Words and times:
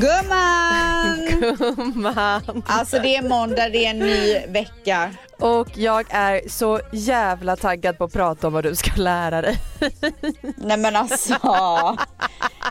Gumman! 0.00 1.26
Gumman. 1.76 2.62
Alltså 2.66 2.98
det 2.98 3.16
är 3.16 3.22
måndag, 3.28 3.68
det 3.68 3.86
är 3.86 3.90
en 3.90 3.98
ny 3.98 4.40
vecka. 4.48 5.14
Och 5.38 5.68
jag 5.74 6.06
är 6.10 6.48
så 6.48 6.80
jävla 6.92 7.56
taggad 7.56 7.98
på 7.98 8.04
att 8.04 8.12
prata 8.12 8.46
om 8.46 8.52
vad 8.52 8.64
du 8.64 8.74
ska 8.74 8.90
lära 8.96 9.42
dig. 9.42 9.56
Nej 10.56 10.76
men 10.76 10.96
alltså. 10.96 11.34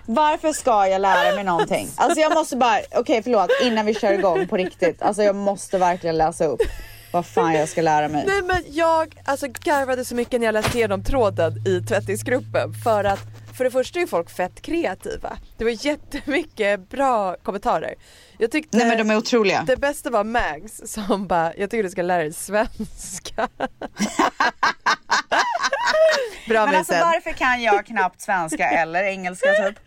Varför 0.06 0.54
ska 0.54 0.88
jag 0.88 1.02
lära 1.02 1.36
mig 1.36 1.44
någonting? 1.44 1.88
Alltså 1.96 2.20
jag 2.20 2.34
måste 2.34 2.56
bara, 2.56 2.78
okej 2.78 3.00
okay, 3.00 3.22
förlåt 3.24 3.50
innan 3.64 3.86
vi 3.86 3.94
kör 3.94 4.14
igång 4.14 4.48
på 4.48 4.58
riktigt. 4.58 5.02
Alltså 5.02 5.24
jag 5.24 5.36
måste 5.36 5.78
verkligen 5.78 6.18
läsa 6.18 6.46
upp 6.46 6.62
vad 7.12 7.26
fan 7.26 7.54
jag 7.54 7.70
ska 7.70 7.82
lära 7.82 8.08
mig. 8.08 8.26
Nej 8.28 8.42
men 8.42 8.64
jag 8.68 9.16
alltså 9.26 9.48
garvade 9.64 10.06
så 10.06 10.16
mycket 10.16 10.40
när 10.40 10.48
jag 10.48 10.54
läste 10.54 10.78
igenom 10.78 11.04
tråden 11.04 11.68
i 11.68 11.82
tvättisgruppen 11.82 12.74
för 12.84 13.04
att 13.04 13.20
för 13.60 13.64
det 13.64 13.72
första 13.72 14.00
är 14.00 14.06
folk 14.06 14.30
fett 14.30 14.62
kreativa. 14.62 15.38
Det 15.58 15.64
var 15.64 15.86
jättemycket 15.86 16.90
bra 16.90 17.36
kommentarer. 17.44 17.96
Jag 18.38 18.52
tyckte 18.52 18.78
Nej 18.78 18.88
men 18.88 18.98
de 19.08 19.14
är 19.14 19.18
otroliga. 19.18 19.64
Det 19.68 19.78
bästa 19.78 20.10
var 20.10 20.24
Mags 20.24 20.82
som 20.86 21.28
bara, 21.28 21.56
jag 21.56 21.70
tycker 21.70 21.84
du 21.84 21.90
ska 21.90 22.02
lära 22.02 22.22
dig 22.22 22.34
svenska. 22.34 23.48
Bra 26.48 26.66
Men 26.66 26.76
alltså 26.76 26.94
varför 26.94 27.32
kan 27.32 27.62
jag 27.62 27.86
knappt 27.86 28.22
svenska 28.22 28.70
eller 28.70 29.04
engelska 29.04 29.48
typ? 29.54 29.80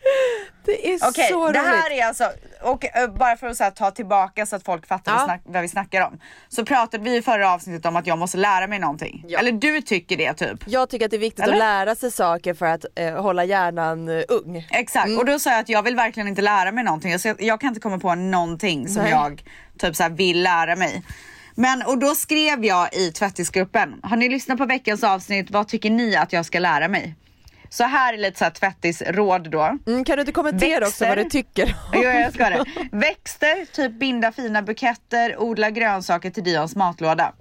Det 0.65 0.93
är 0.93 1.09
okay, 1.09 1.29
så 1.29 1.45
roligt. 1.45 1.55
Det 1.55 1.61
här 1.61 1.91
är 1.91 2.07
alltså, 2.07 2.25
och 2.63 2.85
uh, 2.85 3.19
bara 3.19 3.37
för 3.37 3.47
att 3.47 3.61
här, 3.61 3.71
ta 3.71 3.91
tillbaka 3.91 4.47
så 4.47 4.57
att 4.57 4.65
folk 4.65 4.87
fattar 4.87 5.13
ja. 5.13 5.27
vad, 5.29 5.55
vad, 5.55 5.63
vi 5.63 5.69
snackar 5.69 6.07
om. 6.07 6.21
Så 6.49 6.65
pratade 6.65 7.05
vi 7.05 7.17
i 7.17 7.23
förra 7.23 7.53
avsnittet 7.53 7.87
om 7.87 7.97
att 7.97 8.07
jag 8.07 8.19
måste 8.19 8.39
lära 8.39 8.67
mig 8.67 8.79
någonting. 8.79 9.25
Ja. 9.29 9.39
Eller 9.39 9.53
du 9.53 9.81
tycker 9.81 10.17
det 10.17 10.35
typ? 10.35 10.65
Jag 10.67 10.91
tycker 10.91 11.05
att 11.05 11.11
det 11.11 11.17
är 11.17 11.19
viktigt 11.19 11.45
eller? 11.45 11.53
att 11.53 11.59
lära 11.59 11.95
sig 11.95 12.11
saker 12.11 12.55
för 12.55 12.67
att 12.67 12.85
uh, 13.01 13.21
hålla 13.21 13.45
hjärnan 13.45 14.09
uh, 14.09 14.23
ung. 14.29 14.67
Exakt 14.71 15.07
mm. 15.07 15.19
och 15.19 15.25
då 15.25 15.39
sa 15.39 15.51
jag 15.51 15.61
att 15.61 15.69
jag 15.69 15.83
vill 15.83 15.97
verkligen 15.97 16.29
inte 16.29 16.43
lära 16.43 16.73
mig 16.73 16.85
någonting. 16.85 17.19
Jag, 17.25 17.43
jag 17.43 17.61
kan 17.61 17.69
inte 17.69 17.81
komma 17.81 17.99
på 17.99 18.15
någonting 18.15 18.89
som 18.89 19.03
Nej. 19.03 19.11
jag 19.11 19.43
typ 19.79 19.97
så 19.97 20.03
här, 20.03 20.11
vill 20.11 20.43
lära 20.43 20.77
mig. 20.77 21.03
Men 21.55 21.83
och 21.83 21.99
då 21.99 22.15
skrev 22.15 22.65
jag 22.65 22.95
i 22.95 23.13
tvättisgruppen. 23.13 24.01
Har 24.03 24.17
ni 24.17 24.29
lyssnat 24.29 24.59
på 24.59 24.67
veckans 24.67 25.05
avsnitt? 25.05 25.51
Vad 25.51 25.69
tycker 25.69 25.91
ni 25.91 26.17
att 26.17 26.33
jag 26.33 26.47
ska 26.47 26.59
lära 26.59 26.89
mig? 26.89 27.15
Så 27.69 27.85
här 27.85 28.15
är 28.15 28.19
lite 28.19 28.39
så 28.39 28.45
här 28.45 28.51
tvättisråd 28.51 29.51
då. 29.51 29.79
Mm, 29.87 30.05
kan 30.05 30.17
du 30.17 30.21
inte 30.21 30.33
kommentera 30.33 30.81
Växter. 30.81 30.87
också 30.87 31.07
vad 31.07 31.19
du 31.19 31.25
tycker? 31.25 31.77
jo 31.93 32.03
jag 32.03 32.35
ska 32.35 32.51
det. 32.51 32.65
Växter, 32.93 33.65
typ 33.73 33.93
binda 33.93 34.33
fina 34.33 34.63
buketter, 34.63 35.43
odla 35.43 35.71
grönsaker 35.71 36.31
till 36.31 36.45
Dions 36.45 36.77
matlåda. 36.77 37.33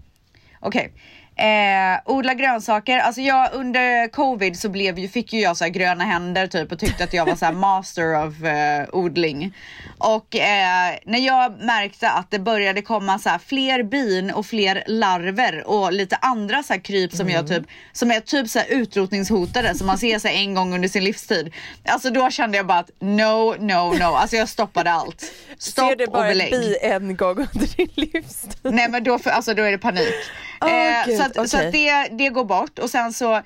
Okej. 0.59 0.79
Okay. 0.79 1.01
Eh, 1.35 1.99
odla 2.05 2.33
grönsaker, 2.33 2.99
alltså 2.99 3.21
jag 3.21 3.49
under 3.53 4.07
covid 4.07 4.59
så 4.59 4.69
blev 4.69 4.99
ju, 4.99 5.07
fick 5.07 5.33
ju 5.33 5.39
jag 5.39 5.57
så 5.57 5.65
gröna 5.65 6.03
händer 6.03 6.47
typ 6.47 6.71
och 6.71 6.79
tyckte 6.79 7.03
att 7.03 7.13
jag 7.13 7.25
var 7.25 7.35
så 7.35 7.51
master 7.51 8.27
of 8.27 8.43
eh, 8.43 8.87
odling. 8.91 9.55
Och 9.97 10.35
eh, 10.35 10.95
när 11.05 11.19
jag 11.19 11.63
märkte 11.63 12.09
att 12.09 12.31
det 12.31 12.39
började 12.39 12.81
komma 12.81 13.19
så 13.19 13.29
fler 13.45 13.83
bin 13.83 14.31
och 14.31 14.45
fler 14.45 14.83
larver 14.87 15.67
och 15.67 15.93
lite 15.93 16.15
andra 16.15 16.63
så 16.63 16.79
kryp 16.79 17.11
som, 17.11 17.27
mm. 17.27 17.33
jag 17.33 17.47
typ, 17.47 17.63
som 17.91 18.11
är 18.11 18.19
typ 18.19 18.49
så 18.49 18.59
utrotningshotade 18.69 19.75
som 19.75 19.87
man 19.87 19.97
ser 19.97 20.19
sig 20.19 20.35
en 20.35 20.55
gång 20.55 20.73
under 20.75 20.89
sin 20.89 21.03
livstid. 21.03 21.53
Alltså 21.85 22.09
då 22.09 22.29
kände 22.29 22.57
jag 22.57 22.67
bara 22.67 22.79
att 22.79 22.91
no, 22.99 23.55
no, 23.59 23.97
no. 23.99 24.03
Alltså 24.03 24.35
jag 24.35 24.49
stoppade 24.49 24.91
allt. 24.91 25.31
Stopp 25.57 25.89
Ser 25.89 25.95
du 25.95 26.07
bara 26.07 26.31
en 26.31 26.37
bi 26.37 26.77
en 26.81 27.15
gång 27.15 27.37
under 27.37 27.75
din 27.77 27.89
livstid? 27.95 28.59
Nej 28.63 28.89
men 28.89 29.03
då, 29.03 29.19
alltså, 29.25 29.53
då 29.53 29.63
är 29.63 29.71
det 29.71 29.77
panik. 29.77 30.13
Oh, 30.61 31.17
så 31.21 31.29
att, 31.29 31.37
okay. 31.37 31.47
så 31.47 31.57
att 31.57 31.71
det, 31.71 32.17
det 32.17 32.29
går 32.29 32.45
bort 32.45 32.79
och 32.79 32.89
sen 32.89 33.13
så 33.13 33.41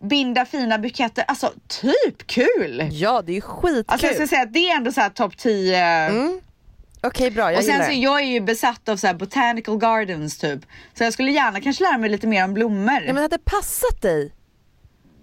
binda 0.00 0.44
fina 0.44 0.78
buketter, 0.78 1.24
alltså 1.28 1.52
typ 1.68 2.26
kul! 2.26 2.88
Ja 2.92 3.22
det 3.26 3.36
är 3.36 3.40
skitkul! 3.40 3.84
Alltså 3.88 4.06
jag 4.06 4.16
ska 4.16 4.26
säga 4.26 4.42
att 4.42 4.52
det 4.52 4.70
är 4.70 4.76
ändå 4.76 4.92
så 4.92 5.10
topp 5.14 5.36
10 5.38 5.78
mm. 5.78 6.40
Okej 7.00 7.08
okay, 7.08 7.30
bra, 7.30 7.52
jag 7.52 7.58
Och 7.58 7.64
sen 7.64 7.82
så 7.82 7.90
det. 7.90 7.94
jag 7.94 8.20
är 8.20 8.26
ju 8.26 8.40
besatt 8.40 8.88
av 8.88 8.96
så 8.96 9.14
botanical 9.14 9.78
gardens 9.78 10.38
typ. 10.38 10.60
Så 10.94 11.04
jag 11.04 11.12
skulle 11.12 11.30
gärna 11.30 11.60
kanske 11.60 11.84
lära 11.84 11.98
mig 11.98 12.10
lite 12.10 12.26
mer 12.26 12.44
om 12.44 12.54
blommor. 12.54 13.02
Ja 13.06 13.12
men 13.12 13.22
hade 13.22 13.38
passat 13.38 14.02
dig. 14.02 14.32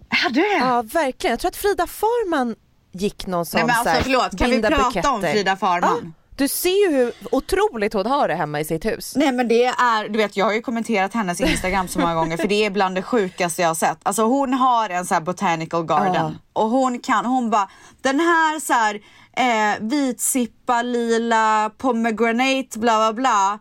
Hade 0.09 0.39
det? 0.39 0.57
Ja 0.59 0.81
verkligen, 0.81 1.31
jag 1.31 1.39
tror 1.39 1.49
att 1.49 1.55
Frida 1.55 1.87
Farman 1.87 2.55
gick 2.91 3.27
någon 3.27 3.45
sån 3.45 3.57
Nej 3.57 3.67
men 3.67 3.75
alltså 3.75 4.03
förlåt, 4.03 4.37
kan 4.37 4.49
vi 4.49 4.61
prata 4.61 4.83
buketter. 4.83 5.11
om 5.11 5.21
Frida 5.21 5.55
Farman? 5.55 5.99
Ja. 6.03 6.22
Du 6.35 6.47
ser 6.47 6.89
ju 6.89 6.97
hur 6.97 7.13
otroligt 7.31 7.93
hon 7.93 8.05
har 8.05 8.27
det 8.27 8.35
hemma 8.35 8.59
i 8.59 8.65
sitt 8.65 8.85
hus. 8.85 9.13
Nej 9.15 9.31
men 9.31 9.47
det 9.47 9.65
är, 9.65 10.09
du 10.09 10.17
vet 10.17 10.37
jag 10.37 10.45
har 10.45 10.53
ju 10.53 10.61
kommenterat 10.61 11.13
hennes 11.13 11.41
instagram 11.41 11.87
så 11.87 11.99
många 11.99 12.15
gånger 12.15 12.37
för 12.37 12.47
det 12.47 12.65
är 12.65 12.69
bland 12.69 12.95
det 12.95 13.01
sjukaste 13.01 13.61
jag 13.61 13.69
har 13.69 13.75
sett. 13.75 13.97
Alltså 14.03 14.23
hon 14.23 14.53
har 14.53 14.89
en 14.89 15.05
sån 15.05 15.15
här 15.15 15.21
botanical 15.21 15.85
garden 15.85 16.25
uh. 16.25 16.37
och 16.53 16.69
hon 16.69 16.99
kan, 16.99 17.25
hon 17.25 17.49
bara 17.49 17.69
den 18.01 18.19
här 18.19 18.59
så 18.59 18.73
här 18.73 18.99
eh, 19.37 19.79
vitsippa, 19.81 20.81
lila, 20.81 21.71
pomegranate, 21.77 22.79
bla 22.79 22.97
bla 22.97 23.13
bla 23.13 23.59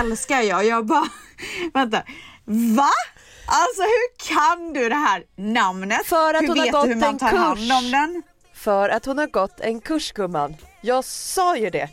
älskar 0.00 0.40
jag. 0.40 0.66
Jag 0.66 0.86
bara, 0.86 1.08
vänta, 1.74 2.02
va? 2.76 2.90
Alltså 3.46 3.82
hur 3.82 4.28
kan 4.28 4.72
du 4.72 4.88
det 4.88 4.94
här 4.94 5.22
namnet? 5.36 6.06
För 6.06 6.34
att 6.34 6.42
hur 6.42 6.48
hon 6.48 6.56
vet 6.56 6.74
har 6.74 6.80
gått 6.80 6.88
du 6.88 6.94
hur 6.94 7.00
man 7.00 7.18
tar 7.18 7.26
en 7.26 7.32
kurs. 7.32 7.40
hand 7.40 7.72
om 7.72 7.90
den? 7.90 8.22
För 8.64 8.88
att 8.88 9.06
hon 9.06 9.18
har 9.18 9.26
gått 9.26 9.60
en 9.60 9.80
kurs 9.80 10.12
gumman. 10.12 10.56
Jag 10.80 11.04
sa 11.04 11.56
ju 11.56 11.70
det. 11.70 11.88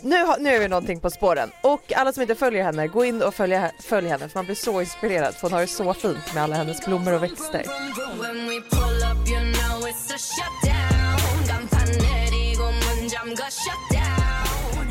Nu, 0.00 0.24
har, 0.24 0.38
nu 0.38 0.50
är 0.50 0.60
vi 0.60 0.68
någonting 0.68 1.00
på 1.00 1.10
spåren 1.10 1.50
och 1.62 1.92
alla 1.92 2.12
som 2.12 2.22
inte 2.22 2.34
följer 2.34 2.64
henne, 2.64 2.86
gå 2.86 3.04
in 3.04 3.22
och 3.22 3.34
följ, 3.34 3.60
följ 3.80 4.08
henne 4.08 4.28
för 4.28 4.38
man 4.38 4.44
blir 4.44 4.54
så 4.54 4.80
inspirerad 4.80 5.34
för 5.34 5.42
hon 5.42 5.52
har 5.52 5.60
det 5.60 5.66
så 5.66 5.94
fint 5.94 6.34
med 6.34 6.42
alla 6.42 6.56
hennes 6.56 6.84
blommor 6.86 7.12
och 7.12 7.22
växter. 7.22 7.64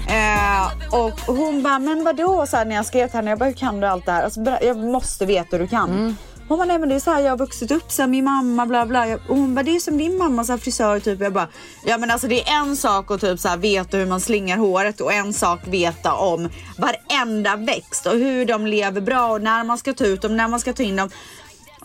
Eh, 0.07 0.71
och 0.91 1.35
hon 1.35 1.63
bara, 1.63 1.79
men 1.79 2.03
vadå? 2.03 2.45
Så 2.47 2.57
här, 2.57 2.65
när 2.65 2.75
jag 2.75 2.85
skrev 2.85 3.07
till 3.07 3.15
henne, 3.15 3.29
jag 3.29 3.39
bara, 3.39 3.45
hur 3.45 3.53
kan 3.53 3.79
du 3.79 3.87
allt 3.87 4.05
det 4.05 4.11
här? 4.11 4.23
Alltså, 4.23 4.57
jag 4.61 4.77
måste 4.77 5.25
veta 5.25 5.47
hur 5.51 5.59
du 5.59 5.67
kan. 5.67 5.89
Mm. 5.89 6.15
Hon 6.47 6.57
bara, 6.57 6.65
nej 6.65 6.79
men 6.79 6.89
det 6.89 6.95
är 6.95 6.99
så 6.99 7.11
här 7.11 7.21
jag 7.21 7.29
har 7.29 7.37
vuxit 7.37 7.71
upp 7.71 7.91
sen 7.91 8.11
min 8.11 8.23
mamma 8.23 8.65
bla 8.65 8.85
bla. 8.85 9.15
Och 9.27 9.37
hon 9.37 9.55
bara, 9.55 9.63
det 9.63 9.75
är 9.75 9.79
som 9.79 9.97
din 9.97 10.17
mamma 10.17 10.43
så 10.43 10.51
här, 10.51 10.59
frisör 10.59 10.99
typ. 10.99 11.21
Jag 11.21 11.33
bara, 11.33 11.47
ja 11.85 11.97
men 11.97 12.11
alltså 12.11 12.27
det 12.27 12.47
är 12.49 12.59
en 12.59 12.77
sak 12.77 13.11
att 13.11 13.21
typ 13.21 13.39
så 13.39 13.47
här, 13.47 13.57
veta 13.57 13.97
hur 13.97 14.05
man 14.05 14.21
slingar 14.21 14.57
håret 14.57 15.01
och 15.01 15.13
en 15.13 15.33
sak 15.33 15.59
veta 15.67 16.13
om 16.13 16.49
varenda 16.77 17.55
växt 17.55 18.05
och 18.05 18.13
hur 18.13 18.45
de 18.45 18.67
lever 18.67 19.01
bra 19.01 19.31
och 19.31 19.41
när 19.41 19.63
man 19.63 19.77
ska 19.77 19.93
ta 19.93 20.05
ut 20.05 20.21
dem, 20.21 20.37
när 20.37 20.47
man 20.47 20.59
ska 20.59 20.73
ta 20.73 20.83
in 20.83 20.95
dem. 20.95 21.09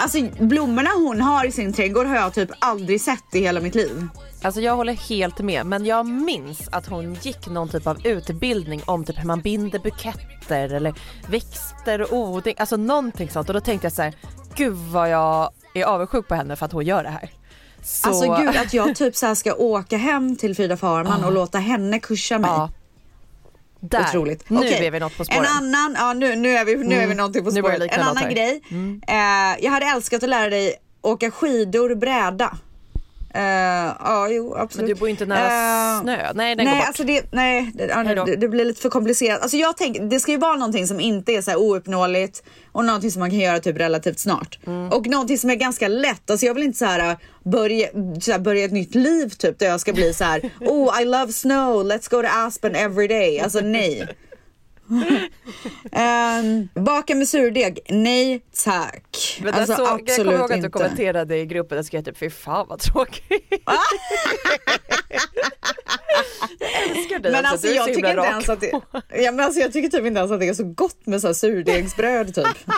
Alltså 0.00 0.18
blommorna 0.40 0.90
hon 0.96 1.20
har 1.20 1.46
i 1.46 1.52
sin 1.52 1.72
trädgård 1.72 2.06
har 2.06 2.16
jag 2.16 2.34
typ 2.34 2.50
aldrig 2.58 3.00
sett 3.00 3.34
i 3.34 3.40
hela 3.40 3.60
mitt 3.60 3.74
liv. 3.74 4.08
Alltså 4.42 4.60
jag 4.60 4.76
håller 4.76 4.92
helt 4.92 5.38
med 5.38 5.66
men 5.66 5.86
jag 5.86 6.06
minns 6.06 6.68
att 6.72 6.86
hon 6.86 7.14
gick 7.14 7.48
någon 7.48 7.68
typ 7.68 7.86
av 7.86 8.06
utbildning 8.06 8.82
om 8.86 9.04
typ 9.04 9.18
hur 9.18 9.26
man 9.26 9.40
binder 9.40 9.78
buketter 9.78 10.74
eller 10.74 10.94
växter 11.28 12.02
och 12.02 12.12
odling, 12.12 12.54
alltså 12.58 12.76
någonting 12.76 13.30
sånt 13.30 13.48
och 13.48 13.54
då 13.54 13.60
tänkte 13.60 13.86
jag 13.86 13.92
så 13.92 14.02
här, 14.02 14.14
gud 14.58 14.76
vad 14.76 15.10
jag 15.10 15.50
är 15.74 15.84
avundsjuk 15.84 16.28
på 16.28 16.34
henne 16.34 16.56
för 16.56 16.66
att 16.66 16.72
hon 16.72 16.84
gör 16.84 17.02
det 17.02 17.10
här. 17.10 17.30
Så... 17.82 18.08
Alltså 18.08 18.36
gud 18.36 18.56
att 18.56 18.74
jag 18.74 18.96
typ 18.96 19.16
så 19.16 19.34
ska 19.34 19.54
åka 19.54 19.96
hem 19.96 20.36
till 20.36 20.56
Frida 20.56 20.76
Farman 20.76 21.24
och 21.24 21.32
låta 21.32 21.58
henne 21.58 21.98
kursa 21.98 22.38
mig. 22.38 22.50
Ja. 22.50 22.70
Där. 23.80 24.00
Otroligt. 24.08 24.50
Nu 24.50 24.58
okay. 24.58 24.86
är 24.86 24.90
vi 24.90 25.00
något 25.00 25.16
på 25.16 25.24
spåren. 25.24 25.44
En 25.44 25.46
annan, 25.46 25.94
ja 25.98 26.12
nu, 26.12 26.36
nu 26.36 26.50
är 26.50 26.64
vi, 26.64 26.76
nu 26.76 26.84
mm. 26.84 27.00
är 27.00 27.06
vi 27.06 27.14
någonting 27.14 27.44
på 27.44 27.50
spåren. 27.50 27.88
En 27.90 28.00
annan 28.00 28.30
grej. 28.30 28.62
Mm. 28.70 29.02
Eh, 29.08 29.64
jag 29.64 29.70
hade 29.70 29.86
älskat 29.86 30.22
att 30.22 30.28
lära 30.28 30.50
dig 30.50 30.74
åka 31.02 31.30
skidor 31.30 31.94
bräda. 31.94 32.58
Uh, 33.36 33.42
ja, 34.00 34.28
jo 34.30 34.54
absolut. 34.54 34.88
Men 34.88 34.94
du 34.94 35.00
bor 35.00 35.08
inte 35.08 35.26
nära 35.26 35.96
uh, 35.96 36.02
snö? 36.02 36.32
Nej, 36.34 36.56
den 36.56 36.64
nej, 36.64 36.74
går 36.74 36.78
bort. 36.78 36.86
Alltså 36.86 37.04
det, 37.04 37.32
nej, 37.32 37.72
det, 37.74 37.86
det, 38.26 38.36
det, 38.36 38.48
blir 38.48 38.64
lite 38.64 38.82
för 38.82 38.88
komplicerat. 38.88 39.42
Alltså 39.42 39.56
jag 39.56 39.76
tänker, 39.76 40.02
det 40.02 40.20
ska 40.20 40.32
ju 40.32 40.38
vara 40.38 40.56
någonting 40.56 40.86
som 40.86 41.00
inte 41.00 41.32
är 41.32 41.42
så 41.42 41.50
här 41.50 41.58
ouppnåeligt 41.58 42.42
och 42.72 42.84
någonting 42.84 43.10
som 43.10 43.20
man 43.20 43.30
kan 43.30 43.38
göra 43.38 43.60
typ 43.60 43.76
relativt 43.80 44.18
snart. 44.18 44.58
Mm. 44.66 44.92
Och 44.92 45.06
någonting 45.06 45.38
som 45.38 45.50
är 45.50 45.54
ganska 45.54 45.88
lätt. 45.88 46.30
Alltså 46.30 46.46
jag 46.46 46.54
vill 46.54 46.64
inte 46.64 46.78
så 46.78 46.84
här 46.84 47.16
börja, 47.44 47.88
så 48.20 48.32
här, 48.32 48.38
börja 48.38 48.64
ett 48.64 48.72
nytt 48.72 48.94
liv 48.94 49.28
typ 49.28 49.58
där 49.58 49.66
jag 49.66 49.80
ska 49.80 49.92
bli 49.92 50.14
så 50.14 50.24
här. 50.24 50.40
oh 50.60 51.02
I 51.02 51.04
love 51.04 51.32
snow, 51.32 51.84
let's 51.86 52.10
go 52.10 52.22
to 52.22 52.28
Aspen 52.30 52.74
every 52.74 53.08
day. 53.08 53.40
Alltså 53.40 53.60
nej 53.60 54.08
um, 54.88 56.68
baka 56.84 57.14
med 57.14 57.28
surdeg? 57.28 57.78
Nej 57.88 58.40
tack. 58.64 59.40
Men 59.42 59.54
alltså, 59.54 59.76
så, 59.76 59.86
absolut 59.86 60.08
jag 60.08 60.16
kommer 60.16 60.38
ihåg 60.38 60.52
att 60.52 60.62
du 60.62 60.70
kommenterade 60.70 61.36
i 61.36 61.46
gruppen 61.46 61.78
och 61.78 61.86
skrev 61.86 62.02
typ 62.02 62.18
fy 62.18 62.30
fan 62.30 62.66
vad 62.68 62.78
tråkigt. 62.78 63.62
jag 66.58 66.96
älskar 66.96 67.18
dig. 67.18 67.32
Men 67.32 67.46
alltså, 67.46 67.52
alltså 67.52 67.68
jag 67.68 67.86
tycker 67.86 68.10
inte 68.10 68.22
ens 68.22 68.48
att 68.48 68.60
det, 68.60 68.72
ja, 69.22 69.32
men 69.32 69.40
alltså, 69.40 69.60
jag 69.60 69.72
tycker 69.72 69.88
typ 69.88 70.06
inte 70.06 70.18
ens 70.18 70.32
att 70.32 70.40
det 70.40 70.48
är 70.48 70.54
så 70.54 70.64
gott 70.64 71.06
med 71.06 71.20
så 71.20 71.26
här 71.26 71.34
surdegsbröd 71.34 72.34
typ. 72.34 72.46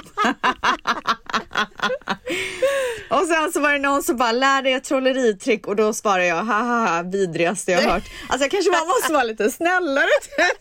och 3.10 3.26
sen 3.26 3.52
så 3.52 3.60
var 3.60 3.72
det 3.72 3.78
någon 3.78 4.02
som 4.02 4.16
bara 4.16 4.32
lär 4.32 4.62
dig 4.62 4.72
ett 4.72 4.84
trolleritrick 4.84 5.66
och 5.66 5.76
då 5.76 5.92
svarar 5.92 6.22
jag 6.22 6.36
haha 6.44 7.02
vidrigaste 7.02 7.72
jag 7.72 7.80
hört. 7.82 8.02
Alltså 8.28 8.44
jag 8.44 8.50
kanske 8.50 8.70
bara 8.70 8.84
måste 8.84 9.12
vara 9.12 9.24
lite 9.24 9.50
snällare 9.50 10.06
typ. 10.22 10.58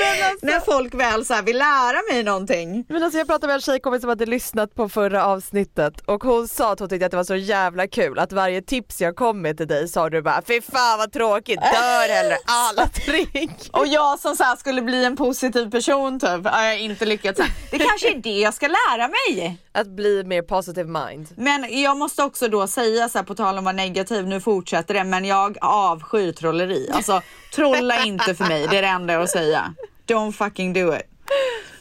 alltså- 0.30 0.46
När 0.46 0.60
folk 0.60 0.94
väl 0.94 1.24
så 1.24 1.34
här 1.34 1.42
vill 1.42 1.58
lära 1.58 2.12
mig 2.12 2.22
någonting. 2.22 2.84
Men 2.88 3.02
alltså 3.02 3.18
jag 3.18 3.26
pratade 3.26 3.46
med 3.46 3.54
en 3.54 3.60
tjejkompis 3.60 4.00
som 4.00 4.08
hade 4.08 4.26
lyssnat 4.26 4.74
på 4.74 4.88
förra 4.88 5.26
avsnittet 5.26 6.00
och 6.06 6.22
hon 6.24 6.48
sa 6.48 6.72
att 6.72 6.80
hon 6.80 6.88
tyckte 6.88 7.06
att 7.06 7.10
det 7.10 7.16
var 7.16 7.24
så 7.24 7.36
jävla 7.36 7.86
kul 7.86 8.18
att 8.18 8.32
varje 8.32 8.62
tips 8.62 9.00
jag 9.00 9.16
kom 9.16 9.42
med 9.42 9.56
till 9.56 9.66
dig 9.68 9.88
sa 9.88 10.10
du 10.10 10.22
bara 10.22 10.42
fy 10.46 10.60
fan 10.60 10.98
vad 10.98 11.12
tråkigt, 11.12 11.60
dör 11.60 12.14
hellre 12.14 12.36
alla 12.46 12.88
trick. 12.88 13.50
Och 13.72 13.86
jag 13.86 14.18
som 14.18 14.36
så 14.36 14.44
här 14.44 14.56
skulle 14.56 14.82
bli 14.82 15.04
en 15.04 15.16
positiv 15.16 15.70
person 15.70 16.20
typ, 16.20 16.46
har 16.46 16.62
jag 16.62 16.80
inte 16.80 17.06
lyckats. 17.06 17.40
Det 17.70 17.78
kanske 17.78 18.10
är 18.10 18.18
det 18.18 18.38
jag 18.38 18.54
ska 18.54 18.66
lära 18.68 19.08
mig. 19.08 19.58
Att 19.72 19.86
bli 19.86 20.24
mer 20.24 20.42
positive 20.44 21.06
mind. 21.06 21.28
Men 21.36 21.82
jag 21.82 21.96
måste 21.96 22.22
också 22.22 22.48
då 22.48 22.66
säga 22.66 23.08
så 23.08 23.18
här 23.18 23.24
på 23.24 23.34
tal 23.34 23.54
om 23.54 23.58
att 23.58 23.64
vara 23.64 23.72
negativ, 23.72 24.26
nu 24.26 24.40
fortsätter 24.40 24.94
det, 24.94 25.04
men 25.04 25.24
jag 25.24 25.56
avskyr 25.60 26.32
trolleri. 26.32 26.90
Alltså 26.92 27.22
trolla 27.54 28.04
inte 28.04 28.34
för 28.34 28.44
mig, 28.44 28.66
det 28.70 28.76
är 28.78 28.82
det 28.82 28.88
enda 28.88 29.12
jag 29.12 29.20
har 29.20 29.24
att 29.24 29.30
säga. 29.30 29.74
Don't 30.06 30.32
fucking 30.32 30.72
do 30.72 30.94
it. 30.94 31.02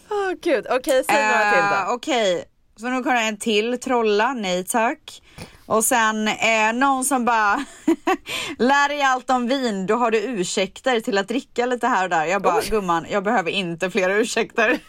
Åh 0.10 0.32
gud, 0.42 0.66
okej 0.70 1.04
säg 1.10 1.26
några 1.28 1.52
till 1.52 1.60
Eh, 1.60 1.88
då. 1.88 1.94
Okej, 1.94 2.46
så 2.80 2.88
nu 2.88 3.04
kommer 3.04 3.16
en 3.28 3.38
till. 3.38 3.80
Trolla, 3.80 4.34
nej 4.34 4.64
tack. 4.64 5.22
Och 5.66 5.86
sen 5.86 6.28
eh, 6.28 6.74
någon 6.74 7.06
som 7.06 7.26
bara 7.26 7.66
lär 8.60 8.90
dig 8.90 9.02
allt 9.02 9.30
om 9.30 9.48
vin, 9.48 9.86
då 9.86 9.96
har 9.96 10.12
du 10.12 10.18
ursäkter 10.18 11.00
till 11.00 11.18
att 11.18 11.28
dricka 11.28 11.66
lite 11.66 11.88
här 11.88 12.04
och 12.04 12.10
där. 12.10 12.26
Jag 12.26 12.42
bara, 12.42 12.62
gumman, 12.62 13.06
jag 13.10 13.24
behöver 13.24 13.52
inte 13.52 13.90
fler 13.92 14.10
ursäkter. 14.10 14.80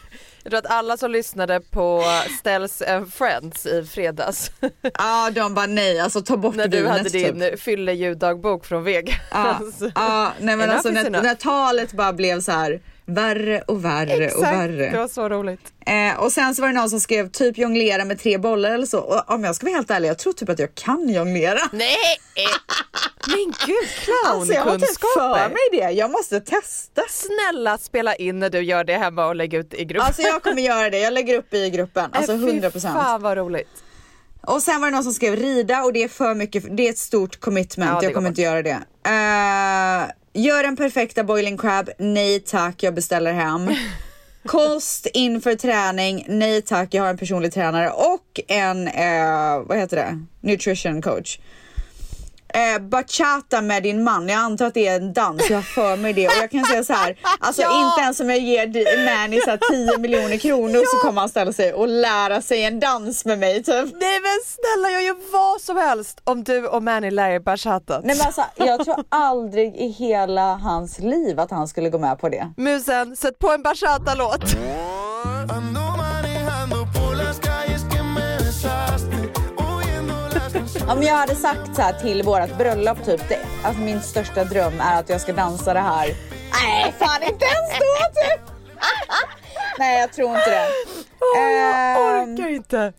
Jag 0.45 0.51
tror 0.51 0.59
att 0.59 0.77
alla 0.77 0.97
som 0.97 1.11
lyssnade 1.11 1.61
på 1.61 2.03
Stells 2.39 2.81
and 2.81 3.13
Friends 3.13 3.65
i 3.65 3.83
fredags 3.83 4.51
Ja, 4.93 5.31
de 5.31 5.53
bara 5.53 5.65
nej, 5.65 5.99
alltså 5.99 6.21
ta 6.21 6.37
bort 6.37 6.55
när 6.55 6.67
du 6.67 6.87
hade 6.87 7.09
typ. 7.09 7.39
din 7.39 7.57
fylle-ljuddagbok 7.57 8.65
från 8.65 8.83
Vegas. 8.83 9.15
Ja, 9.31 9.59
ja, 9.95 10.31
nej 10.39 10.55
men 10.55 10.69
alltså 10.69 10.89
när, 10.89 11.09
när 11.09 11.35
talet 11.35 11.93
bara 11.93 12.13
blev 12.13 12.41
så 12.41 12.51
här 12.51 12.81
värre 13.05 13.61
och 13.61 13.85
värre 13.85 14.15
och 14.15 14.21
Exakt, 14.23 14.43
värre. 14.57 14.89
det 14.91 14.97
var 14.97 15.07
så 15.07 15.29
roligt. 15.29 15.59
Eh, 15.85 16.19
och 16.19 16.31
sen 16.31 16.55
så 16.55 16.61
var 16.61 16.69
det 16.69 16.75
någon 16.75 16.89
som 16.89 16.99
skrev 16.99 17.29
typ 17.29 17.57
jonglera 17.57 18.05
med 18.05 18.19
tre 18.19 18.37
bollar 18.37 18.71
eller 18.71 18.85
så. 18.85 18.99
Och 18.99 19.29
om 19.33 19.43
jag 19.43 19.55
ska 19.55 19.65
vara 19.65 19.75
helt 19.75 19.91
ärlig, 19.91 20.09
jag 20.09 20.17
tror 20.19 20.33
typ 20.33 20.49
att 20.49 20.59
jag 20.59 20.75
kan 20.75 21.09
jonglera. 21.09 21.59
Nej! 21.71 21.95
Men 23.27 23.53
gud, 23.65 23.75
Alltså 24.25 24.53
jag 24.53 24.61
har 24.61 24.77
typ 24.77 24.87
för 24.87 24.95
clownkunskaper. 24.95 25.49
mig 25.49 25.57
det. 25.87 25.91
Jag 25.91 26.11
måste 26.11 26.39
testa. 26.41 27.01
Snälla 27.09 27.77
spela 27.77 28.15
in 28.15 28.39
när 28.39 28.49
du 28.49 28.61
gör 28.61 28.83
det 28.83 28.97
hemma 28.97 29.25
och 29.25 29.35
lägg 29.35 29.53
ut 29.53 29.73
i 29.73 29.85
gruppen. 29.85 30.07
Alltså 30.07 30.21
jag 30.21 30.43
kommer 30.43 30.61
göra 30.61 30.89
det. 30.89 30.99
Jag 30.99 31.13
lägger 31.13 31.37
upp 31.37 31.53
i 31.53 31.69
gruppen. 31.69 32.09
Alltså 32.13 32.31
Äh, 32.31 32.39
fy 32.39 32.45
100 32.47 32.71
procent. 32.71 32.95
Fan 32.95 33.21
vad 33.21 33.37
roligt. 33.37 33.67
Och 34.41 34.61
sen 34.63 34.81
var 34.81 34.87
det 34.87 34.93
någon 34.95 35.03
som 35.03 35.13
skrev 35.13 35.35
rida 35.35 35.83
och 35.83 35.93
det 35.93 36.03
är 36.03 36.07
för 36.07 36.35
mycket. 36.35 36.77
Det 36.77 36.87
är 36.87 36.89
ett 36.89 36.97
stort 36.97 37.39
commitment. 37.39 37.91
Ja, 37.91 38.03
jag 38.03 38.13
kommer 38.13 38.29
inte 38.29 38.41
göra 38.41 38.61
det. 38.61 38.79
Eh, 39.05 40.11
gör 40.35 40.63
den 40.63 40.75
perfekta 40.75 41.23
boiling 41.23 41.57
crab. 41.57 41.89
Nej 41.97 42.39
tack, 42.39 42.83
jag 42.83 42.93
beställer 42.93 43.33
hem. 43.33 43.75
Kost 44.45 45.07
inför 45.13 45.55
träning. 45.55 46.25
Nej 46.27 46.61
tack, 46.61 46.93
jag 46.93 47.03
har 47.03 47.09
en 47.09 47.17
personlig 47.17 47.53
tränare 47.53 47.89
och 47.89 48.39
en, 48.47 48.87
eh, 48.87 49.59
vad 49.65 49.77
heter 49.77 49.97
det, 49.97 50.19
nutrition 50.41 51.01
coach. 51.01 51.39
Eh, 52.55 52.79
bachata 52.81 53.61
med 53.61 53.83
din 53.83 54.03
man, 54.03 54.29
jag 54.29 54.39
antar 54.39 54.65
att 54.65 54.73
det 54.73 54.87
är 54.87 54.95
en 54.95 55.13
dans, 55.13 55.49
jag 55.49 55.57
har 55.57 55.61
för 55.61 55.97
mig 55.97 56.13
det 56.13 56.27
och 56.27 56.33
jag 56.41 56.51
kan 56.51 56.65
säga 56.65 56.83
så 56.83 56.93
här, 56.93 57.17
alltså 57.39 57.61
Ja. 57.65 57.87
inte 57.89 58.01
ens 58.01 58.19
om 58.19 58.29
jag 58.29 58.39
ger 58.39 58.67
här 59.47 59.59
10 59.71 59.97
miljoner 59.97 60.37
kronor 60.37 60.83
så 60.85 60.97
kommer 61.07 61.21
han 61.21 61.29
ställa 61.29 61.53
sig 61.53 61.73
och 61.73 61.87
lära 61.87 62.41
sig 62.41 62.63
en 62.65 62.79
dans 62.79 63.25
med 63.25 63.39
mig 63.39 63.63
typ. 63.63 63.85
Nej 63.93 64.19
men 64.21 64.39
snälla 64.45 64.91
jag 64.91 65.03
gör 65.03 65.31
vad 65.31 65.61
som 65.61 65.77
helst 65.77 66.21
om 66.23 66.43
du 66.43 66.67
och 66.67 66.83
Manny 66.83 67.11
lär 67.11 67.29
er 67.29 67.39
bachata. 67.39 67.99
Nej 68.03 68.17
men 68.17 68.25
alltså 68.25 68.41
jag 68.55 68.85
tror 68.85 69.03
aldrig 69.09 69.75
i 69.75 69.87
hela 69.87 70.55
hans 70.55 70.99
liv 70.99 71.39
att 71.39 71.51
han 71.51 71.67
skulle 71.67 71.89
gå 71.89 71.97
med 71.97 72.19
på 72.19 72.29
det. 72.29 72.53
Musen, 72.57 73.15
sätt 73.15 73.39
på 73.39 73.51
en 73.51 73.63
bachata-låt. 73.63 74.43
Om 80.89 81.03
jag 81.03 81.15
hade 81.15 81.35
sagt 81.35 81.75
så 81.75 81.81
här 81.81 81.93
till 81.93 82.23
vårat 82.23 82.57
bröllop 82.57 83.05
typ, 83.05 83.29
det, 83.29 83.39
att 83.63 83.79
min 83.79 84.01
största 84.01 84.43
dröm 84.43 84.73
är 84.79 84.99
att 84.99 85.09
jag 85.09 85.21
ska 85.21 85.33
dansa 85.33 85.73
det 85.73 85.79
här. 85.79 86.07
Nej 86.63 86.93
fan 86.99 87.23
inte 87.23 87.45
ens 87.45 87.79
då 87.79 88.21
typ. 88.21 88.41
Nej 89.79 89.99
jag 90.01 90.13
tror 90.13 90.27
inte 90.29 90.49
det. 90.49 90.67
Åh, 91.35 91.51
jag 91.51 92.21
Ehm, 92.21 92.33
orkar 92.33 92.49
inte. 92.49 92.93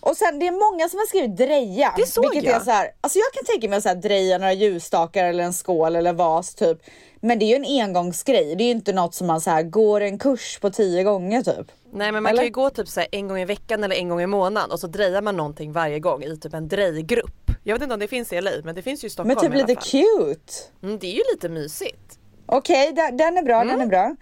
Och 0.00 0.16
sen 0.16 0.38
det 0.38 0.46
är 0.46 0.70
många 0.72 0.88
som 0.88 0.98
har 0.98 1.06
skrivit 1.06 1.36
dreja. 1.36 1.94
Det 1.96 2.06
såg 2.06 2.24
vilket 2.30 2.44
jag. 2.50 2.60
Är 2.60 2.64
så 2.64 2.70
här, 2.70 2.90
alltså 3.00 3.18
jag 3.18 3.32
kan 3.32 3.44
tänka 3.44 3.68
mig 3.68 3.76
att 3.76 3.82
så 3.82 3.88
här, 3.88 3.96
dreja 3.96 4.38
några 4.38 4.52
ljusstakar 4.52 5.24
eller 5.24 5.44
en 5.44 5.52
skål 5.52 5.96
eller 5.96 6.12
vas 6.12 6.54
typ. 6.54 6.78
Men 7.20 7.38
det 7.38 7.44
är 7.44 7.58
ju 7.58 7.64
en 7.64 7.82
engångsgrej. 7.84 8.54
Det 8.56 8.62
är 8.64 8.66
ju 8.66 8.70
inte 8.70 8.92
något 8.92 9.14
som 9.14 9.26
man 9.26 9.40
så 9.40 9.50
här, 9.50 9.62
går 9.62 10.00
en 10.00 10.18
kurs 10.18 10.58
på 10.60 10.70
tio 10.70 11.02
gånger 11.04 11.42
typ. 11.42 11.72
Nej 11.92 12.12
men 12.12 12.22
man 12.22 12.30
Eller? 12.30 12.38
kan 12.42 12.46
ju 12.46 12.52
gå 12.52 12.70
typ 12.70 12.88
så 12.88 13.00
här 13.00 13.08
en 13.12 13.28
gång 13.28 13.38
i 13.38 13.44
veckan 13.44 13.84
eller 13.84 13.96
en 13.96 14.08
gång 14.08 14.20
i 14.20 14.26
månaden 14.26 14.70
och 14.70 14.80
så 14.80 14.86
drejar 14.86 15.22
man 15.22 15.36
någonting 15.36 15.72
varje 15.72 15.98
gång 16.00 16.22
i 16.24 16.36
typ 16.36 16.54
en 16.54 16.68
drejgrupp. 16.68 17.50
Jag 17.64 17.74
vet 17.74 17.82
inte 17.82 17.94
om 17.94 18.00
det 18.00 18.08
finns 18.08 18.32
i 18.32 18.40
LA 18.40 18.50
men 18.64 18.74
det 18.74 18.82
finns 18.82 19.04
ju 19.04 19.06
i 19.06 19.10
Stockholm 19.10 19.28
Men 19.28 19.36
typ 19.36 19.54
i 19.54 19.58
alla 19.58 19.66
lite 19.66 19.80
fall. 19.80 19.90
cute. 20.26 20.52
Mm, 20.82 20.98
det 20.98 21.06
är 21.06 21.12
ju 21.14 21.22
lite 21.34 21.48
mysigt. 21.48 22.18
Okej, 22.46 22.92
da- 22.92 23.10
den 23.10 23.38
är 23.38 23.42
bra, 23.42 23.60
Mm. 23.62 23.68
den 23.68 23.80
är 23.80 23.86
bra. 23.86 24.16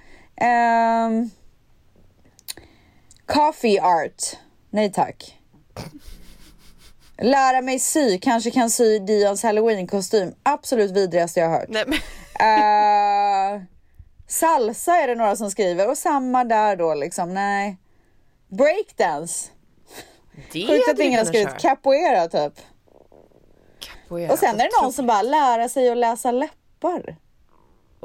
Ehm, 0.46 1.30
coffee 3.26 3.80
art. 3.80 4.22
Nej 4.70 4.92
tack. 4.92 5.38
Lära 7.18 7.62
mig 7.62 7.78
sy, 7.78 8.18
kanske 8.18 8.50
kan 8.50 8.70
sy 8.70 8.98
Dions 8.98 9.42
halloween-kostym. 9.42 10.34
Absolut 10.42 10.90
vidrigaste 10.90 11.40
jag 11.40 11.48
har 11.48 11.58
hört. 11.58 11.68
Nej, 11.68 11.84
men, 11.86 11.98
Eh, 12.38 13.62
salsa 14.28 14.96
är 14.96 15.08
det 15.08 15.14
några 15.14 15.36
som 15.36 15.50
skriver 15.50 15.90
och 15.90 15.98
samma 15.98 16.44
där 16.44 16.76
då 16.76 16.94
liksom, 16.94 17.34
nej. 17.34 17.76
Breakdance. 18.48 19.50
Sjukt 20.52 20.90
att 20.90 20.98
ingen 20.98 21.18
har 21.18 21.24
skrivit 21.24 21.48
köra. 21.48 21.58
capoeira 21.58 22.28
typ. 22.28 22.52
Capoeira. 23.80 24.32
Och 24.32 24.38
sen 24.38 24.60
är 24.60 24.64
det 24.64 24.82
någon 24.82 24.92
som 24.92 25.06
bara 25.06 25.22
lära 25.22 25.68
sig 25.68 25.90
att 25.90 25.96
läsa 25.98 26.30
läppar. 26.30 27.16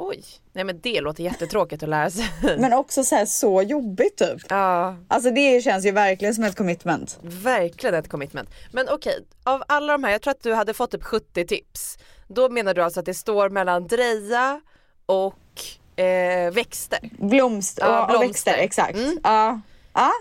Oj, 0.04 0.24
nej 0.54 0.64
men 0.64 0.80
det 0.82 1.02
låter 1.02 1.24
jättetråkigt 1.24 1.84
att 1.84 1.90
lära 1.90 2.10
sig. 2.10 2.26
Men 2.58 2.74
också 2.74 3.04
så 3.04 3.16
här 3.16 3.26
så 3.26 3.62
jobbigt 3.62 4.18
typ. 4.18 4.42
Ja, 4.50 4.96
Alltså 5.08 5.32
det 5.32 5.64
känns 5.64 5.86
ju 5.86 5.92
verkligen 5.92 6.36
som 6.36 6.44
ett 6.44 6.56
commitment. 6.56 7.20
verkligen 7.22 7.96
ett 7.96 8.10
commitment. 8.10 8.50
Men 8.72 8.90
okej, 8.90 9.26
av 9.44 9.64
alla 9.68 9.92
de 9.94 10.04
här, 10.04 10.12
jag 10.12 10.22
tror 10.22 10.32
att 10.32 10.44
du 10.44 10.54
hade 10.54 10.74
fått 10.74 10.92
typ 10.92 11.04
70 11.04 11.48
tips. 11.48 11.98
Då 12.28 12.50
menar 12.50 12.74
du 12.74 12.82
alltså 12.84 13.00
att 13.00 13.06
det 13.06 13.14
står 13.14 13.50
mellan 13.50 13.88
dreja 13.88 14.62
och 15.06 16.00
eh, 16.04 16.52
växter? 16.52 17.00
Blomst 17.20 17.78
och, 17.78 17.86
Ja, 17.86 18.02
och 18.02 18.08
blomster. 18.10 18.28
växter, 18.28 18.54
exakt. 18.54 18.98
Mm. 18.98 19.20
Ja. 19.24 19.62
Ja. 19.94 20.12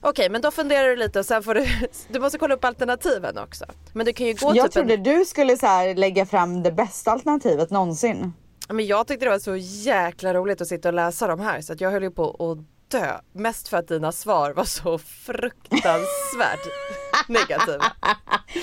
Okej 0.00 0.28
men 0.30 0.40
då 0.40 0.50
funderar 0.50 0.88
du 0.88 0.96
lite 0.96 1.18
och 1.18 1.26
sen 1.26 1.42
får 1.42 1.54
du, 1.54 1.66
du 2.08 2.20
måste 2.20 2.38
kolla 2.38 2.54
upp 2.54 2.64
alternativen 2.64 3.38
också. 3.38 3.64
Men 3.92 4.06
du 4.06 4.12
kan 4.12 4.26
ju 4.26 4.34
gå 4.34 4.52
Jag 4.56 4.64
typ 4.64 4.72
trodde 4.72 4.94
en, 4.94 5.02
du 5.02 5.24
skulle 5.24 5.56
så 5.56 5.92
lägga 5.96 6.26
fram 6.26 6.62
det 6.62 6.72
bästa 6.72 7.10
alternativet 7.10 7.70
någonsin. 7.70 8.32
Men 8.68 8.86
jag 8.86 9.06
tyckte 9.06 9.26
det 9.26 9.30
var 9.30 9.38
så 9.38 9.56
jäkla 9.56 10.34
roligt 10.34 10.60
att 10.60 10.68
sitta 10.68 10.88
och 10.88 10.94
läsa 10.94 11.26
de 11.26 11.40
här 11.40 11.60
så 11.60 11.72
att 11.72 11.80
jag 11.80 11.90
höll 11.90 12.02
ju 12.02 12.10
på 12.10 12.30
att 12.30 12.74
dö. 13.00 13.18
Mest 13.32 13.68
för 13.68 13.76
att 13.76 13.88
dina 13.88 14.12
svar 14.12 14.52
var 14.52 14.64
så 14.64 14.98
fruktansvärt 14.98 16.66
negativa. 17.28 17.84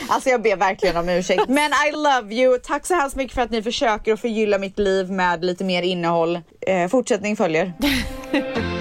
Alltså 0.10 0.30
jag 0.30 0.42
ber 0.42 0.56
verkligen 0.56 0.98
om 0.98 1.10
ursäkt. 1.10 1.44
Men 1.48 1.72
I 1.88 1.92
love 1.92 2.36
you. 2.36 2.60
Tack 2.60 2.86
så 2.86 2.94
hemskt 2.94 3.16
mycket 3.16 3.36
för 3.36 3.42
att 3.42 3.52
ni 3.52 3.64
försöker 3.64 4.14
att 4.14 4.22
förgylla 4.22 4.58
mitt 4.58 4.80
liv 4.80 5.12
med 5.12 5.46
lite 5.46 5.64
mer 5.64 5.82
innehåll. 5.82 6.40
Eh, 6.62 6.88
fortsättning 6.88 7.36
följer. 7.36 7.74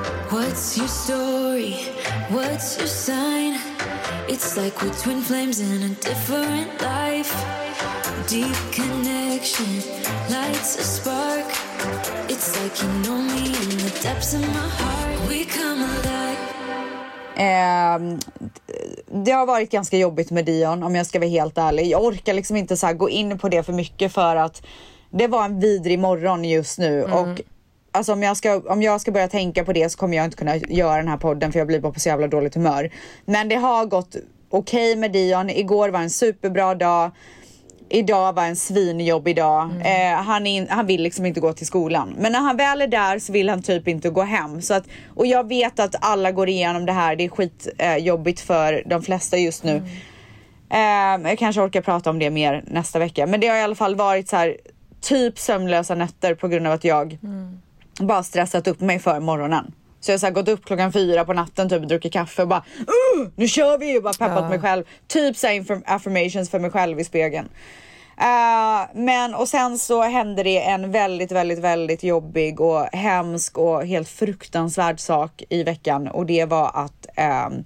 What's 0.31 0.77
your 0.77 0.87
story? 0.87 1.73
What's 2.29 2.77
your 2.77 2.87
sign? 2.87 3.59
It's 4.29 4.55
like 4.55 4.81
we're 4.81 4.93
twin 4.93 5.21
flames 5.21 5.59
in 5.59 5.83
a 5.83 5.89
different 5.89 6.81
life. 6.81 7.35
Deep 8.29 8.55
connection 8.71 9.75
lights 10.29 10.79
a 10.79 10.83
spark. 10.83 11.45
It's 12.29 12.63
like 12.63 12.81
you 12.81 12.89
know 13.03 13.21
me 13.21 13.45
in 13.45 13.77
the 13.77 13.99
depths 14.03 14.33
of 14.33 14.41
my 14.41 14.69
heart. 14.79 15.29
We 15.29 15.45
come 15.45 15.83
alive. 15.83 16.37
Ehm, 17.35 18.19
det 19.25 19.31
har 19.31 19.45
varit 19.45 19.71
ganska 19.71 19.97
jobbigt 19.97 20.31
med 20.31 20.45
Dion 20.45 20.83
om 20.83 20.95
jag 20.95 21.05
ska 21.05 21.19
vara 21.19 21.29
helt 21.29 21.57
ärlig. 21.57 21.87
Jag 21.87 22.03
orkar 22.03 22.33
liksom 22.33 22.55
inte 22.55 22.77
så 22.77 22.87
här 22.87 22.93
gå 22.93 23.09
in 23.09 23.37
på 23.37 23.49
det 23.49 23.63
för 23.63 23.73
mycket 23.73 24.13
för 24.13 24.35
att 24.35 24.63
det 25.09 25.27
var 25.27 25.45
en 25.45 25.59
vidrig 25.59 25.99
morgon 25.99 26.45
just 26.45 26.79
nu 26.79 27.03
och 27.03 27.41
alltså 27.91 28.13
om 28.13 28.23
jag, 28.23 28.37
ska, 28.37 28.59
om 28.59 28.81
jag 28.81 29.01
ska 29.01 29.11
börja 29.11 29.27
tänka 29.27 29.65
på 29.65 29.73
det 29.73 29.89
så 29.89 29.97
kommer 29.97 30.17
jag 30.17 30.25
inte 30.25 30.37
kunna 30.37 30.57
göra 30.57 30.97
den 30.97 31.07
här 31.07 31.17
podden 31.17 31.51
för 31.51 31.59
jag 31.59 31.67
blir 31.67 31.79
bara 31.79 31.93
på 31.93 31.99
så 31.99 32.09
jävla 32.09 32.27
dåligt 32.27 32.55
humör. 32.55 32.89
Men 33.25 33.49
det 33.49 33.55
har 33.55 33.85
gått 33.85 34.15
okej 34.49 34.95
med 34.95 35.11
Dion. 35.11 35.49
Igår 35.49 35.89
var 35.89 35.99
en 35.99 36.09
superbra 36.09 36.75
dag. 36.75 37.11
Idag 37.89 38.33
var 38.33 38.43
en 38.43 38.55
svinjobbig 38.55 39.35
dag. 39.35 39.69
Eh, 39.83 40.23
han, 40.23 40.47
in, 40.47 40.67
han 40.69 40.85
vill 40.85 41.01
liksom 41.01 41.25
inte 41.25 41.39
gå 41.39 41.53
till 41.53 41.67
skolan. 41.67 42.15
Men 42.17 42.31
när 42.31 42.39
han 42.39 42.57
väl 42.57 42.81
är 42.81 42.87
där 42.87 43.19
så 43.19 43.33
vill 43.33 43.49
han 43.49 43.61
typ 43.61 43.87
inte 43.87 44.09
gå 44.09 44.21
hem. 44.21 44.61
Så 44.61 44.73
att, 44.73 44.83
och 45.15 45.25
jag 45.25 45.47
vet 45.47 45.79
att 45.79 45.95
alla 46.01 46.31
går 46.31 46.49
igenom 46.49 46.85
det 46.85 46.91
här. 46.91 47.15
Det 47.15 47.23
är 47.23 47.29
skitjobbigt 47.29 48.41
eh, 48.41 48.45
för 48.45 48.83
de 48.85 49.01
flesta 49.03 49.37
just 49.37 49.63
nu. 49.63 49.83
Eh, 50.69 51.29
jag 51.29 51.39
kanske 51.39 51.61
orkar 51.61 51.81
prata 51.81 52.09
om 52.09 52.19
det 52.19 52.29
mer 52.29 52.63
nästa 52.67 52.99
vecka. 52.99 53.27
Men 53.27 53.39
det 53.39 53.47
har 53.47 53.57
i 53.57 53.61
alla 53.61 53.75
fall 53.75 53.95
varit 53.95 54.29
så 54.29 54.35
här 54.35 54.57
typ 55.01 55.39
sömnlösa 55.39 55.95
nätter 55.95 56.35
på 56.35 56.47
grund 56.47 56.67
av 56.67 56.73
att 56.73 56.83
jag 56.83 57.17
bara 58.07 58.23
stressat 58.23 58.67
upp 58.67 58.79
mig 58.79 58.99
för 58.99 59.19
morgonen. 59.19 59.73
Så 59.99 60.11
jag 60.11 60.19
har 60.19 60.31
gått 60.31 60.47
upp 60.47 60.65
klockan 60.65 60.93
fyra 60.93 61.25
på 61.25 61.33
natten, 61.33 61.69
typ 61.69 61.87
druckit 61.87 62.13
kaffe 62.13 62.41
och 62.41 62.47
bara 62.47 62.63
uh, 62.79 63.27
nu 63.35 63.47
kör 63.47 63.77
vi 63.77 63.97
och 63.97 64.03
bara 64.03 64.13
peppat 64.13 64.43
Ja. 64.43 64.49
mig 64.49 64.59
själv. 64.59 64.83
Typ 65.07 65.37
så 65.37 65.47
affirmations 65.85 66.49
för 66.49 66.59
mig 66.59 66.71
själv 66.71 66.99
i 66.99 67.03
spegeln. 67.03 67.49
Eh, 68.17 68.89
men 68.93 69.35
och 69.35 69.47
sen 69.47 69.77
så 69.77 70.01
hände 70.01 70.43
det 70.43 70.63
en 70.63 70.91
väldigt, 70.91 71.31
väldigt, 71.31 71.59
väldigt 71.59 72.03
jobbig 72.03 72.61
och 72.61 72.85
hemsk 72.85 73.57
och 73.57 73.85
helt 73.85 74.09
fruktansvärd 74.09 74.99
sak 74.99 75.43
i 75.49 75.63
veckan 75.63 76.07
och 76.07 76.25
det 76.25 76.45
var 76.45 76.71
att 76.73 77.07
ehm, 77.15 77.63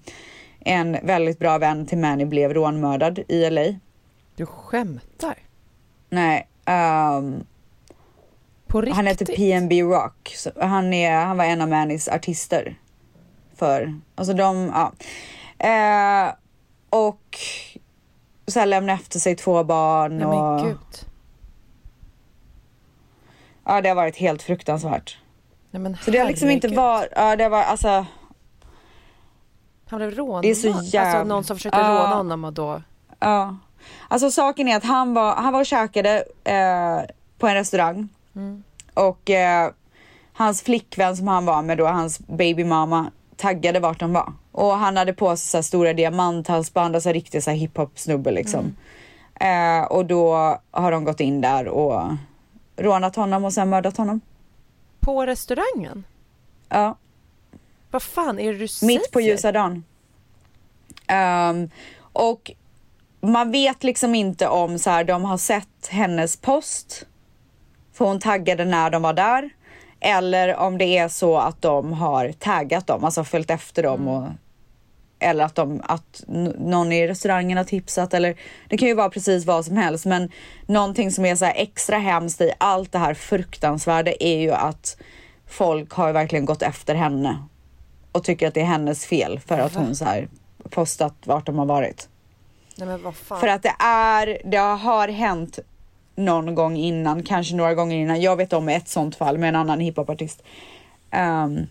en 0.60 0.98
väldigt 1.04 1.40
bra 1.40 1.58
vän 1.58 1.86
till 1.86 1.98
Manny 1.98 2.26
blev 2.26 2.54
rånmördad 2.54 3.20
i 3.28 3.50
LA. 3.50 3.66
Du 4.36 4.46
skämtar? 4.46 5.36
Nej, 6.10 6.48
ehm, 6.66 7.44
På 8.76 8.82
riktigt? 8.82 8.96
Han 8.96 9.08
heter 9.08 9.26
PNB 9.26 9.82
Rock. 9.82 10.34
Så 10.38 10.52
han, 10.62 10.94
är, 10.94 11.26
han 11.26 11.38
var 11.38 11.46
en 11.46 11.62
av 11.62 11.70
Mannys 11.70 12.08
artister. 12.08 12.76
För, 13.56 14.00
alltså 14.16 14.34
de, 14.34 14.72
ja. 14.74 14.92
Eh, 15.68 16.34
och 16.90 17.38
så 18.48 18.60
här 18.60 18.66
lämnade 18.66 19.00
efter 19.00 19.20
sig 19.20 19.36
två 19.36 19.64
barn 19.64 20.18
Nej 20.18 20.26
och 20.28 20.56
men 20.56 20.66
gud. 20.66 20.78
ja, 23.66 23.82
det 23.82 23.90
har 23.90 23.96
varit 23.96 24.18
helt 24.18 24.42
fruktansvärt. 24.42 25.18
Nej, 25.72 25.82
men 25.82 25.98
Så 25.98 26.12
det 26.12 26.18
har 26.18 26.28
liksom 26.28 26.50
inte 26.50 26.68
varit, 26.68 27.10
ja 27.16 27.36
det 27.36 27.50
var 27.50 27.64
alltså, 27.64 28.06
Han 29.90 29.98
blev 30.00 30.12
rånad. 30.12 30.42
Det 30.42 30.50
är 30.52 30.56
så 30.56 30.74
Alltså 30.74 30.96
jävla- 30.96 31.24
någon 31.24 31.44
som 31.44 31.56
försökte 31.58 31.80
Ja. 31.80 31.88
råna 31.88 32.16
honom 32.16 32.44
och 32.46 32.54
då... 32.54 32.82
ja. 33.20 33.56
Alltså 34.08 34.32
saken 34.32 34.68
är 34.68 34.78
att 34.78 34.84
han 34.86 35.14
var, 35.14 35.36
han 35.36 35.54
var 35.54 35.60
och 35.60 35.66
käkade 35.66 36.24
eh, 36.44 37.16
på 37.38 37.48
en 37.48 37.54
restaurang. 37.56 38.10
Och 38.94 39.30
eh, 39.30 39.72
hans 40.34 40.62
flickvän 40.62 41.18
som 41.18 41.28
han 41.28 41.46
var 41.46 41.62
med 41.62 41.78
då, 41.78 41.86
hans 41.86 42.20
babymamma, 42.20 43.12
taggade 43.36 43.80
vart 43.80 44.00
de 44.00 44.14
var. 44.14 44.34
Och 44.52 44.78
han 44.78 44.98
hade 44.98 45.14
på 45.14 45.38
sig 45.38 45.48
så 45.48 45.58
här 45.58 45.62
stora 45.62 45.94
diamanthalsband, 45.94 46.96
alltså 46.96 47.12
riktigt 47.12 47.44
så 47.44 47.50
här 47.50 47.58
hiphop 47.58 48.00
snubbe 48.00 48.32
liksom. 48.32 48.76
Eh, 49.40 49.84
och 49.84 50.06
då 50.06 50.58
har 50.72 50.92
de 50.92 51.04
gått 51.04 51.20
in 51.20 51.42
där 51.42 51.68
och 51.68 52.12
rånat 52.78 53.16
honom 53.16 53.46
och 53.46 53.54
sen 53.54 53.70
mördat 53.70 53.98
honom. 53.98 54.22
På 55.00 55.26
restaurangen? 55.26 56.04
Ja. 56.70 56.98
Vad 57.92 58.04
fan 58.04 58.40
är 58.40 58.54
det 58.54 58.60
du 58.60 58.68
säger? 58.68 58.94
Mitt 58.94 59.12
på 59.12 59.22
ljusa 59.22 59.52
dagen. 59.52 59.84
Ehm, 61.08 61.70
och 62.00 62.52
man 63.22 63.52
vet 63.52 63.84
liksom 63.84 64.16
inte 64.16 64.48
om 64.48 64.80
så 64.80 64.90
här, 64.90 65.04
de 65.04 65.26
har 65.26 65.38
sett 65.38 65.88
hennes 65.90 66.38
post. 66.38 67.06
För 67.96 68.06
hon 68.06 68.20
taggade 68.20 68.66
när 68.66 68.90
de 68.90 69.02
var 69.02 69.14
där. 69.14 69.50
Eller 70.00 70.56
om 70.56 70.78
det 70.78 70.98
är 70.98 71.08
så 71.08 71.38
att 71.38 71.62
de 71.62 71.94
har 71.94 72.32
taggat 72.32 72.88
dem, 72.88 73.04
alltså 73.04 73.24
följt 73.24 73.50
efter 73.50 73.84
dem. 73.84 74.08
Och, 74.08 74.28
eller 75.20 75.46
att, 75.46 75.56
de, 75.56 75.82
att 75.84 76.24
någon 76.58 76.92
i 76.92 77.08
restaurangen 77.08 77.58
har 77.58 77.64
tipsat. 77.64 78.14
Eller, 78.14 78.36
det 78.70 78.78
kan 78.78 78.88
ju 78.88 78.94
vara 78.94 79.10
precis 79.10 79.46
vad 79.46 79.66
som 79.66 79.78
helst. 79.78 80.06
Men 80.06 80.32
någonting 80.66 81.12
som 81.12 81.26
är 81.26 81.36
så 81.36 81.46
här 81.46 81.54
extra 81.56 81.98
hemskt 81.98 82.42
i 82.42 82.52
allt 82.58 82.92
det 82.92 83.00
här 83.00 83.14
fruktansvärda 83.14 84.12
är 84.20 84.38
ju 84.38 84.52
att 84.52 84.98
folk 85.48 85.92
har 85.92 86.14
verkligen 86.14 86.46
gått 86.46 86.62
efter 86.62 86.96
henne 86.96 87.38
och 88.12 88.24
tycker 88.24 88.48
att 88.48 88.54
det 88.54 88.62
är 88.62 88.66
hennes 88.66 89.06
fel 89.06 89.40
för 89.40 89.60
att 89.60 89.76
hon 89.76 89.96
så 89.96 90.06
här 90.06 90.28
postat 90.70 91.16
vart 91.26 91.46
de 91.46 91.58
har 91.60 91.66
varit. 91.66 92.10
Nej. 92.78 93.00
För 93.14 93.48
att 93.48 93.64
det 93.64 93.76
är, 93.80 94.38
det 94.46 94.58
har 94.58 95.08
hänt 95.08 95.60
någon 96.16 96.56
gång 96.56 96.78
innan, 96.78 97.24
kanske 97.24 97.56
några 97.56 97.74
gånger 97.74 97.98
innan. 97.98 98.22
Jag 98.22 98.36
vet 98.36 98.54
om 98.54 98.70
ett 98.70 98.88
sånt 98.88 99.16
fall 99.16 99.38
med 99.38 99.50
en 99.50 99.56
annan 99.56 99.80
hiphopartist. 99.80 100.44
Um, 101.12 101.68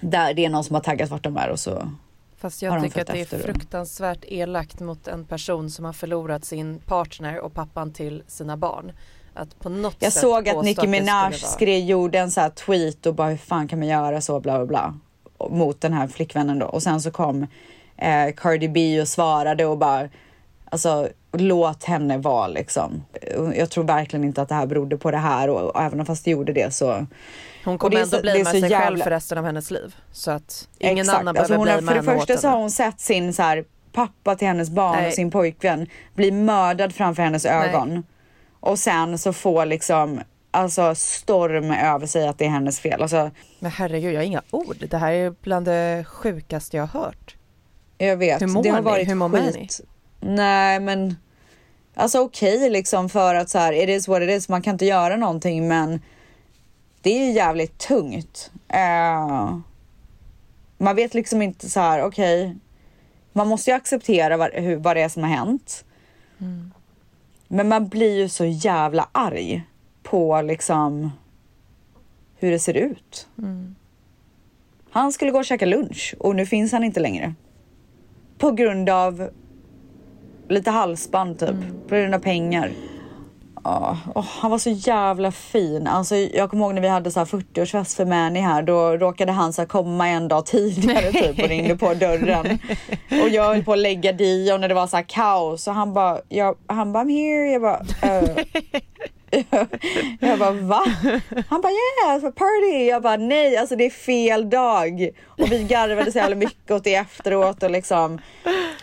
där 0.00 0.34
det 0.34 0.44
är 0.44 0.50
någon 0.50 0.64
som 0.64 0.74
har 0.74 0.82
taggat 0.82 1.10
vart 1.10 1.22
de 1.22 1.36
är 1.36 1.48
och 1.48 1.60
så. 1.60 1.90
Fast 2.38 2.62
har 2.62 2.68
jag 2.68 2.82
de 2.82 2.88
tycker 2.88 3.00
att 3.00 3.06
det 3.06 3.32
är 3.32 3.38
fruktansvärt 3.38 4.24
elakt 4.28 4.80
mot 4.80 5.08
en 5.08 5.24
person 5.24 5.70
som 5.70 5.84
har 5.84 5.92
förlorat 5.92 6.44
sin 6.44 6.78
partner 6.78 7.40
och 7.40 7.54
pappan 7.54 7.92
till 7.92 8.22
sina 8.26 8.56
barn. 8.56 8.92
Att 9.34 9.58
på 9.58 9.68
något 9.68 9.96
Jag 9.98 10.12
sätt 10.12 10.20
såg 10.20 10.48
att 10.48 10.64
Nicki 10.64 10.86
Minaj 10.86 11.32
skrev, 11.32 11.84
gjorde 11.84 12.18
en 12.18 12.30
så 12.30 12.40
här 12.40 12.50
tweet 12.50 13.06
och 13.06 13.14
bara 13.14 13.28
hur 13.28 13.36
fan 13.36 13.68
kan 13.68 13.78
man 13.78 13.88
göra 13.88 14.20
så 14.20 14.40
bla 14.40 14.58
bla 14.58 14.66
bla. 14.66 14.94
Mot 15.50 15.80
den 15.80 15.92
här 15.92 16.08
flickvännen 16.08 16.58
då. 16.58 16.66
Och 16.66 16.82
sen 16.82 17.00
så 17.00 17.10
kom 17.10 17.46
eh, 17.96 18.34
Cardi 18.36 18.68
B 18.68 19.00
och 19.00 19.08
svarade 19.08 19.66
och 19.66 19.78
bara 19.78 20.08
Alltså 20.70 21.08
låt 21.36 21.84
henne 21.84 22.18
vara 22.18 22.46
liksom. 22.46 23.04
Jag 23.54 23.70
tror 23.70 23.84
verkligen 23.84 24.24
inte 24.24 24.42
att 24.42 24.48
det 24.48 24.54
här 24.54 24.66
berodde 24.66 24.96
på 24.98 25.10
det 25.10 25.16
här 25.16 25.48
och, 25.50 25.70
och 25.74 25.82
även 25.82 26.06
fast 26.06 26.24
det 26.24 26.30
gjorde 26.30 26.52
det 26.52 26.74
så. 26.74 27.06
Hon 27.64 27.78
kommer 27.78 27.96
ändå 27.96 28.16
så- 28.16 28.22
blamea 28.22 28.44
så 28.44 28.50
sig 28.50 28.60
själv 28.60 28.70
jävla- 28.70 29.04
för 29.04 29.10
resten 29.10 29.38
av 29.38 29.44
hennes 29.44 29.70
liv. 29.70 29.94
Så 30.12 30.30
att 30.30 30.68
ingen 30.78 30.98
Exakt. 30.98 31.18
annan 31.18 31.36
alltså, 31.36 31.42
behöver 31.52 31.56
hon 31.58 31.68
har, 31.68 31.82
blamea 31.82 32.02
För 32.02 32.04
det 32.04 32.10
henne 32.10 32.20
första 32.20 32.36
så 32.40 32.46
har 32.46 32.52
henne. 32.52 32.62
hon 32.62 32.70
sett 32.70 33.00
sin 33.00 33.32
så 33.32 33.42
här, 33.42 33.64
pappa 33.92 34.36
till 34.36 34.48
hennes 34.48 34.70
barn 34.70 34.96
Nej. 34.96 35.08
och 35.08 35.12
sin 35.14 35.30
pojkvän 35.30 35.86
bli 36.14 36.30
mördad 36.30 36.94
framför 36.94 37.22
hennes 37.22 37.44
ögon. 37.46 38.02
Och 38.60 38.78
sen 38.78 39.18
så 39.18 39.32
får 39.32 39.66
liksom 39.66 40.20
alltså 40.50 40.94
storm 40.94 41.70
över 41.70 42.06
sig 42.06 42.28
att 42.28 42.38
det 42.38 42.44
är 42.44 42.48
hennes 42.48 42.80
fel. 42.80 43.02
Alltså, 43.02 43.30
Men 43.58 43.70
herregud, 43.70 44.12
jag 44.14 44.18
har 44.18 44.24
inga 44.24 44.42
ord. 44.50 44.76
Det 44.90 44.96
här 44.96 45.12
är 45.12 45.34
bland 45.42 45.66
det 45.66 46.04
sjukaste 46.08 46.76
jag 46.76 46.86
har 46.86 47.00
hört. 47.00 47.36
Jag 47.98 48.16
vet. 48.16 48.42
Hur 48.42 48.46
mår 48.46 48.62
det 48.62 48.68
har 48.68 48.78
ni? 48.78 48.84
varit 48.84 49.08
Hur 49.08 49.14
mår 49.14 49.52
skit. 49.52 49.80
Nej 50.20 50.80
men 50.80 51.16
alltså 51.96 52.20
okej 52.20 52.70
liksom 52.70 53.08
för 53.08 53.34
att 53.34 53.50
så 53.50 53.58
här 53.58 53.72
it 53.72 53.88
is 53.88 54.08
what 54.08 54.22
it 54.22 54.30
is. 54.30 54.48
Man 54.48 54.62
kan 54.62 54.72
inte 54.74 54.86
göra 54.86 55.16
någonting 55.16 55.68
men 55.68 56.00
det 57.02 57.10
är 57.10 57.26
ju 57.26 57.32
jävligt 57.32 57.78
tungt. 57.78 58.50
Eh, 58.68 59.58
man 60.78 60.96
vet 60.96 61.14
liksom 61.14 61.42
inte 61.42 61.70
så 61.70 61.80
här 61.80 62.02
okej. 62.02 62.56
man 63.32 63.48
måste 63.48 63.70
ju 63.70 63.76
acceptera 63.76 64.36
vad, 64.36 64.52
hur, 64.52 64.76
vad 64.76 64.96
det 64.96 65.02
är 65.02 65.08
som 65.08 65.22
har 65.22 65.30
hänt. 65.30 65.84
Men 67.48 67.68
man 67.68 67.88
blir 67.88 68.16
ju 68.16 68.28
så 68.28 68.44
jävla 68.44 69.08
arg 69.12 69.64
på 70.02 70.42
liksom 70.42 71.10
hur 72.36 72.50
det 72.50 72.58
ser 72.58 72.74
ut. 72.74 73.28
Han 74.90 75.12
skulle 75.12 75.30
gå 75.30 75.38
och 75.38 75.44
käka 75.44 75.66
lunch 75.66 76.14
och 76.18 76.36
nu 76.36 76.46
finns 76.46 76.72
han 76.72 76.84
inte 76.84 77.00
längre. 77.00 77.34
På 78.38 78.50
grund 78.50 78.90
av 78.90 79.30
lite 80.48 80.70
halsband 80.70 81.38
typ. 81.38 81.88
På 81.88 81.94
grund 81.94 82.14
av 82.14 82.18
pengar. 82.18 82.70
Ja, 83.64 83.98
åh, 84.14 84.24
han 84.40 84.50
var 84.50 84.58
så 84.58 84.70
jävla 84.70 85.32
fin. 85.32 85.86
Alltså, 85.86 86.16
jag 86.16 86.50
kommer 86.50 86.64
ihåg 86.64 86.74
när 86.74 86.82
vi 86.82 86.88
hade 86.88 87.10
så 87.10 87.20
här 87.20 87.26
40-årsfest 87.26 87.96
för 87.96 88.04
Manny 88.04 88.40
här. 88.40 88.62
Då 88.62 88.96
råkade 88.96 89.32
han 89.32 89.52
så 89.52 89.66
komma 89.66 90.08
en 90.08 90.28
dag 90.28 90.46
tidigare 90.46 91.12
typ 91.12 91.42
och 91.42 91.48
ringde 91.48 91.76
på 91.76 91.94
dörren. 91.94 92.58
Och 93.22 93.28
jag 93.28 93.44
höll 93.44 93.64
på 93.64 93.72
att 93.72 93.78
lägga 93.78 94.12
Dion 94.12 94.60
när 94.60 94.68
det 94.68 94.74
var 94.74 94.86
så 94.86 94.96
här 94.96 95.04
kaos. 95.08 95.68
Och 95.68 95.74
han 95.74 95.94
bara, 95.94 96.20
jag, 96.28 96.56
han 96.66 96.92
bara 96.92 97.04
I'm 97.04 97.10
here. 97.10 97.52
Jag 97.52 97.62
bara, 97.62 97.80
"Eh." 98.02 98.44
Jag 100.20 100.38
bara 100.38 100.50
va? 100.50 100.84
Han 101.48 101.60
bara 101.60 101.72
yeah, 101.72 102.20
for 102.20 102.30
party. 102.30 102.86
Jag 102.86 103.02
bara 103.02 103.16
nej, 103.16 103.56
alltså 103.56 103.76
det 103.76 103.86
är 103.86 103.90
fel 103.90 104.50
dag. 104.50 105.10
Och 105.26 105.52
vi 105.52 105.64
garvade 105.64 106.12
så 106.12 106.18
jävla 106.18 106.36
mycket 106.36 106.70
åt 106.70 106.84
det 106.84 106.94
efteråt 106.94 107.62
och 107.62 107.70
liksom. 107.70 108.18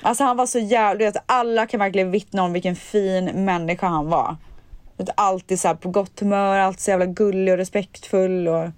Alltså 0.01 0.23
han 0.23 0.37
var 0.37 0.45
så 0.45 0.59
jävla, 0.59 1.05
vet, 1.05 1.23
alla 1.25 1.65
kan 1.65 1.79
verkligen 1.79 2.11
vittna 2.11 2.43
om 2.43 2.53
vilken 2.53 2.75
fin 2.75 3.45
människa 3.45 3.87
han 3.87 4.09
var. 4.09 4.37
Vet, 4.97 5.09
Alltid 5.15 5.59
så 5.59 5.67
här 5.67 5.75
på 5.75 5.89
gott 5.89 6.19
humör, 6.19 6.59
alltid 6.59 6.81
så 6.81 6.91
jävla 6.91 7.05
gullig 7.05 7.51
och 7.51 7.57
respektfull 7.57 8.47
och 8.47 8.69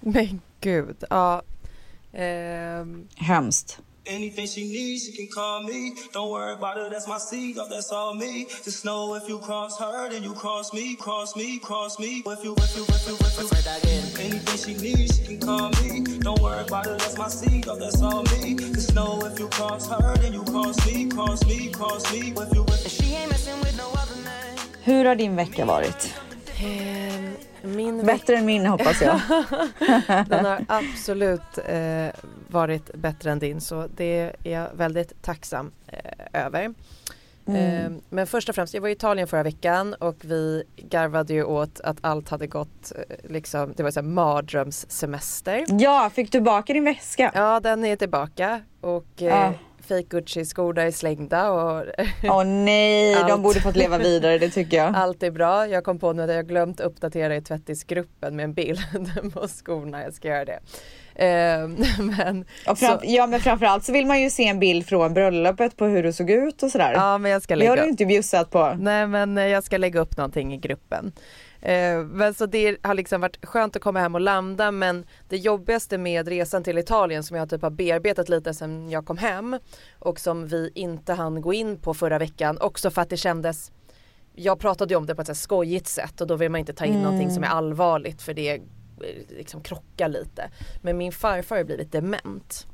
Men 0.00 0.40
gud, 0.60 1.04
ja. 1.10 1.42
Ehm, 2.12 3.08
hemskt. 3.16 3.80
Anything 4.10 4.46
she 4.48 4.66
needs, 4.66 5.06
she 5.06 5.12
can 5.12 5.28
call 5.28 5.62
me. 5.62 5.94
Don't 6.12 6.32
worry 6.32 6.54
about 6.54 6.76
it, 6.78 6.90
that's 6.90 7.06
my 7.06 7.16
seed, 7.16 7.56
oh, 7.58 7.68
that's 7.68 7.92
all 7.92 8.12
me. 8.12 8.46
Just 8.64 8.84
know 8.84 9.14
if 9.14 9.28
you 9.28 9.38
cross 9.38 9.78
her, 9.78 10.10
then 10.10 10.24
you 10.24 10.34
cross 10.34 10.72
me, 10.74 10.96
cross 10.96 11.36
me, 11.36 11.60
cross 11.60 11.96
me. 12.00 12.18
If 12.26 12.42
you, 12.42 12.54
if 12.58 12.76
you, 12.76 12.82
if 12.88 13.06
you, 13.06 13.14
if 13.14 13.38
you, 13.38 13.46
say 13.46 13.60
that 13.62 13.84
again. 13.84 14.02
Anything 14.18 14.56
she 14.56 14.74
needs, 14.82 15.16
she 15.16 15.24
can 15.24 15.38
call 15.38 15.70
me. 15.80 16.18
Don't 16.18 16.42
worry 16.42 16.64
about 16.64 16.88
it, 16.88 16.98
that's 16.98 17.16
my 17.16 17.28
seed, 17.28 17.68
oh, 17.68 17.78
that's 17.78 18.02
all 18.02 18.24
me. 18.34 18.56
Just 18.56 18.96
know 18.96 19.20
if 19.24 19.38
you 19.38 19.46
cross 19.46 19.86
her, 19.88 20.16
then 20.16 20.32
you 20.32 20.42
cross 20.42 20.84
me, 20.86 21.08
cross 21.08 21.44
me, 21.46 21.70
cross 21.70 22.12
me. 22.12 22.32
If 22.36 22.52
you, 22.52 22.64
if 22.64 22.88
She 22.90 23.14
ain't 23.14 23.30
messing 23.30 23.60
with 23.60 23.76
no 23.76 23.88
other 23.92 24.16
man. 24.24 24.58
Hur 24.84 25.04
har 25.04 25.14
din 25.14 25.36
vecka 25.36 25.64
varit? 25.64 26.14
Min 27.62 28.06
Bättre 28.06 28.36
än 28.36 28.46
min 28.46 28.66
hoppas 28.66 29.02
jag. 29.02 29.20
den 30.28 30.44
har 30.44 30.64
absolut 30.68 31.58
eh, 31.66 32.08
varit 32.48 32.94
bättre 32.94 33.30
än 33.30 33.38
din 33.38 33.60
så 33.60 33.88
det 33.96 34.32
är 34.44 34.52
jag 34.52 34.68
väldigt 34.74 35.22
tacksam 35.22 35.72
eh, 35.86 36.46
över. 36.46 36.74
Eh, 37.46 37.90
men 38.08 38.26
först 38.26 38.48
och 38.48 38.54
främst, 38.54 38.74
jag 38.74 38.80
var 38.80 38.88
i 38.88 38.92
Italien 38.92 39.28
förra 39.28 39.42
veckan 39.42 39.94
och 39.94 40.16
vi 40.20 40.64
garvade 40.76 41.34
ju 41.34 41.44
åt 41.44 41.80
att 41.80 41.96
allt 42.00 42.28
hade 42.28 42.46
gått, 42.46 42.92
eh, 42.96 43.30
liksom, 43.30 43.72
det 43.76 43.82
var 43.82 43.90
så 43.90 44.00
här 44.00 44.08
mardrömssemester. 44.08 45.64
Ja, 45.68 46.10
fick 46.14 46.32
du 46.32 46.40
baka 46.40 46.72
din 46.72 46.84
väska? 46.84 47.32
Ja, 47.34 47.60
den 47.60 47.84
är 47.84 47.96
tillbaka 47.96 48.60
och 48.80 49.22
eh, 49.22 49.52
Fake 49.90 50.08
Gucci-skorna 50.08 50.82
är 50.82 50.90
slängda 50.90 51.50
och 51.50 51.84
Åh 52.22 52.44
nej, 52.44 53.16
de 53.28 53.42
borde 53.42 53.60
fått 53.60 53.76
leva 53.76 53.98
vidare 53.98 54.38
det 54.38 54.50
tycker 54.50 54.76
jag. 54.76 54.96
allt 54.96 55.22
är 55.22 55.30
bra. 55.30 55.66
Jag 55.66 55.84
kom 55.84 55.98
på 55.98 56.12
nu 56.12 56.22
att 56.22 56.30
jag 56.30 56.48
glömt 56.48 56.80
uppdatera 56.80 57.36
i 57.36 57.42
tvättisgruppen 57.42 58.36
med 58.36 58.44
en 58.44 58.54
bild 58.54 58.80
på 59.34 59.48
skorna. 59.48 60.02
Jag 60.02 60.14
ska 60.14 60.28
göra 60.28 60.44
det. 60.44 60.60
Eh, 61.14 61.68
men, 61.98 62.44
Och 62.68 62.78
fram, 62.78 62.98
så, 62.98 63.00
ja 63.02 63.26
men 63.26 63.40
framförallt 63.40 63.84
så 63.84 63.92
vill 63.92 64.06
man 64.06 64.22
ju 64.22 64.30
se 64.30 64.48
en 64.48 64.60
bild 64.60 64.86
från 64.86 65.14
bröllopet 65.14 65.76
på 65.76 65.84
hur 65.84 66.02
du 66.02 66.12
såg 66.12 66.30
ut 66.30 66.62
och 66.62 66.70
sådär. 66.70 66.92
ja, 66.92 67.18
men 67.18 67.30
jag 67.30 67.42
ska 67.42 67.54
det 67.54 67.58
lägga 67.58 67.70
har 67.70 67.76
du 67.76 67.88
inte 67.88 68.06
bjussat 68.06 68.50
på. 68.50 68.76
Nej 68.78 69.06
men 69.06 69.36
jag 69.36 69.64
ska 69.64 69.78
lägga 69.78 70.00
upp 70.00 70.16
någonting 70.16 70.54
i 70.54 70.56
gruppen. 70.56 71.12
Eh, 71.62 71.98
men 71.98 72.34
så 72.34 72.46
det 72.46 72.76
har 72.82 72.94
liksom 72.94 73.20
varit 73.20 73.46
skönt 73.46 73.76
att 73.76 73.82
komma 73.82 74.00
hem 74.00 74.14
och 74.14 74.20
landa 74.20 74.70
men 74.70 75.04
det 75.28 75.36
jobbigaste 75.36 75.98
med 75.98 76.28
resan 76.28 76.62
till 76.62 76.78
Italien 76.78 77.22
som 77.22 77.36
jag 77.36 77.50
typ 77.50 77.62
har 77.62 77.70
bearbetat 77.70 78.28
lite 78.28 78.54
sedan 78.54 78.90
jag 78.90 79.06
kom 79.06 79.18
hem 79.18 79.58
och 79.98 80.20
som 80.20 80.46
vi 80.46 80.70
inte 80.74 81.12
hann 81.12 81.40
gå 81.40 81.54
in 81.54 81.76
på 81.76 81.94
förra 81.94 82.18
veckan 82.18 82.58
också 82.60 82.90
för 82.90 83.02
att 83.02 83.10
det 83.10 83.16
kändes 83.16 83.72
jag 84.34 84.58
pratade 84.58 84.94
ju 84.94 84.98
om 84.98 85.06
det 85.06 85.14
på 85.14 85.20
ett 85.20 85.26
så 85.26 85.34
skojigt 85.34 85.86
sätt 85.86 86.20
och 86.20 86.26
då 86.26 86.36
vill 86.36 86.50
man 86.50 86.58
inte 86.58 86.72
ta 86.72 86.84
in 86.84 87.02
någonting 87.02 87.30
som 87.30 87.44
är 87.44 87.48
allvarligt 87.48 88.22
för 88.22 88.34
det 88.34 88.50
eh, 88.54 88.60
liksom 89.28 89.60
krockar 89.60 90.08
lite. 90.08 90.50
Men 90.82 90.98
min 90.98 91.12
farfar 91.12 91.56
har 91.56 91.64
blivit 91.64 91.92
dement. 91.92 92.66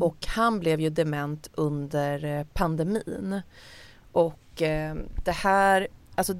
Och 0.00 0.26
han 0.26 0.60
blev 0.60 0.80
ju 0.80 0.90
dement 0.90 1.50
under 1.54 2.24
eh, 2.24 2.46
pandemin. 2.52 3.40
Och 4.12 4.62
eh, 4.62 4.94
det 5.24 5.32
här, 5.32 5.88
alltså 6.14 6.34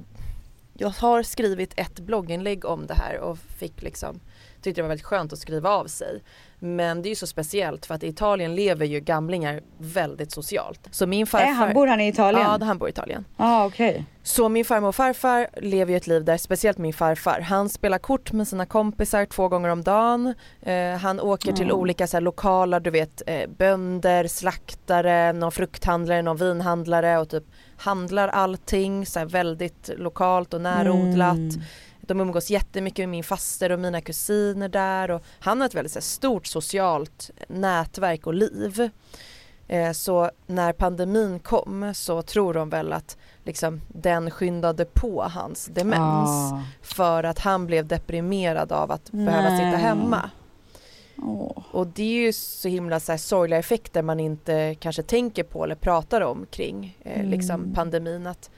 jag 0.79 0.89
har 0.89 1.23
skrivit 1.23 1.73
ett 1.75 1.99
blogginlägg 1.99 2.65
om 2.65 2.87
det 2.87 2.93
här 2.93 3.19
och 3.19 3.37
fick 3.59 3.81
liksom 3.81 4.19
tyckte 4.61 4.81
det 4.81 4.83
var 4.83 4.89
väldigt 4.89 5.05
skönt 5.05 5.33
att 5.33 5.39
skriva 5.39 5.69
av 5.69 5.85
sig. 5.85 6.23
Men 6.59 7.01
det 7.01 7.07
är 7.07 7.09
ju 7.09 7.15
så 7.15 7.27
speciellt 7.27 7.85
för 7.85 7.95
att 7.95 8.03
i 8.03 8.07
Italien 8.07 8.55
lever 8.55 8.85
ju 8.85 8.99
gamlingar 8.99 9.61
väldigt 9.77 10.31
socialt. 10.31 10.87
Så 10.91 11.07
min 11.07 11.27
farfar... 11.27 11.47
Äh, 11.47 11.53
han 11.53 11.73
bor 11.73 11.87
han 11.87 12.01
i 12.01 12.07
Italien? 12.07 12.43
Ja, 12.43 12.65
han 12.65 12.77
bor 12.77 12.87
i 12.87 12.91
Italien. 12.91 13.25
ah, 13.37 13.65
okej. 13.65 14.05
Så 14.23 14.49
min 14.49 14.65
farmor 14.65 14.87
och 14.87 14.95
farfar 14.95 15.47
lever 15.61 15.91
ju 15.91 15.97
ett 15.97 16.07
liv 16.07 16.25
där, 16.25 16.37
speciellt 16.37 16.77
min 16.77 16.93
farfar, 16.93 17.41
han 17.41 17.69
spelar 17.69 17.97
kort 17.97 18.31
med 18.31 18.47
sina 18.47 18.65
kompisar 18.65 19.25
två 19.25 19.47
gånger 19.47 19.69
om 19.69 19.83
dagen. 19.83 20.33
Eh, 20.61 20.91
han 20.91 21.19
åker 21.19 21.51
till 21.51 21.71
olika 21.71 22.07
så 22.07 22.17
här, 22.17 22.21
lokala, 22.21 22.79
du 22.79 22.89
vet, 22.89 23.21
eh, 23.27 23.49
bönder, 23.49 24.27
slaktare, 24.27 25.33
någon 25.33 25.51
frukthandlare, 25.51 26.21
någon 26.21 26.37
vinhandlare 26.37 27.17
och 27.17 27.29
typ 27.29 27.43
handlar 27.79 28.27
allting 28.27 29.05
så 29.05 29.25
väldigt 29.25 29.89
lokalt 29.97 30.53
och 30.53 30.61
närodlat. 30.61 31.37
De 32.01 32.19
umgås 32.19 32.49
jättemycket 32.49 33.03
med 33.03 33.09
min 33.09 33.23
faster 33.23 33.71
och 33.71 33.79
mina 33.79 34.01
kusiner 34.01 34.69
där 34.69 35.11
och 35.11 35.23
han 35.39 35.59
har 35.61 35.67
ett 35.67 35.75
väldigt 35.75 35.93
här, 35.95 36.01
stort 36.01 36.47
socialt 36.47 37.31
nätverk 37.47 38.27
och 38.27 38.33
liv. 38.33 38.89
Eh, 39.67 39.91
Så 39.91 40.31
när 40.47 40.73
pandemin 40.73 41.39
kom 41.39 41.93
så 41.93 42.21
tror 42.21 42.53
de 42.53 42.69
väl 42.69 42.93
att 42.93 43.17
liksom, 43.43 43.81
den 43.87 44.31
skyndade 44.31 44.85
på 44.85 45.23
hans 45.23 45.65
demens 45.65 46.29
Ah. 46.53 46.61
för 46.81 47.23
att 47.23 47.39
han 47.39 47.65
blev 47.65 47.85
deprimerad 47.87 48.71
av 48.71 48.91
att 48.91 49.11
behöva 49.11 49.49
sitta 49.49 49.63
Nej. 49.71 49.77
hemma. 49.81 50.29
Åh. 51.23 51.63
Och 51.71 51.87
det 51.87 52.03
är 52.03 52.25
ju 52.25 52.33
så 52.33 52.67
himla 52.67 52.99
så 52.99 53.11
här, 53.11 53.17
sorgliga 53.17 53.59
effekter 53.59 54.01
man 54.01 54.19
inte 54.19 54.75
kanske 54.79 55.03
tänker 55.03 55.43
på 55.43 55.63
eller 55.63 55.75
pratar 55.75 56.21
om 56.21 56.45
kring 56.51 56.97
eh, 57.03 57.23
liksom 57.25 57.73
pandemin. 57.73 58.27
Att, 58.27 58.49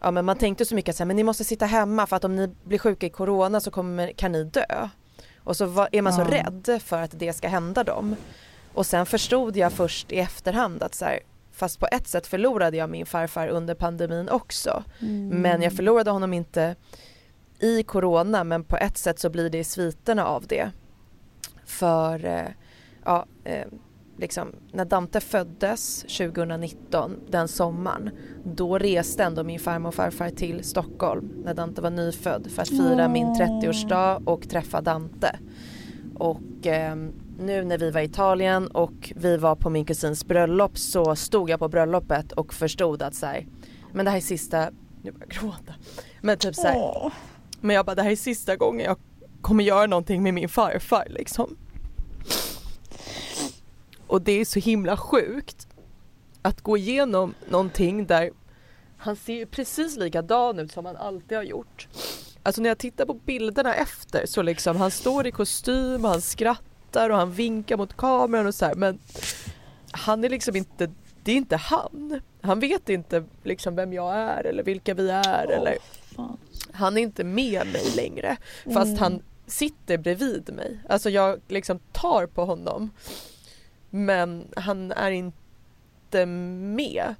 ja, 0.00 0.10
men 0.10 0.24
man 0.24 0.36
tänkte 0.36 0.64
så 0.64 0.74
mycket 0.74 1.00
att 1.00 1.06
men 1.06 1.16
ni 1.16 1.22
måste 1.24 1.44
sitta 1.44 1.66
hemma 1.66 2.06
för 2.06 2.16
att 2.16 2.24
om 2.24 2.36
ni 2.36 2.50
blir 2.64 2.78
sjuka 2.78 3.06
i 3.06 3.10
corona 3.10 3.60
så 3.60 3.70
kommer, 3.70 4.12
kan 4.12 4.32
ni 4.32 4.44
dö. 4.44 4.88
Och 5.38 5.56
så 5.56 5.66
var, 5.66 5.88
är 5.92 6.02
man 6.02 6.12
så 6.12 6.20
Ja. 6.20 6.30
rädd 6.30 6.82
för 6.82 7.02
att 7.02 7.18
det 7.18 7.32
ska 7.32 7.48
hända 7.48 7.84
dem. 7.84 8.16
Och 8.74 8.86
sen 8.86 9.06
förstod 9.06 9.56
jag 9.56 9.72
först 9.72 10.12
i 10.12 10.18
efterhand 10.18 10.82
att 10.82 10.94
så 10.94 11.04
här, 11.04 11.20
fast 11.52 11.80
på 11.80 11.86
ett 11.92 12.08
sätt 12.08 12.26
förlorade 12.26 12.76
jag 12.76 12.90
min 12.90 13.06
farfar 13.06 13.48
under 13.48 13.74
pandemin 13.74 14.28
också. 14.28 14.84
Men 15.30 15.62
jag 15.62 15.72
förlorade 15.72 16.10
honom 16.10 16.32
inte 16.32 16.76
i 17.58 17.82
corona 17.82 18.44
men 18.44 18.64
på 18.64 18.76
ett 18.76 18.98
sätt 18.98 19.18
så 19.18 19.30
blir 19.30 19.50
det 19.50 19.58
i 19.58 19.64
sviterna 19.64 20.26
av 20.26 20.46
det. 20.46 20.70
För 21.78 22.24
eh, 22.24 22.48
ja, 23.04 23.26
eh, 23.44 23.66
liksom, 24.16 24.52
när 24.72 24.84
Dante 24.84 25.20
föddes 25.20 26.02
2019, 26.02 27.16
den 27.30 27.48
sommaren, 27.48 28.10
då 28.44 28.78
reste 28.78 29.24
ändå 29.24 29.44
min 29.44 29.60
farmor 29.60 29.88
och 29.88 29.94
farfar 29.94 30.30
till 30.30 30.64
Stockholm 30.64 31.32
när 31.44 31.54
Dante 31.54 31.80
var 31.80 31.90
nyfödd 31.90 32.50
för 32.50 32.62
att 32.62 32.68
fira 32.68 33.08
min 33.08 33.26
30-årsdag 33.26 34.22
och 34.24 34.48
träffa 34.48 34.80
Dante. 34.80 35.38
Och 36.14 36.66
eh, 36.66 36.96
nu 37.38 37.64
när 37.64 37.78
vi 37.78 37.90
var 37.90 38.00
i 38.00 38.04
Italien 38.04 38.66
och 38.66 39.12
vi 39.16 39.36
var 39.36 39.56
på 39.56 39.70
min 39.70 39.84
kusins 39.84 40.24
bröllop 40.24 40.78
så 40.78 41.16
stod 41.16 41.50
jag 41.50 41.58
på 41.58 41.68
bröllopet 41.68 42.32
och 42.32 42.54
förstod 42.54 43.02
att 43.02 43.14
så 43.14 43.26
här, 43.26 43.46
men 43.92 44.04
det 44.04 44.10
här 44.10 44.18
är 44.18 44.22
sista, 44.22 44.70
nu 45.02 45.12
börjar 45.12 45.26
jag 45.28 45.28
gråta. 45.28 45.74
Men 46.20 46.38
typ 46.38 46.54
så 46.54 46.66
här, 46.66 47.12
men 47.60 47.76
jag 47.76 47.86
bara 47.86 47.94
det 47.94 48.02
här 48.02 48.10
är 48.10 48.16
sista 48.16 48.56
gången 48.56 48.86
jag 48.86 48.96
kommer 49.40 49.64
göra 49.64 49.86
någonting 49.86 50.22
med 50.22 50.34
min 50.34 50.48
farfar 50.48 51.06
liksom. 51.10 51.56
Och 54.14 54.22
det 54.22 54.32
är 54.32 54.44
så 54.44 54.58
himla 54.58 54.96
sjukt 54.96 55.68
att 56.42 56.60
gå 56.60 56.76
igenom 56.76 57.34
någonting 57.48 58.06
där 58.06 58.30
han 58.96 59.16
ser 59.16 59.46
precis 59.46 59.96
likadan 59.96 60.58
ut 60.58 60.72
som 60.72 60.86
han 60.86 60.96
alltid 60.96 61.38
har 61.38 61.44
gjort. 61.44 61.88
Alltså 62.42 62.62
när 62.62 62.70
jag 62.70 62.78
tittar 62.78 63.06
på 63.06 63.14
bilderna 63.14 63.74
efter 63.74 64.26
så 64.26 64.42
liksom 64.42 64.76
han 64.76 64.90
står 64.90 65.26
i 65.26 65.30
kostym 65.30 66.04
och 66.04 66.10
han 66.10 66.20
skrattar 66.20 67.10
och 67.10 67.16
han 67.16 67.32
vinkar 67.32 67.76
mot 67.76 67.96
kameran 67.96 68.46
och 68.46 68.54
så 68.54 68.64
här 68.64 68.74
men 68.74 68.98
han 69.90 70.24
är 70.24 70.28
liksom 70.28 70.56
inte, 70.56 70.90
det 71.22 71.32
är 71.32 71.36
inte 71.36 71.56
han. 71.56 72.20
Han 72.40 72.60
vet 72.60 72.88
inte 72.88 73.24
liksom 73.42 73.76
vem 73.76 73.92
jag 73.92 74.14
är 74.14 74.44
eller 74.44 74.62
vilka 74.62 74.94
vi 74.94 75.10
är 75.10 75.46
eller 75.46 75.78
han 76.72 76.96
är 76.96 77.02
inte 77.02 77.24
med 77.24 77.66
mig 77.66 77.92
längre 77.96 78.36
fast 78.74 78.98
han 78.98 79.22
sitter 79.46 79.98
bredvid 79.98 80.54
mig. 80.54 80.80
Alltså 80.88 81.10
jag 81.10 81.40
liksom 81.48 81.78
tar 81.92 82.26
på 82.26 82.44
honom 82.44 82.90
men 83.94 84.48
han 84.56 84.92
är 84.92 85.10
inte 85.10 86.26
med. 86.26 87.14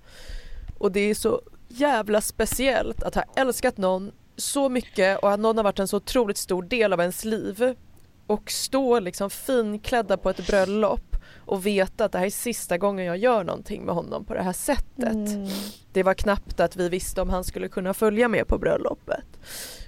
Och 0.78 0.92
det 0.92 1.00
är 1.00 1.14
så 1.14 1.42
jävla 1.68 2.20
speciellt 2.20 3.02
att 3.02 3.14
ha 3.14 3.24
älskat 3.36 3.76
någon 3.76 4.12
så 4.36 4.68
mycket 4.68 5.18
och 5.18 5.32
att 5.32 5.40
någon 5.40 5.56
har 5.56 5.64
varit 5.64 5.78
en 5.78 5.88
så 5.88 5.96
otroligt 5.96 6.36
stor 6.36 6.62
del 6.62 6.92
av 6.92 7.00
ens 7.00 7.24
liv 7.24 7.74
och 8.26 8.50
stå 8.50 9.00
liksom 9.00 9.30
finklädda 9.30 10.16
på 10.16 10.30
ett 10.30 10.46
bröllop 10.46 11.16
och 11.36 11.66
veta 11.66 12.04
att 12.04 12.12
det 12.12 12.18
här 12.18 12.26
är 12.26 12.30
sista 12.30 12.78
gången 12.78 13.04
jag 13.04 13.16
gör 13.16 13.44
någonting 13.44 13.84
med 13.84 13.94
honom 13.94 14.24
på 14.24 14.34
det 14.34 14.42
här 14.42 14.52
sättet. 14.52 15.28
Det 15.92 16.02
var 16.02 16.14
knappt 16.14 16.60
att 16.60 16.76
vi 16.76 16.88
visste 16.88 17.22
om 17.22 17.30
han 17.30 17.44
skulle 17.44 17.68
kunna 17.68 17.94
följa 17.94 18.28
med 18.28 18.48
på 18.48 18.58
bröllopet. 18.58 19.26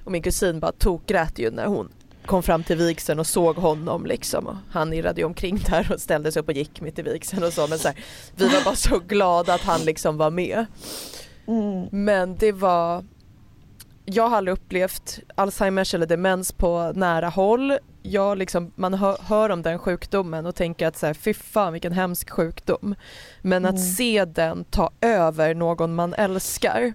Och 0.05 0.12
min 0.12 0.22
kusin 0.22 0.61
bara 0.61 0.72
tokgrät 0.72 1.38
ju 1.38 1.51
när 1.51 1.66
hon 1.66 1.88
kom 2.26 2.42
fram 2.42 2.62
till 2.62 2.76
vigseln 2.76 3.20
och 3.20 3.26
såg 3.26 3.56
honom 3.56 4.06
liksom 4.06 4.46
och 4.46 4.56
han 4.70 4.92
irrade 4.92 5.20
ju 5.20 5.24
omkring 5.24 5.58
där 5.70 5.92
och 5.92 6.00
ställde 6.00 6.32
sig 6.32 6.40
upp 6.40 6.48
och 6.48 6.54
gick 6.54 6.80
mitt 6.80 6.98
i 6.98 7.02
vigseln 7.02 7.44
och 7.44 7.52
så 7.52 7.66
men 7.66 7.78
så 7.78 7.88
här, 7.88 7.96
vi 8.36 8.48
var 8.48 8.64
bara 8.64 8.76
så 8.76 8.98
glada 8.98 9.54
att 9.54 9.60
han 9.60 9.80
liksom 9.80 10.16
var 10.16 10.30
med. 10.30 10.66
Men 11.90 12.36
det 12.36 12.52
var 12.52 13.04
jag 14.06 14.28
har 14.28 14.36
aldrig 14.36 14.52
upplevt 14.52 15.18
Alzheimers 15.34 15.94
eller 15.94 16.06
demens 16.06 16.52
på 16.52 16.92
nära 16.94 17.28
håll. 17.28 17.78
Jag 18.02 18.38
liksom, 18.38 18.72
man 18.74 18.94
hör, 18.94 19.16
hör 19.20 19.50
om 19.50 19.62
den 19.62 19.78
sjukdomen 19.78 20.46
och 20.46 20.54
tänker 20.54 20.86
att 20.86 20.96
så 20.96 21.06
här, 21.06 21.14
fy 21.14 21.34
fan 21.34 21.72
vilken 21.72 21.92
hemsk 21.92 22.30
sjukdom. 22.30 22.94
Men 23.42 23.64
att 23.64 23.80
se 23.96 24.24
den 24.24 24.64
ta 24.64 24.90
över 25.00 25.54
någon 25.54 25.94
man 25.94 26.14
älskar, 26.14 26.94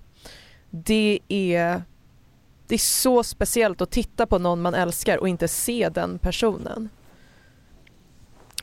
det 0.70 1.20
är, 1.28 1.84
det 2.72 2.76
är 2.76 2.80
så 2.80 3.24
speciellt 3.24 3.82
att 3.82 3.92
titta 3.92 4.26
på 4.26 4.38
någon 4.38 4.62
man 4.62 4.74
älskar 4.74 5.18
och 5.18 5.28
inte 5.28 5.48
se 5.48 5.90
den 5.90 6.20
personen. 6.20 6.90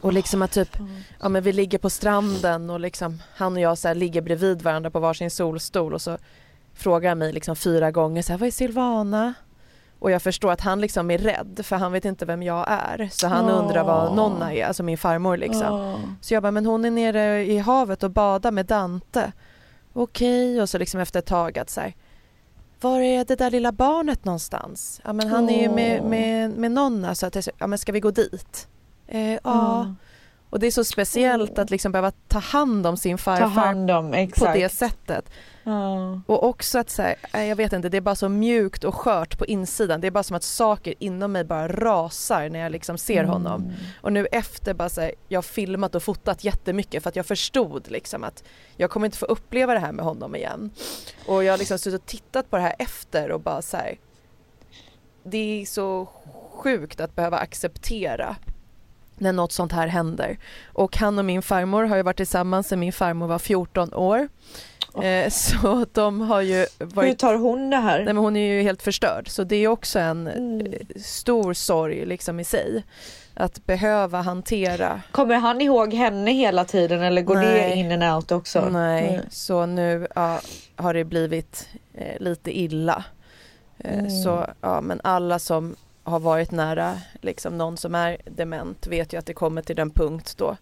Och 0.01 0.13
liksom 0.13 0.43
att 0.43 0.53
typ, 0.53 0.77
ja 1.21 1.29
men 1.29 1.43
vi 1.43 1.53
ligger 1.53 1.79
på 1.79 1.91
stranden 1.91 2.71
och 2.71 2.81
liksom 2.81 3.23
han 3.35 3.53
och 3.53 3.61
jag 3.61 3.79
så 3.79 3.95
ligger 3.95 4.23
bredvid 4.23 4.63
varandra 4.63 4.91
på 4.91 5.01
varsin 5.01 5.31
solstol 5.31 5.95
och 5.95 6.03
så 6.03 6.19
frågar 6.75 7.09
han 7.09 7.19
mig 7.19 7.33
liksom 7.33 7.57
fyra 7.57 7.91
gånger 7.91 8.23
så 8.23 8.33
här, 8.33 8.39
vad 8.39 8.47
är 8.47 8.51
Silvana? 8.51 9.35
Och 9.99 10.11
jag 10.11 10.23
förstår 10.23 10.53
att 10.53 10.61
han 10.61 10.81
liksom 10.81 11.11
är 11.11 11.19
rädd 11.19 11.61
för 11.63 11.77
han 11.77 11.93
vet 11.93 12.05
inte 12.05 12.27
vem 12.27 12.43
jag 12.43 12.67
är. 12.69 13.09
Så 13.13 13.27
han 13.27 13.45
Åh. 13.45 13.59
undrar 13.59 13.85
vad 13.85 14.17
Nonna 14.17 14.55
är, 14.55 14.67
alltså 14.67 14.83
min 14.83 14.99
farmor 14.99 15.37
liksom. 15.37 16.17
Så 16.21 16.35
jag 16.35 16.43
bara, 16.43 16.53
men 16.53 16.67
hon 16.67 16.85
är 16.85 16.91
nere 16.91 17.45
i 17.45 17.59
havet 17.59 18.03
och 18.03 18.11
badar 18.11 18.51
med 18.51 18.67
Dante. 18.67 19.33
Okej, 19.93 20.63
och 20.63 20.69
så 20.69 20.79
liksom 20.79 21.01
efter 21.01 21.19
ett 21.19 21.27
tag 21.27 21.59
att 21.59 21.71
så 21.71 21.81
här, 21.81 21.95
var 22.81 23.01
är 23.01 23.25
det 23.25 23.37
där 23.37 23.51
lilla 23.51 23.73
barnet 23.73 24.25
någonstans? 24.25 25.01
Ja 25.05 25.13
men 25.13 25.29
han 25.29 25.49
är 25.49 25.63
ju 25.63 25.71
med, 25.71 26.03
med, 26.03 26.51
med 26.51 26.73
Nonna 26.73 27.15
så 27.15 27.27
att 27.27 27.35
jag, 27.35 27.45
ja 27.59 27.67
men 27.67 27.79
ska 27.79 27.93
vi 27.93 28.01
gå 28.01 28.11
dit? 28.11 28.69
Eh, 29.07 29.39
ja. 29.45 29.95
Och 30.51 30.59
det 30.61 30.67
är 30.67 30.71
så 30.71 30.85
speciellt 30.85 31.59
att 31.59 31.71
liksom 31.71 31.93
behöva 31.93 32.11
ta 32.29 32.39
hand 32.39 32.87
om 32.87 32.97
sin 32.97 33.19
farfar 33.19 33.47
hand 33.47 33.91
om, 33.91 34.29
på 34.39 34.45
det 34.45 34.69
sättet. 34.73 35.31
Och 36.27 36.45
också 36.45 36.79
att 36.79 36.91
så 36.91 37.03
här, 37.03 37.43
jag 37.43 37.57
vet 37.57 37.73
inte, 37.73 37.89
det 37.89 37.97
är 37.97 38.01
bara 38.01 38.15
så 38.15 38.29
mjukt 38.29 38.85
och 38.85 38.95
skört 38.95 39.39
på 39.39 39.47
insidan. 39.47 40.01
Det 40.01 40.07
är 40.07 40.11
bara 40.11 40.23
som 40.23 40.37
att 40.37 40.43
saker 40.43 40.95
inom 40.99 41.33
mig 41.33 41.45
bara 41.45 41.69
rasar 41.69 42.49
när 42.49 42.59
jag 42.59 42.73
liksom 42.73 42.99
ser 42.99 43.19
Mm. 43.19 43.31
honom. 43.31 43.73
Och 44.01 44.13
nu 44.13 44.27
efter 44.33 44.75
bara 44.75 44.89
så 44.89 45.01
här, 45.01 45.13
jag 45.29 45.39
har 45.39 45.43
filmat 45.43 45.95
och 45.95 46.03
fotat 46.03 46.45
jättemycket 46.45 47.03
för 47.03 47.09
att 47.11 47.17
jag 47.17 47.27
förstod 47.27 47.91
liksom 47.91 48.25
att 48.25 48.45
jag 48.77 48.91
kommer 48.91 49.07
inte 49.07 49.19
få 49.19 49.27
uppleva 49.27 49.75
det 49.75 49.81
här 49.81 49.93
med 49.93 50.05
honom 50.05 50.35
igen. 50.37 50.71
Och 51.27 51.45
jag 51.45 51.53
har 51.53 51.59
liksom 51.59 51.79
suttit 51.79 52.01
och 52.01 52.07
tittat 52.07 52.51
på 52.51 52.57
det 52.57 52.63
här 52.63 52.75
efter 52.79 53.31
och 53.31 53.41
bara 53.41 53.63
så 53.63 53.77
här, 53.77 53.99
det 55.25 55.63
är 55.63 55.67
så 55.67 56.09
sjukt 56.53 57.01
att 57.01 57.15
behöva 57.17 57.39
acceptera 57.39 58.37
när 59.21 59.33
något 59.33 59.53
sånt 59.53 59.73
här 59.73 59.87
händer. 59.87 60.39
Och 60.67 60.97
han 60.97 61.19
och 61.19 61.25
min 61.25 61.43
farmor 61.43 61.85
har 61.85 61.97
ju 61.97 62.03
varit 62.03 62.17
tillsammans 62.17 62.69
sedan 62.69 62.81
min 62.81 62.93
farmor 62.93 63.27
var 63.27 63.39
14 63.39 63.95
år. 63.95 64.29
Eh, 65.03 65.31
så 65.31 65.87
de 65.93 66.21
har 66.21 66.41
ju 66.41 66.67
Hur 66.79 66.87
varit 66.87 67.19
tar 67.19 67.35
hon 67.35 67.71
det 67.71 67.77
här? 67.77 67.97
Nej 67.97 68.05
men 68.07 68.17
hon 68.17 68.37
är 68.37 68.55
ju 68.55 68.63
helt 68.63 68.83
förstörd 68.83 69.29
så 69.29 69.45
det 69.45 69.57
är 69.57 69.69
också 69.69 69.99
en 69.99 70.27
Mm. 70.29 70.67
eh, 70.67 71.01
stor 71.03 71.55
sorg 71.55 72.07
liksom 72.07 72.41
i 72.41 72.45
sig. 72.45 72.85
Att 73.35 73.67
behöva 73.67 74.21
hantera. 74.21 75.01
Kommer 75.13 75.35
han 75.35 75.61
ihåg 75.61 75.95
henne 75.95 76.31
hela 76.33 76.65
tiden 76.65 77.03
eller 77.03 77.23
går 77.23 77.35
det 77.35 77.41
Nej. 77.41 77.79
in 77.79 78.03
and 78.03 78.15
out 78.17 78.33
också? 78.33 78.69
Nej, 78.71 79.09
Mm. 79.15 79.27
så 79.31 79.67
nu 79.67 80.07
ja, 80.15 80.41
har 80.77 80.95
det 80.95 81.05
blivit 81.05 81.69
eh, 81.95 82.21
lite 82.21 82.59
illa. 82.59 83.05
Eh, 83.79 83.99
Mm. 83.99 84.11
Så 84.11 84.47
ja 84.61 84.81
men 84.81 85.01
alla 85.05 85.39
som 85.39 85.77
har 86.03 86.21
varit 86.21 86.51
nära 86.51 86.95
liksom 87.21 87.59
någon 87.59 87.77
som 87.77 87.95
är 87.95 88.17
dement 88.25 88.87
vet 88.87 89.13
ju 89.13 89.19
att 89.19 89.27
det 89.27 89.35
kommer 89.35 89.63
till 89.63 89.77
den 89.77 89.91
punkt 89.91 90.35
då 90.39 90.57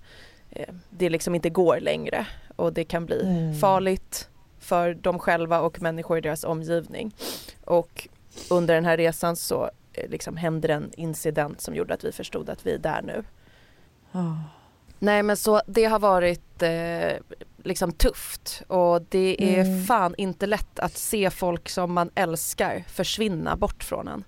eh, 0.50 0.74
det 0.90 1.10
liksom 1.10 1.34
inte 1.34 1.50
går 1.50 1.78
längre 1.80 2.26
och 2.56 2.72
det 2.72 2.84
kan 2.84 3.06
bli 3.06 3.20
Mm. 3.22 3.54
farligt 3.54 4.28
för 4.58 4.94
dem 4.94 5.18
själva 5.18 5.60
och 5.60 5.82
människor 5.82 6.18
i 6.18 6.20
deras 6.20 6.44
omgivning. 6.44 7.14
Och 7.64 8.08
under 8.50 8.74
den 8.74 8.84
här 8.84 8.96
resan 8.96 9.36
så 9.36 9.70
eh, 9.92 10.10
liksom 10.10 10.36
hände 10.36 10.68
en 10.72 10.90
incident 10.96 11.60
som 11.60 11.74
gjorde 11.74 11.94
att 11.94 12.04
vi 12.04 12.12
förstod 12.12 12.50
att 12.50 12.66
vi 12.66 12.72
är 12.74 12.78
där 12.78 13.02
nu. 13.02 13.24
Ja. 14.12 14.38
Nej 14.98 15.22
men 15.22 15.36
så 15.36 15.60
det 15.66 15.84
har 15.84 15.98
varit 15.98 16.62
eh, 16.62 17.12
liksom 17.62 17.92
tufft 17.92 18.62
och 18.66 19.02
det 19.02 19.56
är 19.58 19.64
Mm. 19.64 19.84
fan 19.84 20.14
inte 20.18 20.46
lätt 20.46 20.78
att 20.78 20.96
se 20.96 21.30
folk 21.30 21.68
som 21.68 21.92
man 21.92 22.10
älskar 22.14 22.84
försvinna 22.88 23.56
bort 23.56 23.84
från 23.84 24.08
en. 24.08 24.24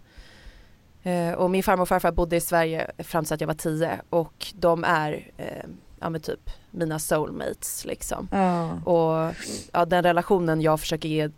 Eh, 1.03 1.33
och 1.35 1.51
min 1.51 1.63
farmor 1.63 1.83
och 1.83 1.89
farfar 1.89 2.13
bodde 2.13 2.37
i 2.37 2.41
Sverige 2.41 2.91
fram 2.99 3.25
till 3.25 3.35
att 3.35 3.41
jag 3.41 3.47
var 3.49 3.55
tio 3.55 4.01
och 4.11 4.47
de 4.55 4.85
är 4.85 5.31
eh, 5.37 5.65
ja 6.01 6.11
men 6.11 6.21
typ 6.21 6.51
mina 6.71 6.99
soulmates 6.99 7.85
liksom. 7.85 8.29
Ja. 8.33 8.71
Och 8.85 9.35
ja, 9.73 9.85
den 9.85 10.03
relationen 10.03 10.61
jag 10.61 10.81
försöker 10.81 11.09
ge 11.09 11.31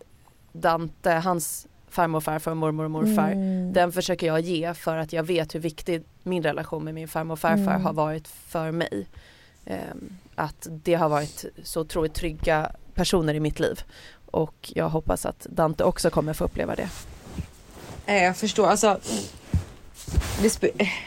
Dante, 0.53 1.11
hans 1.11 1.67
farmor 1.89 2.17
och 2.17 2.25
farfar, 2.25 2.55
mormor 2.55 2.85
och 2.85 2.91
morfar 2.91 3.31
Mm. 3.33 3.73
den 3.73 3.93
försöker 3.93 4.27
jag 4.27 4.41
ge 4.41 4.75
för 4.75 4.97
att 4.97 5.13
jag 5.13 5.23
vet 5.23 5.55
hur 5.55 5.61
viktig 5.61 6.03
min 6.23 6.43
relation 6.43 6.85
med 6.85 6.95
min 6.95 7.09
farmor 7.09 7.33
och 7.33 7.39
farfar 7.39 7.57
Mm. 7.75 7.85
har 7.85 7.93
varit 7.93 8.29
för 8.29 8.71
mig. 8.71 9.07
Ehm, 9.67 10.17
att 10.35 10.67
det 10.71 10.95
har 10.95 11.09
varit 11.09 11.45
så 11.65 11.81
otroligt 11.81 12.15
trygga 12.15 12.73
personer 12.95 13.35
i 13.35 13.41
mitt 13.41 13.61
liv. 13.61 13.81
Och 14.31 14.73
jag 14.75 14.89
hoppas 14.89 15.27
att 15.27 15.47
Dante 15.51 15.85
också 15.85 16.11
kommer 16.11 16.33
få 16.33 16.45
uppleva 16.45 16.75
det. 16.75 16.89
Nej, 18.07 18.25
jag 18.25 18.37
förstår. 18.37 18.67
Alltså, 18.67 18.99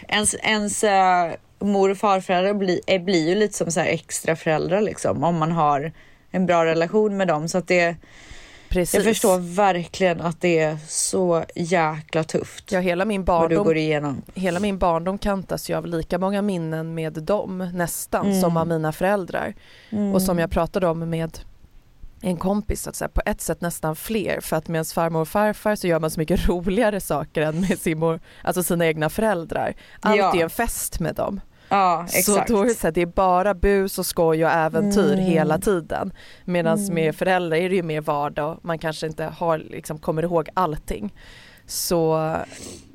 ens 0.07 0.35
ens 0.35 0.83
eh, 0.83 1.31
mor 1.67 1.89
och 1.89 1.97
farföräldrar 1.97 2.53
blir, 2.53 2.79
eh, 2.87 3.01
blir 3.01 3.29
ju 3.29 3.35
lite 3.35 3.57
som 3.57 3.71
så 3.71 3.79
här 3.79 3.87
extra 3.87 4.35
föräldrar 4.35 4.81
liksom 4.81 5.23
om 5.23 5.35
man 5.37 5.51
har 5.51 5.91
en 6.31 6.45
bra 6.45 6.65
relation 6.65 7.17
med 7.17 7.27
dem. 7.27 7.47
Så 7.49 7.57
att 7.57 7.67
det, 7.67 7.95
Precis. 8.69 8.93
jag 8.95 9.03
förstår 9.03 9.55
verkligen 9.55 10.21
att 10.21 10.41
det 10.41 10.59
är 10.59 10.77
så 10.87 11.43
jäkla 11.55 12.23
tufft 12.23 12.71
Ja, 12.71 12.79
hela 12.79 13.05
min 13.05 13.23
vad 13.23 13.41
du 13.41 13.55
barndom 13.55 13.65
går 13.65 13.77
igenom. 13.77 14.21
hela 14.33 14.59
min 14.59 14.77
barndom 14.77 15.17
kantas 15.17 15.69
ju 15.69 15.73
av 15.77 15.87
lika 15.87 16.17
många 16.17 16.41
minnen 16.41 16.93
med 16.93 17.13
dem 17.13 17.69
nästan 17.73 18.25
Mm. 18.27 18.41
som 18.41 18.57
av 18.57 18.67
mina 18.67 18.91
föräldrar. 18.91 19.53
Och 20.13 20.21
som 20.21 20.39
jag 20.39 20.51
pratade 20.51 20.87
om 20.87 21.09
med 21.09 21.37
en 22.25 22.37
kompis, 22.37 22.87
att 22.87 22.95
så 22.95 23.03
här, 23.03 23.09
på 23.09 23.21
ett 23.25 23.41
sätt 23.41 23.61
nästan 23.61 23.95
fler 23.95 24.39
för 24.41 24.55
att 24.57 24.67
med 24.67 24.75
ens 24.75 24.93
farmor 24.93 25.21
och 25.21 25.27
farfar 25.27 25.75
så 25.75 25.87
gör 25.87 25.99
man 25.99 26.11
så 26.11 26.19
mycket 26.19 26.47
roligare 26.49 26.99
saker 27.01 27.41
än 27.41 27.61
med 27.61 27.79
sin 27.79 27.99
mor, 27.99 28.19
alltså 28.43 28.63
sina 28.63 28.85
egna 28.87 29.09
föräldrar. 29.09 29.73
Allt 30.01 30.17
Ja. 30.17 30.35
är 30.35 30.43
en 30.43 30.49
fest 30.49 30.99
med 30.99 31.15
dem. 31.15 31.41
Ja, 31.73 32.05
Så 32.09 32.17
exakt. 32.17 32.47
då 32.49 32.61
är 32.61 32.65
det, 32.65 32.73
så 32.75 32.87
här, 32.87 32.91
det 32.91 33.01
är 33.01 33.05
bara 33.05 33.53
bus 33.53 33.99
och 33.99 34.05
skoj 34.05 34.45
och 34.45 34.51
äventyr 34.51 35.13
Mm. 35.13 35.25
hela 35.25 35.57
tiden. 35.57 36.13
Medan 36.45 36.85
med 36.93 37.15
föräldrar 37.15 37.57
är 37.57 37.69
det 37.69 37.75
ju 37.75 37.83
mer 37.83 38.01
vardag, 38.01 38.59
man 38.61 38.79
kanske 38.79 39.07
inte 39.07 39.23
har, 39.25 39.57
liksom, 39.57 39.99
kommer 39.99 40.23
ihåg 40.23 40.49
allting. 40.53 41.13
Så 41.65 42.35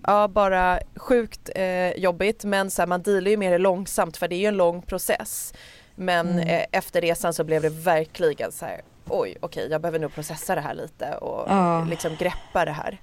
ja, 0.06 0.28
bara 0.28 0.78
sjukt 0.96 1.50
eh, 1.54 1.90
jobbigt 1.90 2.44
men 2.44 2.70
så 2.70 2.82
här, 2.82 2.86
man 2.86 3.02
dealar 3.02 3.30
ju 3.30 3.36
med 3.36 3.52
det 3.52 3.58
långsamt 3.58 4.16
för 4.16 4.28
det 4.28 4.34
är 4.34 4.38
ju 4.40 4.46
en 4.46 4.56
lång 4.56 4.82
process. 4.82 5.54
Men 5.94 6.28
Mm. 6.28 6.48
eh, 6.48 6.64
efter 6.72 7.00
resan 7.00 7.34
så 7.34 7.44
blev 7.44 7.62
det 7.62 7.68
verkligen 7.68 8.52
så 8.52 8.64
här, 8.64 8.80
oj 9.08 9.36
okej 9.40 9.68
jag 9.70 9.80
behöver 9.80 9.98
nog 9.98 10.14
processa 10.14 10.54
det 10.54 10.60
här 10.60 10.74
lite 10.74 11.14
och 11.16 11.44
Ja. 11.48 11.84
liksom 11.90 12.16
greppa 12.18 12.64
det 12.64 12.70
här. 12.72 13.00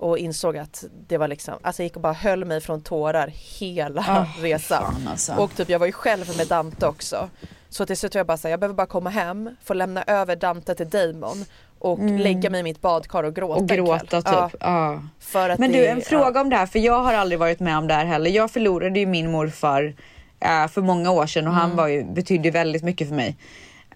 Och 0.00 0.18
insåg 0.18 0.56
att 0.58 0.84
det 1.08 1.18
var 1.18 1.28
liksom, 1.28 1.54
alltså 1.62 1.82
jag 1.82 1.84
gick 1.86 1.96
och 1.96 2.02
bara 2.02 2.12
höll 2.12 2.44
mig 2.44 2.60
från 2.60 2.80
tårar 2.82 3.32
hela 3.58 4.04
Ah, 4.08 4.42
resan. 4.42 5.08
Alltså. 5.10 5.34
Och 5.34 5.54
typ 5.56 5.68
jag 5.68 5.78
var 5.78 5.86
ju 5.86 5.92
själv 5.92 6.36
med 6.36 6.46
Dante 6.46 6.86
också. 6.86 7.28
Så 7.68 7.86
till 7.86 7.96
slut 7.96 8.14
var 8.14 8.18
jag 8.18 8.26
bara 8.26 8.36
såhär, 8.36 8.50
jag 8.50 8.60
behöver 8.60 8.74
bara 8.74 8.86
komma 8.86 9.10
hem, 9.10 9.50
få 9.64 9.74
lämna 9.74 10.02
över 10.06 10.36
Dante 10.36 10.74
till 10.74 10.88
Damon 10.90 11.44
och 11.78 11.98
lägga 12.00 12.50
mig 12.50 12.60
i 12.60 12.62
mitt 12.62 12.80
badkar 12.80 13.22
och 13.22 13.34
gråta 13.34 13.60
Mm. 13.74 13.80
och 13.84 13.86
gråta 14.00 14.22
typ. 14.22 14.32
Ja, 14.32 14.50
Ja. 14.60 15.02
för 15.20 15.50
att 15.50 15.58
Men 15.58 15.72
det, 15.72 15.78
du, 15.78 15.86
en 15.86 15.98
ja. 15.98 16.04
fråga 16.04 16.40
om 16.40 16.50
det 16.50 16.56
här, 16.56 16.66
för 16.66 16.78
jag 16.78 17.00
har 17.02 17.14
aldrig 17.14 17.38
varit 17.38 17.60
med 17.60 17.78
om 17.78 17.86
det 17.86 17.94
här 17.94 18.04
heller. 18.04 18.30
Jag 18.30 18.50
förlorade 18.50 19.00
ju 19.00 19.06
min 19.06 19.30
morfar 19.30 19.94
eh, 20.40 20.68
för 20.68 20.80
många 20.82 21.10
år 21.10 21.26
sedan 21.26 21.46
och 21.46 21.52
Mm. 21.52 21.60
han 21.68 21.76
var 21.76 21.86
ju, 21.88 22.04
betydde 22.04 22.50
väldigt 22.50 22.82
mycket 22.82 23.08
för 23.08 23.14
mig. 23.14 23.36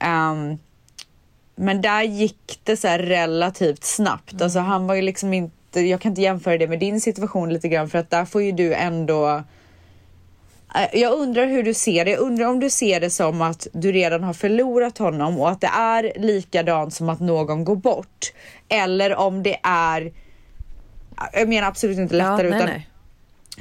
Ehm, 0.01 0.59
men 1.57 1.81
där 1.83 2.03
gick 2.03 2.61
det 2.63 2.77
så 2.77 2.89
relativt 2.89 3.85
snabbt. 3.85 4.33
Mm. 4.33 4.43
Alltså 4.45 4.59
han 4.59 4.87
var 4.87 4.95
ju 4.95 5.03
liksom 5.03 5.35
inte, 5.35 5.55
jag 5.81 6.01
kan 6.01 6.13
inte 6.13 6.23
jämföra 6.23 6.59
det 6.59 6.69
med 6.69 6.79
din 6.79 7.01
situation 7.01 7.53
lite 7.53 7.69
grann 7.69 7.89
för 7.89 7.99
att 7.99 8.11
där 8.11 8.25
får 8.25 8.43
ju 8.43 8.53
du 8.53 8.75
ändå 8.75 9.43
Eh, 10.77 11.01
jag 11.01 11.13
undrar 11.13 11.47
hur 11.47 11.63
du 11.63 11.75
ser 11.75 12.05
det. 12.05 12.11
Jag 12.11 12.21
undrar 12.21 12.47
om 12.47 12.61
du 12.61 12.71
ser 12.71 13.01
det 13.01 13.11
som 13.11 13.43
att 13.43 13.67
du 13.73 13.93
redan 13.93 14.25
har 14.25 14.33
förlorat 14.33 14.99
honom 14.99 15.41
och 15.41 15.51
att 15.51 15.61
det 15.61 15.67
är 15.67 16.13
likadant 16.17 16.95
som 16.95 17.09
att 17.09 17.21
någon 17.21 17.65
går 17.65 17.77
bort. 17.77 18.33
Eller 18.69 19.15
om 19.17 19.43
det 19.43 19.57
är, 19.63 20.13
jag 21.33 21.49
menar 21.49 21.69
absolut 21.69 21.99
inte 21.99 22.17
ja, 22.17 22.31
lättare 22.37 22.51
nej, 22.51 22.59
utan 22.59 22.69
nej. 22.71 22.89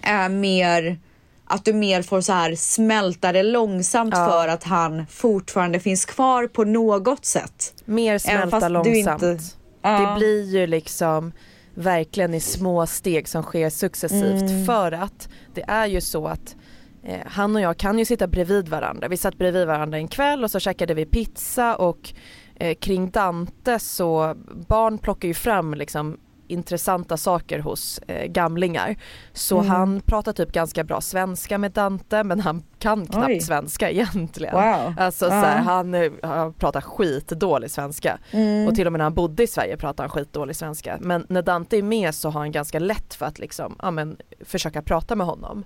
är 0.04 0.30
mer 0.30 1.00
att 1.46 1.66
du 1.66 1.74
mer 1.74 2.02
får 2.02 2.22
så 2.22 2.34
här 2.34 2.56
smälta 2.56 3.32
det 3.32 3.44
långsamt 3.44 4.14
Ja. 4.18 4.26
för 4.30 4.48
att 4.48 4.64
han 4.64 5.06
fortfarande 5.08 5.80
finns 5.80 6.06
kvar 6.06 6.48
på 6.48 6.64
något 6.64 7.26
sätt. 7.26 7.74
Mer 7.86 8.18
smälta 8.18 8.70
långsamt. 8.70 9.24
inte- 9.24 9.44
Ja. 9.82 10.00
Det 10.00 10.16
blir 10.20 10.44
ju 10.44 10.68
liksom 10.68 11.32
verkligen 11.74 12.34
i 12.34 12.40
små 12.40 12.86
steg 12.86 13.28
som 13.28 13.44
sker 13.44 13.70
successivt 13.70 14.42
Mm. 14.52 14.66
för 14.66 14.92
att 14.92 15.30
det 15.54 15.64
är 15.68 15.88
ju 15.88 16.02
så 16.02 16.28
att 16.28 16.56
eh, 17.04 17.20
han 17.26 17.56
och 17.56 17.62
jag 17.62 17.78
kan 17.78 18.00
ju 18.00 18.06
sitta 18.06 18.28
bredvid 18.28 18.70
varandra. 18.70 19.08
Vi 19.08 19.18
satt 19.18 19.38
bredvid 19.38 19.68
varandra 19.68 19.98
en 19.98 20.08
kväll 20.08 20.44
och 20.44 20.52
så 20.52 20.60
käkade 20.60 20.94
vi 20.94 21.06
pizza 21.06 21.76
och 21.76 22.14
eh, 22.56 22.76
kring 22.76 23.10
Dante 23.10 23.80
så 23.80 24.36
barn 24.68 24.98
plockar 24.98 25.28
ju 25.28 25.34
fram 25.34 25.74
liksom 25.74 26.18
intressanta 26.54 27.18
saker 27.18 27.60
hos 27.60 28.00
eh, 28.08 28.26
gamlingar. 28.28 28.96
Så 29.34 29.58
Mm. 29.60 29.70
han 29.70 30.02
pratar 30.02 30.34
typ 30.34 30.52
ganska 30.52 30.84
bra 30.84 31.02
svenska 31.02 31.58
med 31.58 31.72
Dante 31.72 32.24
men 32.24 32.40
han 32.40 32.64
kan 32.80 33.06
knappt 33.06 33.28
Oj. 33.28 33.40
svenska 33.42 33.90
egentligen. 33.92 34.54
Wow. 34.56 34.94
Alltså 35.00 35.26
Ja. 35.26 35.30
så 35.32 35.36
här, 35.48 35.62
han, 35.62 35.94
eh, 35.96 36.12
han 36.24 36.54
pratar 36.54 36.82
skitdålig 36.82 37.72
svenska. 37.72 38.18
Mm. 38.32 38.68
Och 38.68 38.76
till 38.76 38.88
och 38.88 38.94
med 38.94 39.00
när 39.00 39.04
han 39.06 39.14
bodde 39.14 39.44
i 39.44 39.48
Sverige 39.48 39.78
pratade 39.78 40.04
han 40.04 40.10
skitdålig 40.10 40.56
svenska. 40.56 40.98
Men 41.02 41.26
när 41.30 41.42
Dante 41.42 41.78
är 41.78 41.82
med 41.84 42.16
så 42.16 42.30
har 42.30 42.40
han 42.40 42.52
ganska 42.52 42.80
lätt 42.80 43.14
för 43.14 43.26
att 43.26 43.40
liksom, 43.40 43.76
ja, 43.82 43.92
men, 43.92 44.18
försöka 44.46 44.82
prata 44.82 45.16
med 45.16 45.28
honom. 45.28 45.64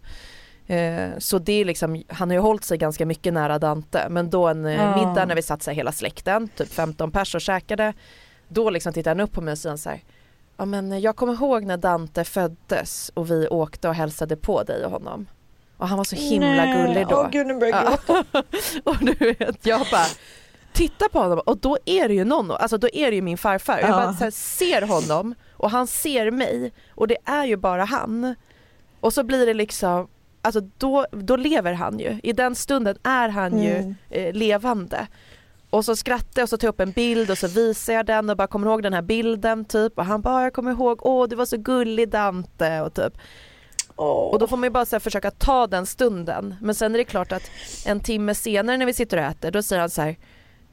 Eh, 0.69 1.10
så 1.17 1.39
det 1.39 1.54
är 1.54 1.65
liksom, 1.65 2.04
han 2.08 2.30
har 2.30 2.36
ju 2.36 2.41
hållit 2.41 2.63
sig 2.63 2.78
ganska 2.78 3.06
mycket 3.06 3.34
nära 3.34 3.60
Dante 3.60 4.08
men 4.10 4.30
då 4.30 4.47
en 4.47 4.65
eh, 4.65 4.95
middag 4.97 5.26
när 5.26 5.36
vi 5.36 5.41
satt 5.41 5.63
så 5.63 5.71
hela 5.71 5.91
släkten, 5.91 6.47
typ 6.47 6.73
15 6.73 7.12
pers 7.12 7.36
och 7.36 7.41
käkade 7.41 7.93
då 8.47 8.69
liksom 8.69 8.93
tittar 8.93 9.12
han 9.12 9.19
upp 9.19 9.32
på 9.32 9.41
mig 9.41 9.52
och 9.52 9.58
säger 9.58 9.76
så 9.76 9.89
här 9.89 10.00
Ja 10.58 10.65
men 10.65 11.02
jag 11.02 11.15
kommer 11.15 11.34
ihåg 11.34 11.63
när 11.65 11.78
Dante 11.78 12.24
föddes 12.24 13.12
och 13.13 13.32
vi 13.32 13.48
åkte 13.48 13.89
och 13.89 13.96
hälsade 13.96 14.36
på 14.36 14.63
dig 14.63 14.86
och 14.86 14.91
honom. 14.91 15.26
Och 15.78 15.88
han 15.88 15.98
var 15.98 16.04
så 16.04 16.15
himla 16.15 16.65
gullig 16.65 17.08
då. 17.08 17.15
Åh 17.15 17.30
gud 17.32 17.48
nu 17.48 17.54
börjar 17.60 17.74
jag 17.84 17.84
Ja. 18.08 18.13
gråta. 18.24 18.43
och 18.84 18.96
du 19.02 19.13
vet, 19.39 19.65
jag 19.65 19.80
bara 19.91 20.06
tittar 20.74 21.10
på 21.10 21.20
honom 21.20 21.39
och 21.46 21.58
då 21.58 21.78
är 21.86 22.08
det 22.08 22.13
ju 22.13 22.24
Nonno, 22.26 22.54
alltså 22.54 22.78
då 22.78 22.88
är 22.93 23.10
det 23.10 23.15
ju 23.15 23.22
min 23.22 23.38
farfar. 23.38 23.80
Jag 23.80 23.89
Ja. 23.89 23.93
bara 23.93 24.13
så 24.13 24.24
här, 24.24 24.32
ser 24.32 24.82
honom 24.82 25.36
och 25.52 25.72
han 25.72 25.88
ser 25.88 26.32
mig 26.32 26.72
och 26.96 27.08
det 27.08 27.17
är 27.26 27.46
ju 27.46 27.56
bara 27.58 27.84
han. 27.84 28.36
Och 29.00 29.13
så 29.13 29.24
blir 29.24 29.46
det 29.46 29.54
liksom, 29.54 30.08
alltså 30.41 30.62
då, 30.78 31.06
då 31.12 31.36
lever 31.36 31.74
han 31.74 32.00
ju. 32.00 32.20
I 32.24 32.34
den 32.34 32.56
stunden 32.56 32.98
är 33.04 33.30
han 33.30 33.63
ju 33.63 33.76
Mm. 33.76 33.96
eh, 34.10 34.34
levande. 34.34 35.08
Och 35.70 35.86
så 35.86 35.96
skrattar 35.96 36.42
jag 36.42 36.44
och 36.44 36.50
så 36.50 36.58
tar 36.58 36.68
jag 36.68 36.74
upp 36.74 36.80
en 36.80 36.92
bild 36.92 37.32
och 37.32 37.38
så 37.38 37.48
visar 37.48 37.94
jag 37.94 38.06
den 38.06 38.30
och 38.30 38.38
bara 38.38 38.48
kommer 38.48 38.68
ihåg 38.68 38.84
den 38.84 38.94
här 38.94 39.02
bilden 39.02 39.66
typ 39.66 39.98
och 39.98 40.06
han 40.06 40.22
bara 40.22 40.44
jag 40.44 40.54
kommer 40.54 40.72
ihåg, 40.72 41.00
åh 41.06 41.28
du 41.28 41.36
var 41.36 41.46
så 41.46 41.58
gullig 41.58 42.10
Dante 42.10 42.82
och 42.82 42.94
typ 42.94 43.14
och 44.32 44.40
då 44.40 44.48
får 44.48 44.58
man 44.58 44.64
ju 44.64 44.70
bara 44.70 44.86
här, 44.92 45.00
försöka 45.00 45.32
ta 45.32 45.68
den 45.68 45.86
stunden. 45.86 46.56
Men 46.62 46.76
sen 46.76 46.94
är 46.94 46.98
det 46.98 47.04
klart 47.04 47.32
att 47.32 47.52
en 47.86 48.00
timme 48.00 48.36
senare 48.36 48.78
när 48.78 48.86
vi 48.86 48.94
sitter 48.94 49.18
och 49.18 49.24
äter 49.24 49.52
då 49.52 49.64
säger 49.64 49.80
han 49.80 49.90
så 49.90 50.02
här 50.02 50.16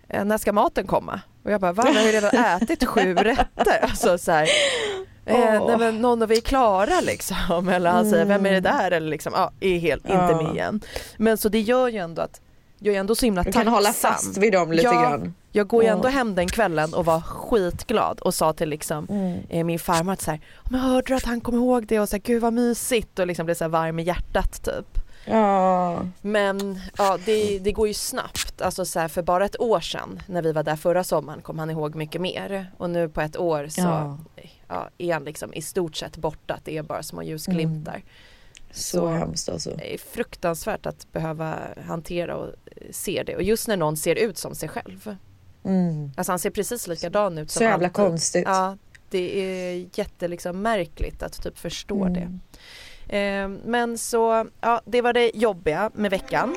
"Eh, 0.09 0.25
när 0.25 0.39
ska 0.39 0.53
maten 0.53 0.87
komma? 0.87 1.21
Och 1.45 1.51
jag 1.51 1.61
bara 1.61 1.73
va? 1.73 1.85
Vi 1.93 1.99
har 1.99 2.07
ju 2.07 2.13
redan 2.13 2.31
ätit 2.63 2.85
sju 2.85 3.15
rätter. 3.15 3.79
Alltså 3.83 4.19
så 4.19 4.33
här, 4.33 4.49
eh, 5.27 5.63
Åh. 5.63 5.67
nej 5.69 5.79
men 5.79 5.99
någon 6.03 6.23
av 6.23 6.29
vi 6.29 6.37
är 6.37 6.41
klara 6.41 7.01
liksom. 7.01 7.69
Eller 7.69 7.91
han 7.91 8.11
säger 8.11 8.25
vem 8.25 8.47
är 8.47 8.53
det 8.53 8.61
där? 8.61 8.91
Eller 8.91 9.09
liksom, 9.09 9.33
ja, 9.37 9.53
är 9.61 9.79
helt 9.79 10.05
inte 10.05 10.35
med 10.45 10.55
igen. 10.55 10.81
Men 11.17 11.37
så 11.39 11.49
det 11.49 11.61
gör 11.61 11.89
ju 11.89 11.99
ändå 11.99 12.23
att 12.23 12.41
jag 12.85 12.95
är 12.95 13.01
ändå 13.01 13.15
så 13.15 13.27
himla 13.27 13.43
Du 13.43 13.45
tacksam. 13.45 13.65
kan 13.65 13.73
hålla 13.73 13.93
fast 13.93 14.37
vid 14.37 14.53
dem 14.53 14.73
lite 14.73 14.85
Ja. 14.85 14.93
grann. 15.03 15.35
Jag 15.53 15.67
går 15.69 15.83
ju 15.83 15.89
ändå 15.89 16.09
hem 16.09 16.35
den 16.35 16.49
kvällen 16.49 16.95
och 16.95 17.05
var 17.05 17.21
skitglad 17.21 18.21
och 18.21 18.35
sa 18.35 18.53
till 18.53 18.69
liksom 18.69 19.07
Mm. 19.11 19.39
eh, 19.49 19.65
min 19.65 19.79
farmor 19.79 20.13
att 20.13 20.21
så 20.21 20.31
här, 20.31 20.41
men 20.71 20.81
hörde 20.81 21.07
du 21.07 21.15
att 21.15 21.25
han 21.25 21.41
kom 21.41 21.55
ihåg 21.55 21.87
det 21.87 22.01
och 22.01 22.09
så 22.09 22.17
här, 22.17 22.23
gud 22.23 22.43
vad 22.43 22.53
mysigt 22.53 23.19
och 23.19 23.27
liksom 23.27 23.45
blev 23.47 23.55
så 23.55 23.65
här 23.65 23.69
varm 23.69 23.99
i 23.99 24.03
hjärtat 24.03 24.63
typ. 24.65 24.99
Ja. 25.27 25.99
Men 26.21 26.81
ja, 26.99 27.19
det, 27.25 27.59
det 27.59 27.73
går 27.73 27.89
ju 27.89 27.95
snabbt. 27.95 28.63
Alltså 28.63 28.85
så 28.85 29.01
här, 29.01 29.09
för 29.09 29.23
bara 29.23 29.45
ett 29.45 29.61
år 29.61 29.81
sedan 29.81 30.23
när 30.27 30.43
vi 30.43 30.53
var 30.53 30.63
där 30.63 30.77
förra 30.77 31.05
sommaren 31.05 31.43
kom 31.43 31.59
han 31.59 31.71
ihåg 31.71 31.95
mycket 31.95 32.21
mer. 32.21 32.71
Och 32.79 32.91
nu 32.91 33.09
på 33.09 33.21
ett 33.21 33.37
år 33.37 33.67
så 33.69 33.81
Ja. 33.81 34.19
ja, 34.69 34.89
är 34.99 35.13
han 35.13 35.25
liksom 35.25 35.55
i 35.55 35.63
stort 35.63 35.97
sett 35.97 36.17
borta. 36.17 36.59
Det 36.65 36.77
är 36.79 36.83
bara 36.83 37.03
små 37.03 37.23
ljusglimtar. 37.23 38.03
Så, 38.75 38.97
Så- 38.99 39.07
hemskt 39.09 39.49
alltså. 39.49 39.71
Det 39.77 39.95
är 39.95 39.99
fruktansvärt 39.99 40.87
att 40.87 41.13
behöva 41.13 41.59
hantera 41.87 42.37
och 42.37 42.47
eh, 42.49 42.53
se 42.91 43.23
det. 43.27 43.37
Och 43.37 43.43
just 43.43 43.69
när 43.69 43.77
någon 43.77 43.97
ser 43.97 44.15
ut 44.17 44.39
som 44.39 44.55
sig 44.55 44.69
själv. 44.69 45.17
Mm. 45.65 46.11
Alltså 46.17 46.33
han 46.33 46.39
ser 46.39 46.51
precis 46.51 46.87
likadan 46.87 47.39
ut 47.39 47.51
som 47.51 47.59
Så 47.59 47.65
jävla 47.65 47.75
alltid. 47.87 47.93
konstigt. 47.93 48.45
Ja, 48.47 48.77
det 49.11 49.41
är 49.41 49.87
jätte 49.95 50.29
liksom 50.29 50.63
märkligt 50.63 51.23
att 51.23 51.43
typ 51.43 51.59
förstå 51.59 52.05
Mm. 52.05 52.13
det. 53.09 53.17
Eh, 53.19 53.49
men 53.49 53.99
så, 53.99 54.47
ja 54.61 54.81
det 54.85 55.03
var 55.03 55.13
det 55.13 55.31
jobbiga 55.35 55.91
med 55.95 56.11
veckan. 56.11 56.57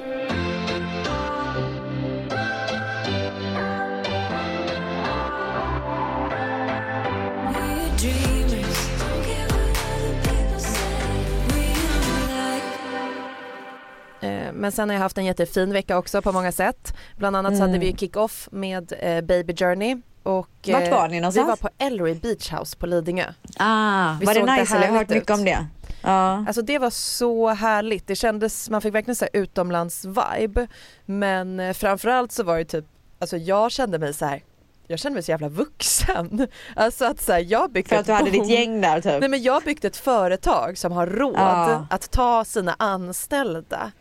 Men 14.57 14.71
sen 14.71 14.89
har 14.89 14.93
jag 14.95 15.01
haft 15.01 15.17
en 15.17 15.25
jättefin 15.25 15.73
vecka 15.73 15.97
också 15.97 16.21
på 16.21 16.31
många 16.31 16.51
sätt. 16.51 16.93
Bland 17.17 17.35
annat 17.35 17.51
så 17.57 17.63
Mm. 17.63 17.69
hade 17.69 17.79
vi 17.85 17.93
kick-off 17.97 18.49
med 18.51 18.93
eh, 18.99 19.21
Baby 19.21 19.55
Journey. 19.55 19.97
Och, 20.23 20.49
Vart 20.67 20.83
eh, 20.83 20.89
var 20.91 21.07
ni 21.07 21.19
någonstans? 21.19 21.45
Vi 21.45 21.49
var 21.49 21.55
på 21.55 21.69
Ellery 21.77 22.13
Beach 22.15 22.53
House 22.53 22.77
på 22.77 22.85
Lidingö. 22.85 23.25
Ah, 23.57 24.15
Vi 24.19 24.25
var 24.25 24.33
det 24.33 24.39
det 24.39 24.55
nice 24.59 24.75
eller? 24.75 24.85
Jag 24.85 24.91
har 24.93 24.97
hört 24.99 25.09
mycket 25.09 25.23
ut. 25.31 25.37
om 25.37 25.45
det. 25.45 25.65
Ja. 26.03 26.45
Alltså 26.47 26.61
det 26.61 26.79
var 26.79 26.89
så 26.89 27.49
härligt. 27.49 28.07
Det 28.07 28.15
kändes, 28.15 28.69
man 28.69 28.81
fick 28.81 28.95
verkligen 28.95 29.15
så 29.15 29.25
utomlands-vibe. 29.33 30.67
Men 31.05 31.59
eh, 31.59 31.73
framförallt 31.73 32.31
så 32.31 32.43
var 32.43 32.57
det 32.57 32.65
typ, 32.65 32.85
alltså 33.19 33.37
jag 33.37 33.71
kände 33.71 33.99
mig 33.99 34.13
så 34.13 34.25
här. 34.25 34.41
Jag 34.87 34.99
kände 34.99 35.13
mig 35.13 35.23
så 35.23 35.31
jävla 35.31 35.49
vuxen. 35.49 36.47
Alltså 36.75 37.05
att 37.05 37.21
så 37.21 37.31
här, 37.31 37.45
jag 37.47 37.71
byggde 37.71 37.89
För 37.89 37.95
att 37.95 38.05
du 38.05 38.11
hade 38.11 38.29
ditt 38.31 38.49
gäng 38.49 38.81
där 38.81 39.01
typ. 39.01 39.19
Nej 39.19 39.29
men 39.29 39.41
jag 39.43 39.63
byggt 39.63 39.85
ett 39.85 39.97
företag 39.97 40.77
som 40.77 40.91
har 40.91 41.07
råd 41.07 41.35
Ja. 41.35 41.87
att 41.89 42.11
ta 42.11 42.45
sina 42.45 42.75
anställda 42.79 43.91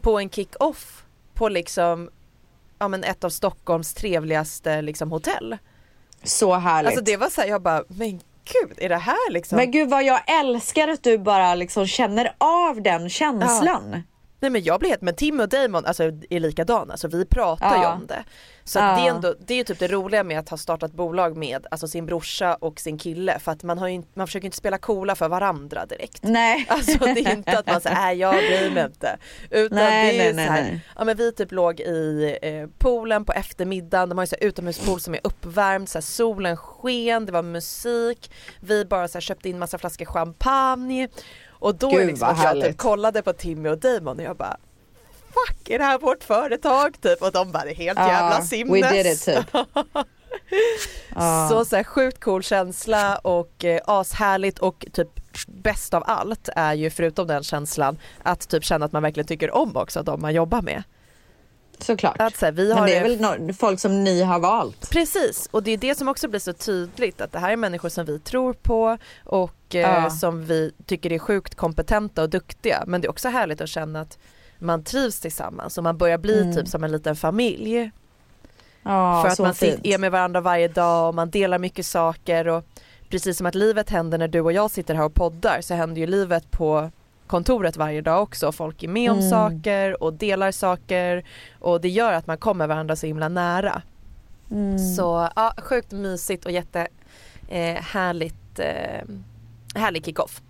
på 0.00 0.18
en 0.18 0.30
kick-off 0.30 1.04
på 1.34 1.48
liksom 1.48 2.10
ja, 2.78 2.88
men 2.88 3.04
ett 3.04 3.24
av 3.24 3.30
Stockholms 3.30 3.94
trevligaste 3.94 4.82
liksom, 4.82 5.10
hotell. 5.10 5.58
Så 6.24 6.54
härligt. 6.54 6.86
Alltså 6.88 7.04
det 7.04 7.16
var 7.16 7.28
så 7.28 7.40
här, 7.40 7.48
jag 7.48 7.62
bara, 7.62 7.84
men 7.88 8.10
gud 8.44 8.72
är 8.76 8.88
det 8.88 8.96
här 8.96 9.30
liksom? 9.32 9.56
Men 9.56 9.70
gud 9.70 9.90
vad 9.90 10.04
jag 10.04 10.40
älskar 10.40 10.88
att 10.88 11.02
du 11.02 11.18
bara 11.18 11.54
liksom 11.54 11.86
känner 11.86 12.34
av 12.38 12.82
den 12.82 13.10
känslan. 13.10 14.02
Nej 14.42 14.50
men 14.50 14.62
jag 14.62 14.80
blir 14.80 14.90
helt, 14.90 15.02
men 15.02 15.14
Tim 15.14 15.40
och 15.40 15.48
Damon 15.48 15.84
alltså, 15.86 16.02
är 16.30 16.40
likadana, 16.40 16.92
alltså 16.92 17.08
vi 17.08 17.24
pratar 17.24 17.76
ju 17.76 17.82
Ja. 17.82 17.92
om 17.94 18.06
det. 18.06 18.24
Så 18.64 18.78
Ja. 18.78 18.82
det 18.96 19.06
är 19.06 19.10
ändå, 19.14 19.34
det 19.46 19.54
är 19.54 19.58
ju 19.58 19.64
typ 19.64 19.78
det 19.78 19.88
roliga 19.88 20.24
med 20.24 20.38
att 20.38 20.48
ha 20.48 20.56
startat 20.56 20.92
bolag 20.92 21.36
med 21.36 21.66
alltså 21.70 21.88
sin 21.88 22.06
brorsa 22.06 22.54
och 22.54 22.80
sin 22.80 22.98
kille 22.98 23.38
för 23.38 23.52
att 23.52 23.62
man, 23.62 23.78
har 23.78 23.88
ju, 23.88 24.02
man 24.14 24.26
försöker 24.26 24.44
inte 24.44 24.56
spela 24.56 24.78
coola 24.78 25.14
för 25.14 25.28
varandra 25.28 25.86
direkt. 25.86 26.22
Nej. 26.22 26.66
Alltså 26.72 26.98
det 26.98 27.20
är 27.26 27.32
inte 27.32 27.58
att 27.58 27.66
man 27.66 27.80
säger 27.80 27.96
nej 27.96 28.16
jag 28.18 28.34
bryr 28.34 28.70
mig 28.70 28.84
inte. 28.84 29.16
Utan 29.50 29.78
Nej, 29.78 30.18
det 30.18 30.28
är 30.28 30.34
nej, 30.34 30.46
så 30.46 30.52
här, 30.52 30.62
nej. 30.62 30.80
ja 30.98 31.04
men 31.04 31.16
vi 31.16 31.32
typ 31.32 31.52
låg 31.52 31.80
i 31.80 32.38
eh, 32.42 32.66
poolen 32.78 33.24
på 33.24 33.32
eftermiddagen, 33.32 34.08
de 34.08 34.18
har 34.18 34.22
ju 34.22 34.26
så 34.28 34.36
här 34.40 34.46
utomhuspool 34.48 35.00
som 35.00 35.14
är 35.14 35.20
uppvärmd, 35.24 35.88
så 35.88 35.98
här, 35.98 36.02
solen 36.02 36.56
sken, 36.56 37.26
det 37.26 37.32
var 37.32 37.42
musik, 37.42 38.30
vi 38.60 38.84
bara 38.84 39.08
så 39.08 39.16
här, 39.18 39.20
köpte 39.20 39.48
in 39.48 39.58
massa 39.58 39.78
flaskor 39.78 40.04
champagne 40.04 41.08
och 41.62 41.74
då 41.74 41.90
Gud, 41.90 42.06
liksom 42.06 42.36
jag 42.42 42.60
typ 42.60 42.76
kollade 42.76 43.22
på 43.22 43.32
Timmy 43.32 43.68
och 43.68 43.78
Damon 43.78 44.18
och 44.18 44.24
jag 44.24 44.36
bara 44.36 44.56
Fuck 45.32 45.70
är 45.70 45.78
det 45.78 45.84
här 45.84 45.98
vårt 45.98 46.24
företag 46.24 47.00
typ? 47.00 47.22
Och 47.22 47.32
de 47.32 47.52
bara 47.52 47.64
det 47.64 47.70
är 47.70 47.74
helt 47.74 47.98
Ja, 47.98 48.08
jävla 48.08 48.42
simnes. 48.42 48.82
we 48.82 48.92
did 48.92 49.06
it, 49.06 49.24
typ. 49.24 49.46
Så, 51.50 51.64
så 51.64 51.76
här, 51.76 51.84
sjukt 51.84 52.24
cool 52.24 52.42
känsla 52.42 53.16
och 53.16 53.64
eh, 53.64 53.80
ashärligt 53.86 54.58
och 54.58 54.86
typ 54.92 55.08
bäst 55.46 55.94
av 55.94 56.02
allt 56.06 56.48
är 56.56 56.74
ju 56.74 56.90
förutom 56.90 57.26
den 57.26 57.42
känslan 57.42 57.98
att 58.22 58.48
typ 58.48 58.64
känna 58.64 58.86
att 58.86 58.92
man 58.92 59.02
verkligen 59.02 59.26
tycker 59.26 59.50
om 59.50 59.76
också 59.76 60.02
de 60.02 60.20
man 60.20 60.34
jobbar 60.34 60.62
med. 60.62 60.82
Såklart. 61.84 62.16
Att, 62.18 62.36
så 62.36 62.44
här, 62.44 62.52
vi 62.52 62.68
Men 62.68 62.78
har 62.78 62.86
det 62.86 62.96
är 62.96 63.02
väl 63.02 63.18
no- 63.18 63.52
folk 63.52 63.80
som 63.80 64.04
ni 64.04 64.22
har 64.22 64.38
valt. 64.38 64.90
Precis, 64.90 65.48
och 65.50 65.62
det 65.62 65.70
är 65.70 65.76
det 65.76 65.94
som 65.94 66.08
också 66.08 66.28
blir 66.28 66.40
så 66.40 66.52
tydligt 66.52 67.20
att 67.20 67.32
det 67.32 67.38
här 67.38 67.50
är 67.52 67.56
människor 67.56 67.88
som 67.88 68.04
vi 68.04 68.18
tror 68.18 68.52
på 68.52 68.98
och 69.24 69.74
eh, 69.74 69.80
Ja. 69.80 70.10
som 70.10 70.44
vi 70.44 70.72
tycker 70.86 71.12
är 71.12 71.18
sjukt 71.18 71.54
kompetenta 71.54 72.22
och 72.22 72.30
duktiga. 72.30 72.84
Men 72.86 73.00
det 73.00 73.06
är 73.06 73.10
också 73.10 73.28
härligt 73.28 73.60
att 73.60 73.68
känna 73.68 74.00
att 74.00 74.18
man 74.58 74.84
trivs 74.84 75.20
tillsammans 75.20 75.78
och 75.78 75.84
man 75.84 75.98
börjar 75.98 76.18
bli 76.18 76.40
Mm. 76.42 76.54
typ 76.56 76.68
som 76.68 76.84
en 76.84 76.92
liten 76.92 77.16
familj. 77.16 77.90
Ja, 78.82 79.22
för 79.22 79.28
att 79.32 79.38
man 79.38 79.54
fint. 79.54 79.80
är 79.82 79.98
med 79.98 80.12
varandra 80.12 80.40
varje 80.40 80.68
dag 80.68 81.08
och 81.08 81.14
man 81.14 81.30
delar 81.30 81.58
mycket 81.58 81.86
saker 81.86 82.48
och 82.48 82.64
precis 83.08 83.38
som 83.38 83.46
att 83.46 83.54
livet 83.54 83.90
händer 83.90 84.18
när 84.18 84.28
du 84.28 84.40
och 84.40 84.52
jag 84.52 84.70
sitter 84.70 84.94
här 84.94 85.04
och 85.04 85.14
poddar 85.14 85.60
så 85.60 85.74
händer 85.74 86.00
ju 86.00 86.06
livet 86.06 86.50
på 86.50 86.90
kontoret 87.32 87.76
varje 87.76 88.00
dag 88.00 88.22
också. 88.22 88.52
Folk 88.52 88.82
är 88.82 88.88
med 88.88 89.10
om 89.10 89.18
Mm. 89.18 89.30
saker 89.30 90.02
och 90.02 90.12
delar 90.12 90.52
saker 90.52 91.24
och 91.60 91.80
det 91.80 91.88
gör 91.88 92.12
att 92.12 92.26
man 92.26 92.38
kommer 92.38 92.66
varandra 92.66 92.96
så 92.96 93.06
himla 93.06 93.28
nära. 93.28 93.82
Mm. 94.50 94.78
Så 94.78 95.28
ja, 95.36 95.54
sjukt 95.58 95.92
mysigt 95.92 96.44
och 96.44 96.50
jätte 96.50 96.88
eh, 97.48 97.74
härligt, 97.82 98.58
eh, 98.58 99.04
härlig 99.74 100.04
kickoff. 100.04 100.42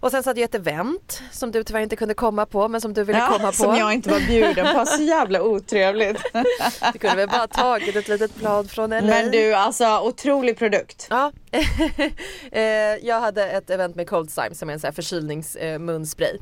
Och 0.00 0.10
sen 0.10 0.22
så 0.22 0.30
hade 0.30 0.40
jag 0.40 0.48
ett 0.48 0.54
event 0.54 1.22
som 1.32 1.50
du 1.50 1.64
tyvärr 1.64 1.80
inte 1.80 1.96
kunde 1.96 2.14
komma 2.14 2.46
på 2.46 2.68
men 2.68 2.80
som 2.80 2.94
du 2.94 3.04
ville 3.04 3.20
komma 3.20 3.46
på. 3.46 3.52
Som 3.52 3.76
jag 3.76 3.92
inte 3.92 4.10
var 4.10 4.20
bjuden 4.20 4.74
på, 4.76 4.86
så 4.86 5.02
jävla 5.02 5.42
otrevligt. 5.42 6.22
Du 6.92 6.98
kunde 6.98 7.16
väl 7.16 7.28
bara 7.28 7.46
tagit 7.46 7.96
ett 7.96 8.08
litet 8.08 8.34
blad 8.34 8.70
från 8.70 8.90
LA. 8.90 9.00
Men 9.00 9.30
du 9.30 9.54
alltså 9.54 10.00
otrolig 10.00 10.58
produkt. 10.58 11.06
Ja, 11.10 11.32
eh, 12.52 12.62
jag 13.02 13.20
hade 13.20 13.50
ett 13.50 13.70
event 13.70 13.96
med 13.96 14.08
Cold 14.08 14.30
Slime 14.30 14.54
som 14.54 14.68
är 14.68 14.72
en 14.72 14.80
sån 14.80 14.88
här 14.88 14.92
förkylningsmunspray. 14.92 16.38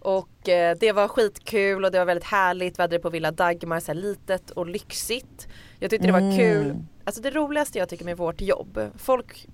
Och 0.00 0.48
eh, 0.48 0.76
det 0.80 0.92
var 0.92 1.08
skitkul 1.08 1.84
och 1.84 1.90
det 1.92 1.98
var 1.98 2.04
väldigt 2.06 2.24
härligt. 2.28 2.78
Vi 2.78 2.82
hade 2.82 2.96
det 2.96 3.00
på 3.00 3.10
Villa 3.10 3.30
Dagmar, 3.30 3.80
så 3.80 3.92
litet 3.92 4.50
och 4.50 4.66
lyxigt. 4.66 5.46
Jag 5.78 5.90
tyckte 5.90 6.06
det 6.06 6.12
var 6.12 6.20
Mm. 6.20 6.36
kul. 6.36 6.76
Alltså 7.04 7.22
det 7.22 7.30
roligaste 7.30 7.78
jag 7.78 7.88
tycker 7.88 8.04
med 8.04 8.16
vårt 8.16 8.40
jobb, 8.40 8.80
folk 8.98 9.46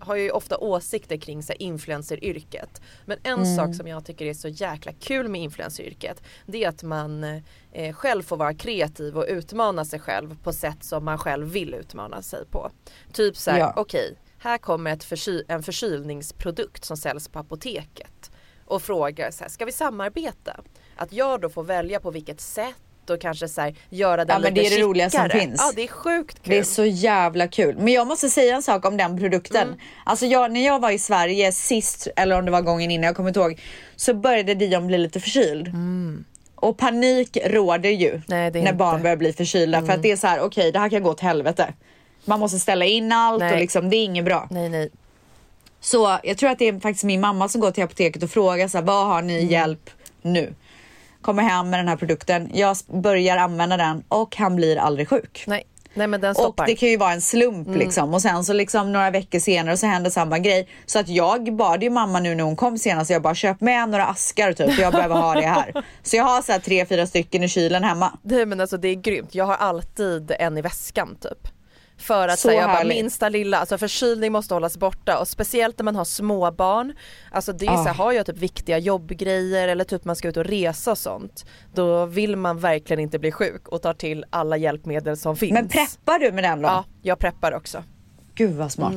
har 0.00 0.16
ju 0.16 0.30
ofta 0.30 0.58
åsikter 0.58 1.16
kring 1.16 1.42
så 1.42 1.52
här, 1.52 1.62
influenceryrket. 1.62 2.80
Men 3.04 3.18
en 3.22 3.32
Mm. 3.40 3.56
sak 3.56 3.74
som 3.74 3.86
jag 3.88 4.04
tycker 4.04 4.26
är 4.26 4.34
så 4.34 4.48
jäkla 4.48 4.92
kul 4.92 5.28
med 5.28 5.40
influenceryrket 5.40 6.22
det 6.46 6.64
är 6.64 6.68
att 6.68 6.82
man 6.82 7.24
eh, 7.72 7.92
själv 7.94 8.22
får 8.22 8.36
vara 8.36 8.54
kreativ 8.54 9.16
och 9.18 9.24
utmana 9.28 9.84
sig 9.84 10.00
själv 10.00 10.36
på 10.42 10.52
sätt 10.52 10.84
som 10.84 11.04
man 11.04 11.18
själv 11.18 11.46
vill 11.46 11.74
utmana 11.74 12.22
sig 12.22 12.46
på. 12.46 12.70
Typ 13.12 13.36
så 13.36 13.50
här, 13.50 13.58
Ja. 13.58 13.72
okej, 13.76 14.18
här 14.38 14.58
kommer 14.58 14.92
ett 14.92 15.04
förky- 15.04 15.44
en 15.48 15.62
förkylningsprodukt 15.62 16.84
som 16.84 16.96
säljs 16.96 17.28
på 17.28 17.38
apoteket. 17.38 18.30
och 18.64 18.82
frågar 18.82 19.30
så 19.30 19.44
här, 19.44 19.48
ska 19.50 19.64
vi 19.64 19.72
samarbeta? 19.72 20.60
Att 20.96 21.12
jag 21.12 21.40
då 21.40 21.48
får 21.48 21.62
välja 21.64 22.00
på 22.00 22.10
vilket 22.10 22.40
sätt 22.40 22.74
och 23.10 23.20
kanske 23.20 23.48
så 23.48 23.60
här, 23.60 23.74
göra 23.88 24.24
den 24.24 24.34
Ja, 24.34 24.38
men 24.38 24.54
lite 24.54 24.68
det 24.68 24.74
är 24.74 24.78
det 24.78 24.84
roliga 24.84 25.10
som 25.10 25.28
finns. 25.30 25.60
Ja 25.60 25.72
det 25.76 25.82
är 25.82 25.88
sjukt 25.88 26.42
kul. 26.42 26.50
Det 26.50 26.58
är 26.58 26.62
så 26.62 26.84
jävla 26.84 27.48
kul. 27.48 27.76
Men 27.78 27.92
jag 27.92 28.06
måste 28.06 28.30
säga 28.30 28.54
en 28.56 28.62
sak 28.62 28.84
om 28.84 28.96
den 28.96 29.18
produkten. 29.18 29.62
Mm. 29.68 29.78
Alltså 30.04 30.26
jag, 30.26 30.52
när 30.52 30.66
jag 30.66 30.78
var 30.80 30.90
i 30.90 30.98
Sverige 30.98 31.52
sist, 31.52 32.08
eller 32.16 32.38
om 32.38 32.44
det 32.44 32.50
var 32.50 32.60
gången 32.62 32.90
innan, 32.90 33.04
jag 33.06 33.16
kommer 33.16 33.30
inte 33.30 33.40
ihåg. 33.40 33.60
Så 33.96 34.14
började 34.14 34.54
Dion 34.54 34.86
bli 34.86 34.98
lite 34.98 35.20
förkyld. 35.20 35.70
Och 36.54 36.78
panik 36.78 37.38
råder 37.44 37.90
ju 37.90 38.08
Mm. 38.08 38.22
Nej, 38.26 38.50
när 38.50 38.60
inte. 38.60 38.72
barn 38.72 39.02
börjar 39.02 39.16
bli 39.16 39.32
förkylda. 39.32 39.86
För 39.86 39.92
att 39.92 40.02
det 40.02 40.10
är 40.12 40.16
så 40.16 40.26
här, 40.26 40.40
okej 40.40 40.72
det 40.72 40.78
här 40.78 40.88
kan 40.88 41.02
gå 41.02 41.10
åt 41.10 41.20
helvete. 41.20 41.74
Man 42.24 42.40
måste 42.40 42.58
ställa 42.58 42.84
in 42.84 43.12
allt 43.12 43.40
Nej. 43.40 43.52
och 43.52 43.58
liksom, 43.58 43.90
det 43.90 43.96
är 43.96 44.04
inget 44.04 44.24
bra. 44.24 44.48
Nej 44.50 44.68
nej. 44.68 44.90
Så 45.80 46.18
jag 46.22 46.38
tror 46.38 46.50
att 46.50 46.58
det 46.58 46.68
är 46.68 46.80
faktiskt 46.80 47.04
min 47.04 47.20
mamma 47.20 47.48
som 47.48 47.60
går 47.60 47.70
till 47.70 47.84
apoteket 47.84 48.22
och 48.22 48.30
frågar 48.30 48.68
så 48.68 48.78
här, 48.78 48.84
vad 48.84 49.06
har 49.06 49.22
ni 49.22 49.34
Mm. 49.38 49.48
hjälp 49.48 49.90
nu? 50.22 50.54
Kommer 51.22 51.42
hem 51.42 51.70
med 51.70 51.78
den 51.78 51.88
här 51.88 51.96
produkten, 51.96 52.50
jag 52.54 52.76
börjar 53.02 53.36
använda 53.36 53.76
den 53.76 54.04
och 54.08 54.36
han 54.36 54.56
blir 54.56 54.76
aldrig 54.76 55.08
sjuk. 55.08 55.44
Nej. 55.46 55.62
Nej 55.94 56.06
men 56.06 56.20
den 56.20 56.34
Och 56.36 56.60
det 56.66 56.74
kan 56.74 56.88
ju 56.88 56.96
vara 56.96 57.12
en 57.12 57.20
slump 57.20 57.66
Mm. 57.68 57.78
liksom 57.78 58.14
och 58.14 58.22
sen 58.22 58.44
så 58.44 58.52
liksom 58.52 58.92
några 58.92 59.10
veckor 59.10 59.38
senare 59.38 59.76
så 59.76 59.86
händer 59.86 60.10
samma 60.10 60.38
grej. 60.38 60.68
Så 60.86 60.98
att 60.98 61.08
jag 61.08 61.56
bad 61.56 61.82
ju 61.82 61.90
mamma 61.90 62.20
nu 62.20 62.34
när 62.34 62.44
hon 62.44 62.56
kom 62.56 62.78
senast, 62.78 63.10
jag 63.10 63.22
bara 63.22 63.34
köp 63.34 63.60
med 63.60 63.88
några 63.88 64.06
askar 64.06 64.52
typ 64.52 64.74
för 64.74 64.82
jag 64.82 64.92
behöver 64.92 65.14
ha 65.14 65.34
det 65.34 65.46
här. 65.46 65.72
Så 66.02 66.16
jag 66.16 66.24
har 66.24 66.42
så 66.42 66.52
här 66.52 66.58
tre, 66.58 66.86
fyra 66.86 67.06
stycken 67.06 67.42
i 67.42 67.48
kylen 67.48 67.84
hemma. 67.84 68.18
Nej 68.22 68.46
men 68.46 68.60
alltså 68.60 68.76
det 68.76 68.88
är 68.88 68.94
grymt. 68.94 69.34
Jag 69.34 69.44
har 69.44 69.54
alltid 69.56 70.32
en 70.38 70.58
i 70.58 70.62
väskan 70.62 71.16
typ. 71.20 71.48
För 72.00 72.28
att 72.28 72.38
säga 72.38 72.60
jag 72.60 72.70
bara, 72.70 72.84
minsta 72.84 73.28
lilla, 73.28 73.58
alltså 73.58 73.78
förkylning 73.78 74.32
måste 74.32 74.54
hållas 74.54 74.76
borta 74.76 75.18
och 75.18 75.28
speciellt 75.28 75.78
när 75.78 75.84
man 75.84 75.96
har 75.96 76.04
småbarn. 76.04 76.92
Alltså 77.30 77.52
det 77.52 77.66
är 77.66 77.76
så 77.76 77.82
här, 77.82 77.90
Ah. 77.90 77.92
har 77.92 78.12
jag 78.12 78.26
typ 78.26 78.38
viktiga 78.38 78.78
jobbgrejer 78.78 79.68
eller 79.68 79.84
typ 79.84 80.04
man 80.04 80.16
ska 80.16 80.28
ut 80.28 80.36
och 80.36 80.44
resa 80.44 80.90
och 80.90 80.98
sånt. 80.98 81.44
Då 81.74 82.06
vill 82.06 82.36
man 82.36 82.58
verkligen 82.58 83.00
inte 83.00 83.18
bli 83.18 83.32
sjuk 83.32 83.68
och 83.68 83.82
tar 83.82 83.94
till 83.94 84.24
alla 84.30 84.56
hjälpmedel 84.56 85.16
som 85.16 85.36
finns. 85.36 85.52
Men 85.52 85.68
preppar 85.68 86.18
du 86.18 86.32
med 86.32 86.44
den 86.44 86.62
då? 86.62 86.68
Ja, 86.68 86.84
jag 87.02 87.18
preppar 87.18 87.52
också. 87.52 87.82
Gud 88.34 88.54
vad 88.56 88.72
smart. 88.72 88.92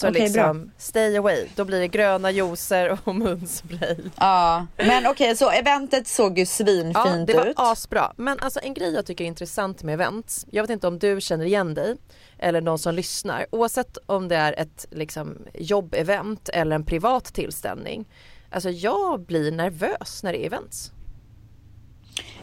Så 0.00 0.08
Okej, 0.08 0.22
liksom, 0.22 0.70
stay 0.78 1.16
away. 1.16 1.46
Då 1.56 1.64
blir 1.64 1.80
det 1.80 1.88
gröna 1.88 2.30
juicer 2.30 2.98
och 3.04 3.14
munspray. 3.14 3.96
Ja, 4.16 4.66
men 4.76 5.06
okej 5.06 5.36
så 5.36 5.50
eventet 5.50 6.06
såg 6.06 6.38
ju 6.38 6.46
svinfint 6.46 6.94
Ja, 6.94 7.24
det 7.26 7.34
var 7.34 7.46
ut. 7.46 7.54
asbra. 7.58 8.12
Men 8.16 8.38
alltså 8.40 8.60
en 8.62 8.74
grej 8.74 8.94
jag 8.94 9.06
tycker 9.06 9.24
är 9.24 9.28
intressant 9.28 9.82
med 9.82 9.94
events, 9.94 10.46
jag 10.50 10.62
vet 10.62 10.70
inte 10.70 10.86
om 10.86 10.98
du 10.98 11.20
känner 11.20 11.44
igen 11.44 11.74
dig 11.74 11.96
eller 12.38 12.60
någon 12.60 12.78
som 12.78 12.94
lyssnar, 12.94 13.46
oavsett 13.52 13.98
om 14.06 14.28
det 14.28 14.36
är 14.36 14.52
ett 14.60 14.86
liksom, 14.90 15.38
jobbevent 15.54 16.48
eller 16.48 16.76
en 16.76 16.84
privat 16.84 17.24
tillställning. 17.24 18.08
Alltså 18.50 18.70
jag 18.70 19.20
blir 19.20 19.52
nervös 19.52 20.22
när 20.22 20.32
det 20.32 20.42
är 20.42 20.46
events. 20.46 20.92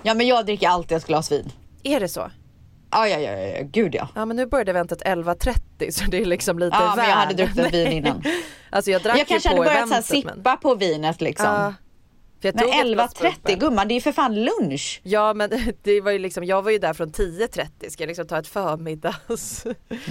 Ja 0.04 0.14
men 0.14 0.28
jag 0.28 0.46
dricker 0.46 0.68
alltid 0.68 0.98
ett 0.98 1.08
glas 1.08 1.32
vin. 1.32 1.52
Är 1.84 2.00
det 2.00 2.08
så? 2.10 2.32
Ja, 2.92 3.08
ja, 3.08 3.20
ja, 3.20 3.32
ja, 3.32 3.64
gud 3.64 3.96
ja. 3.96 4.08
Ja 4.16 4.26
men 4.26 4.38
nu 4.38 4.46
började 4.46 4.72
eventet 4.72 5.02
11.30 5.02 5.92
så 5.92 6.04
det 6.12 6.22
är 6.22 6.26
liksom 6.26 6.60
lite 6.60 6.78
Ja, 6.80 6.94
men 6.96 7.10
jag 7.10 7.16
hade 7.16 7.34
druckit 7.34 7.74
vin 7.74 7.92
innan. 7.92 8.24
Alltså 8.70 8.92
jag 8.92 9.02
drack 9.02 9.20
Jag 9.20 9.28
kanske 9.28 9.50
hade 9.50 9.60
börjat 9.62 9.76
eventet 9.88 10.06
sippa 10.06 10.58
på 10.58 10.76
vinet 10.76 11.22
liksom. 11.22 11.46
Ja, 11.46 11.74
för 12.42 12.54
men 12.54 12.64
tog 12.64 12.74
ett 12.80 12.88
glas 12.94 13.14
11.30 13.16 13.34
bubbel. 13.44 13.60
gumman, 13.60 13.88
det 13.88 13.94
är 13.94 13.96
ju 13.96 14.02
för 14.02 14.12
fan 14.12 14.36
lunch. 14.44 15.02
Ja 15.04 15.34
men 15.34 15.50
det 15.84 16.02
var 16.02 16.12
ju 16.12 16.20
liksom, 16.20 16.44
jag 16.44 16.62
var 16.62 16.72
ju 16.72 16.78
där 16.80 16.94
från 16.94 17.12
10.30, 17.12 17.90
ska 17.90 18.04
jag 18.04 18.08
liksom 18.08 18.28
ta 18.28 18.38
ett 18.40 18.48
förmiddags... 18.48 19.66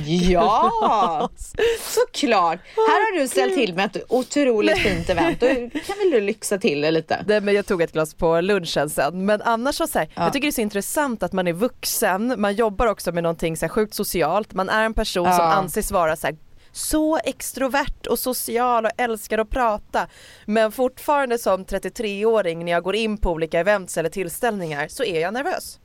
Ja, 0.07 1.31
såklart. 1.81 2.59
Här 2.77 3.15
har 3.15 3.21
du 3.21 3.29
ställt 3.29 3.55
till 3.55 3.75
med 3.75 3.97
ett 3.97 4.03
otroligt 4.09 4.79
fint 4.79 5.09
event. 5.11 5.41
Då 5.41 5.47
kan 5.81 5.99
väl 5.99 6.11
du 6.11 6.21
lyxa 6.21 6.59
till 6.59 6.81
det 6.81 6.91
lite. 6.91 7.25
Nej 7.27 7.41
men 7.41 7.55
jag 7.55 7.67
tog 7.67 7.83
ett 7.83 7.93
glas 7.93 8.15
på 8.15 8.41
lunchen 8.41 8.91
sen. 8.91 9.27
Men 9.27 9.43
annars 9.43 9.75
så, 9.75 9.87
så 9.87 9.99
här, 9.99 10.09
Ja. 10.15 10.23
jag 10.23 10.33
tycker 10.33 10.47
det 10.47 10.51
är 10.51 10.53
så 10.53 10.61
intressant 10.61 11.23
att 11.23 11.33
man 11.33 11.49
är 11.49 11.53
vuxen, 11.53 12.35
man 12.39 12.55
jobbar 12.55 12.87
också 12.87 13.13
med 13.13 13.23
någonting 13.23 13.57
så 13.57 13.65
här, 13.67 13.69
sjukt 13.71 13.95
socialt, 13.95 14.53
man 14.55 14.69
är 14.69 14.85
en 14.85 14.95
person 14.95 15.25
som 15.27 15.35
Ja. 15.45 15.53
anses 15.53 15.91
vara 15.93 16.17
så 16.17 16.27
här, 16.27 16.37
så 16.77 17.19
extrovert 17.19 18.07
och 18.07 18.19
social 18.19 18.85
och 18.85 18.91
älskar 18.97 19.39
att 19.39 19.51
prata. 19.51 20.09
Men 20.45 20.73
fortfarande 20.73 21.39
som 21.39 21.65
33-åring 21.65 22.65
när 22.65 22.73
jag 22.73 22.83
går 22.83 22.97
in 22.97 23.19
på 23.19 23.31
olika 23.31 23.61
events 23.61 23.99
eller 23.99 24.09
tillställningar 24.09 24.89
så 24.89 25.05
är 25.05 25.21
jag 25.21 25.35
nervös. 25.35 25.81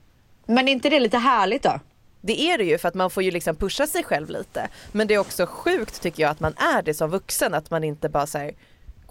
Men 0.46 0.68
är 0.68 0.72
inte 0.72 0.90
det 0.90 1.00
lite 1.00 1.18
härligt 1.18 1.64
då? 1.64 1.80
Det 2.22 2.42
är 2.42 2.58
det 2.58 2.64
ju 2.64 2.78
för 2.78 2.88
att 2.88 2.94
man 2.94 3.10
får 3.10 3.24
ju 3.24 3.32
liksom 3.32 3.56
pusha 3.56 3.88
sig 3.88 4.04
själv 4.04 4.30
lite. 4.30 4.70
Men 4.92 5.08
det 5.08 5.14
är 5.14 5.18
också 5.18 5.46
sjukt 5.46 6.02
tycker 6.02 6.24
jag 6.24 6.30
att 6.30 6.40
man 6.40 6.54
är 6.58 6.82
det 6.82 6.94
som 6.94 7.10
vuxen, 7.10 7.54
att 7.54 7.72
man 7.72 7.84
inte 7.84 8.10
bara 8.10 8.28
här, 8.34 8.54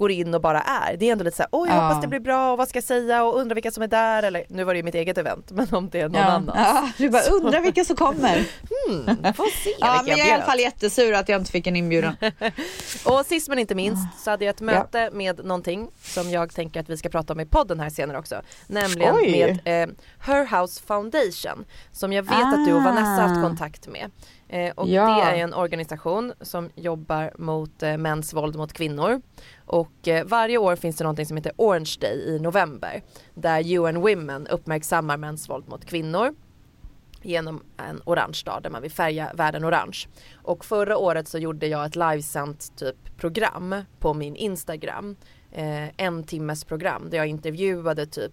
går 0.00 0.10
in 0.10 0.34
och 0.34 0.40
bara 0.40 0.60
är. 0.62 0.96
Det 0.96 1.08
är 1.08 1.12
ändå 1.12 1.24
lite 1.24 1.36
såhär, 1.36 1.48
åh 1.52 1.68
jag 1.68 1.76
Ja. 1.76 1.80
hoppas 1.88 2.00
det 2.02 2.08
blir 2.08 2.20
bra 2.20 2.52
och 2.52 2.58
vad 2.58 2.68
ska 2.68 2.76
jag 2.76 2.84
säga 2.84 3.24
och 3.24 3.38
undrar 3.40 3.54
vilka 3.54 3.70
som 3.70 3.82
är 3.82 3.86
där 3.88 4.22
eller 4.22 4.44
nu 4.48 4.64
var 4.64 4.74
det 4.74 4.78
ju 4.78 4.82
mitt 4.82 4.94
eget 4.94 5.18
event 5.18 5.50
men 5.50 5.66
om 5.74 5.88
det 5.88 6.00
är 6.00 6.08
någon 6.08 6.22
annans. 6.22 6.50
Ja, 6.58 6.90
du 6.98 7.10
bara 7.10 7.22
undrar 7.22 7.60
vilka 7.60 7.84
som 7.84 7.96
kommer. 7.96 8.36
Får 9.32 9.62
se 9.64 9.74
Ja, 9.80 10.02
men 10.06 10.16
jag 10.16 10.26
är 10.26 10.30
i 10.30 10.32
alla 10.34 10.44
fall 10.44 10.60
jättesur 10.60 11.14
att 11.14 11.28
jag 11.28 11.40
inte 11.40 11.50
fick 11.52 11.66
en 11.66 11.76
inbjudan. 11.76 12.16
Och 13.04 13.26
sist 13.26 13.48
men 13.48 13.58
inte 13.58 13.74
minst 13.74 14.24
så 14.24 14.30
hade 14.30 14.44
jag 14.44 14.54
ett 14.54 14.60
möte 14.60 15.10
med 15.12 15.44
någonting 15.44 15.90
som 16.02 16.30
jag 16.30 16.54
tänker 16.54 16.80
att 16.80 16.88
vi 16.90 16.96
ska 16.96 17.08
prata 17.08 17.32
om 17.32 17.40
i 17.40 17.46
podden 17.46 17.80
här 17.80 17.90
senare 17.90 18.18
också. 18.18 18.42
Nämligen 18.66 19.14
Oj. 19.16 19.30
med 19.64 19.82
eh, 19.82 19.94
Her 20.20 20.60
House 20.60 20.82
Foundation 20.86 21.64
som 21.92 22.12
jag 22.12 22.22
vet 22.22 22.32
att 22.54 22.66
du 22.66 22.72
och 22.72 22.82
Vanessa 22.82 23.06
har 23.22 23.28
haft 23.28 23.38
Ah. 23.38 23.42
kontakt 23.42 23.88
med. 23.88 24.10
Eh, 24.52 24.72
och 24.74 24.88
Ja. 24.88 25.06
det 25.06 25.22
är 25.22 25.34
en 25.44 25.54
organisation 25.54 26.32
som 26.40 26.70
jobbar 26.74 27.32
mot 27.38 27.82
eh, 27.82 27.96
mäns 27.96 28.34
våld 28.34 28.56
mot 28.56 28.72
kvinnor. 28.72 29.20
Och 29.66 30.08
eh, 30.08 30.24
varje 30.24 30.58
år 30.58 30.76
finns 30.76 30.96
det 30.96 31.04
någonting 31.04 31.26
som 31.26 31.36
heter 31.36 31.52
Orange 31.56 31.96
Day 32.00 32.18
i 32.28 32.38
november 32.38 33.02
där 33.34 33.78
UN 33.78 34.00
Women 34.00 34.46
uppmärksammar 34.46 35.16
mäns 35.16 35.48
våld 35.48 35.68
mot 35.68 35.84
kvinnor 35.84 36.34
genom 37.22 37.62
en 37.76 38.00
orange 38.04 38.42
dag 38.44 38.62
där 38.62 38.70
man 38.70 38.82
vill 38.82 38.90
färga 38.90 39.32
världen 39.34 39.64
orange. 39.64 39.98
Och 40.34 40.64
förra 40.64 40.96
året 40.96 41.28
så 41.28 41.38
gjorde 41.38 41.66
jag 41.66 41.86
ett 41.86 41.96
livesänt 41.96 42.76
typ 42.76 43.16
program 43.16 43.74
på 43.98 44.14
min 44.14 44.36
Instagram. 44.36 45.16
Eh, 45.52 45.88
en 45.96 46.24
timmes 46.24 46.64
program 46.64 47.10
där 47.10 47.18
jag 47.18 47.26
intervjuade 47.26 48.06
typ 48.06 48.32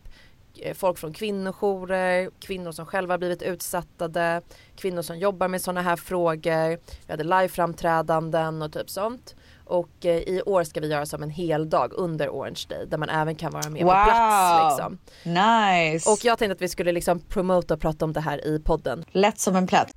folk 0.73 0.97
från 0.97 1.13
kvinnojourer, 1.13 2.29
kvinnor 2.39 2.71
som 2.71 2.85
själva 2.85 3.17
blivit 3.17 3.41
utsattade, 3.41 4.41
kvinnor 4.75 5.01
som 5.01 5.17
jobbar 5.19 5.47
med 5.47 5.61
sådana 5.61 5.81
här 5.81 5.95
frågor. 5.95 6.69
Vi 7.05 7.13
hade 7.13 7.23
liveframträdanden 7.23 8.61
och 8.61 8.73
typ 8.73 8.89
sånt. 8.89 9.35
Och 9.65 10.05
eh, 10.05 10.17
i 10.17 10.41
år 10.45 10.63
ska 10.63 10.79
vi 10.79 10.87
göra 10.87 11.05
som 11.05 11.23
en 11.23 11.29
hel 11.29 11.69
dag 11.69 11.93
under 11.93 12.29
Orange 12.29 12.65
Day 12.69 12.85
där 12.85 12.97
man 12.97 13.09
även 13.09 13.35
kan 13.35 13.51
vara 13.51 13.69
med 13.69 13.81
på 13.81 13.87
plats. 13.87 14.77
Liksom. 14.77 14.97
Nice. 15.23 16.09
Och 16.09 16.25
jag 16.25 16.37
tänkte 16.37 16.53
att 16.53 16.61
vi 16.61 16.69
skulle 16.69 16.91
liksom 16.91 17.19
promota 17.19 17.73
och 17.73 17.79
prata 17.79 18.05
om 18.05 18.13
det 18.13 18.21
här 18.21 18.47
i 18.47 18.59
podden. 18.59 19.05
Lätt 19.11 19.39
som 19.39 19.55
en 19.55 19.67
plätt. 19.67 19.91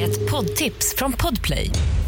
Ett 0.00 0.30
poddtips 0.30 0.94
från 0.96 1.12
Podplay. 1.12 1.70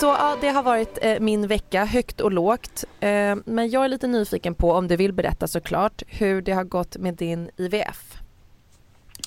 Så 0.00 0.06
ja, 0.06 0.36
det 0.40 0.48
har 0.48 0.62
varit 0.62 0.98
eh, 1.02 1.20
min 1.20 1.46
vecka, 1.46 1.84
högt 1.84 2.20
och 2.20 2.32
lågt. 2.32 2.84
Eh, 3.00 3.36
men 3.44 3.70
jag 3.70 3.84
är 3.84 3.88
lite 3.88 4.06
nyfiken 4.06 4.54
på, 4.54 4.72
om 4.72 4.88
du 4.88 4.96
vill 4.96 5.12
berätta 5.12 5.48
såklart, 5.48 6.02
hur 6.06 6.42
det 6.42 6.52
har 6.52 6.64
gått 6.64 6.96
med 6.96 7.14
din 7.14 7.50
IVF. 7.56 8.14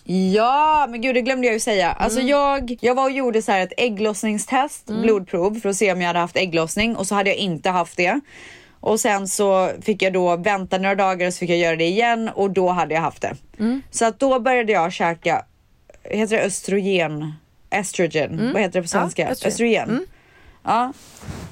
Ja, 0.03 0.87
men 0.89 1.01
gud 1.01 1.15
det 1.15 1.21
glömde 1.21 1.47
jag 1.47 1.53
ju 1.53 1.59
säga. 1.59 1.91
Alltså 1.91 2.19
Mm. 2.19 2.29
jag, 2.29 2.77
jag 2.81 2.95
var 2.95 3.03
och 3.03 3.11
gjorde 3.11 3.41
så 3.41 3.51
här 3.51 3.59
ett 3.59 3.73
ägglossningstest, 3.77 4.85
blodprov 4.85 5.59
för 5.59 5.69
att 5.69 5.75
se 5.75 5.91
om 5.91 6.01
jag 6.01 6.07
hade 6.07 6.19
haft 6.19 6.37
ägglossning 6.37 6.95
och 6.95 7.07
så 7.07 7.15
hade 7.15 7.29
jag 7.29 7.37
inte 7.37 7.69
haft 7.69 7.97
det. 7.97 8.19
Och 8.79 8.99
sen 8.99 9.27
så 9.27 9.71
fick 9.81 10.01
jag 10.01 10.13
då 10.13 10.35
vänta 10.35 10.77
några 10.77 10.95
dagar 10.95 11.27
och 11.27 11.33
så 11.33 11.39
fick 11.39 11.49
jag 11.49 11.57
göra 11.57 11.75
det 11.75 11.87
igen 11.87 12.29
och 12.35 12.51
då 12.51 12.69
hade 12.69 12.93
jag 12.93 13.01
haft 13.01 13.21
det. 13.21 13.35
Mm. 13.59 13.81
Så 13.91 14.05
att 14.05 14.19
då 14.19 14.39
började 14.39 14.71
jag 14.71 14.93
käka, 14.93 15.45
heter 16.03 16.37
det 16.37 16.43
östrogen? 16.43 17.33
Estrogen, 17.69 18.53
vad 18.53 18.61
heter 18.61 18.79
det 18.79 18.81
på 18.81 18.87
svenska? 18.87 19.21
Mm. 19.21 19.31
östrogen. 19.31 19.81
östrogen. 19.89 20.07
Mm. 20.65 20.75
Ja. 20.77 20.93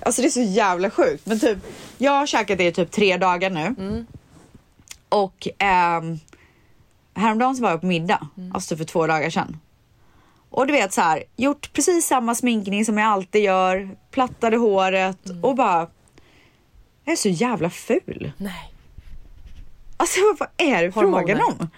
Alltså 0.05 0.22
det 0.22 0.28
är 0.28 0.30
så 0.30 0.41
jävla 0.41 0.89
sjukt 0.89 1.26
men 1.26 1.39
typ, 1.39 1.57
jag 1.97 2.12
har 2.12 2.26
käkat 2.28 2.57
det 2.57 2.68
i 2.68 2.72
typ 2.72 2.91
tre 2.91 3.18
dagar 3.18 3.49
nu. 3.49 3.66
Mm. 3.78 4.05
Och 5.09 5.47
ehm, 5.57 6.20
häromdagen 7.14 7.55
så 7.55 7.64
var 7.64 7.70
jag 7.70 7.82
på 7.82 7.88
middag, 7.88 8.28
alltså 8.53 8.78
för 8.78 8.84
två 8.84 9.07
dagar 9.07 9.30
sedan. 9.30 9.57
Och 10.49 10.68
du 10.68 10.74
vet 10.74 10.93
så 10.93 11.01
här, 11.01 11.24
gjort 11.36 11.74
precis 11.74 12.05
samma 12.07 12.36
sminkning 12.36 12.86
som 12.86 12.97
jag 12.97 13.07
alltid 13.07 13.43
gör, 13.43 13.89
plattade 14.12 14.57
håret 14.57 15.30
Mm. 15.30 15.43
och 15.43 15.55
bara, 15.55 15.88
jag 17.05 17.14
är 17.14 17.16
så 17.18 17.30
jävla 17.30 17.70
ful. 17.70 18.32
Nej. 18.38 18.74
Alltså 19.97 20.20
vad 20.39 20.49
är 20.57 20.84
det 20.84 20.91
frågan 20.91 21.41
om? 21.41 21.70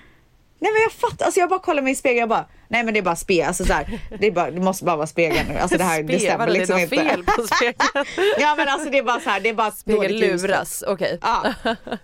Nej 0.64 0.72
men 0.72 0.82
jag 0.82 0.92
fattar, 0.92 1.26
alltså 1.26 1.40
jag 1.40 1.50
bara 1.50 1.60
kollar 1.60 1.82
mig 1.82 1.94
i 1.94 1.96
spegeln 1.96 2.24
och 2.24 2.30
bara, 2.30 2.46
nej 2.68 2.84
men 2.84 2.94
det 2.94 3.00
är 3.00 3.04
bara 3.04 3.16
spegel, 3.16 3.48
alltså 3.48 3.66
så 3.66 3.74
här, 3.74 4.00
det, 4.20 4.28
är 4.28 4.32
bara, 4.32 4.52
det 4.52 4.62
måste 4.62 4.86
bara 4.86 4.96
vara 4.96 5.08
spegeln 5.08 5.48
nu. 5.48 5.58
Alltså 5.58 5.78
det 5.78 5.84
här, 5.84 6.04
det 6.04 6.20
stämmer 6.20 6.48
liksom 6.48 6.76
det 6.76 6.82
inte. 6.84 6.96
fel 6.96 7.24
på 7.24 7.48
spegeln. 7.56 8.06
ja 8.40 8.56
men 8.58 8.68
alltså 8.68 8.90
det 8.90 8.98
är 8.98 9.04
bara 9.04 9.20
så 9.20 9.30
här, 9.30 9.40
det 9.40 9.50
är 9.50 9.54
bara 9.54 9.72
Spegel 9.72 10.02
dåligt 10.02 10.24
ljus. 10.24 10.42
luras, 10.42 10.84
okej. 10.88 11.20
Ja. 11.22 11.54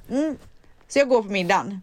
Mm. 0.09 0.37
Så 0.87 0.99
jag 0.99 1.09
går 1.09 1.23
på 1.23 1.29
middagen. 1.29 1.81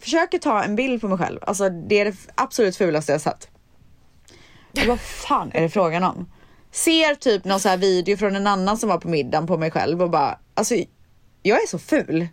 Försöker 0.00 0.38
ta 0.38 0.62
en 0.62 0.76
bild 0.76 1.00
på 1.00 1.08
mig 1.08 1.18
själv. 1.18 1.40
Alltså 1.42 1.68
det 1.68 2.00
är 2.00 2.04
det 2.04 2.16
absolut 2.34 2.76
fulaste 2.76 3.12
jag 3.12 3.20
sett. 3.20 3.48
Och 4.80 4.86
vad 4.86 5.00
fan 5.00 5.50
är 5.54 5.62
det 5.62 5.68
frågan 5.68 6.04
om? 6.04 6.30
Ser 6.72 7.14
typ 7.14 7.44
någon 7.44 7.60
så 7.60 7.68
här 7.68 7.76
video 7.76 8.16
från 8.16 8.36
en 8.36 8.46
annan 8.46 8.78
som 8.78 8.88
var 8.88 8.98
på 8.98 9.08
middagen 9.08 9.46
på 9.46 9.56
mig 9.56 9.70
själv 9.70 10.02
och 10.02 10.10
bara, 10.10 10.38
alltså 10.54 10.74
jag 11.42 11.62
är 11.62 11.66
så 11.66 11.78
ful. 11.78 12.28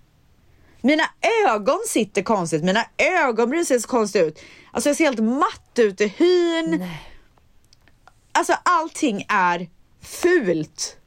Mina 0.85 1.03
ögon 1.47 1.79
sitter 1.87 2.21
konstigt, 2.21 2.63
mina 2.63 2.85
ögonbryn 2.97 3.65
ser 3.65 3.79
så 3.79 3.87
konstigt 3.87 4.23
ut. 4.23 4.39
Alltså 4.71 4.89
jag 4.89 4.95
ser 4.97 5.05
helt 5.05 5.19
matt 5.19 5.79
ut 5.79 6.01
i 6.01 6.07
hyn. 6.07 6.85
Alltså 8.31 8.53
allting 8.63 9.25
är 9.29 9.69
fult. 10.01 10.97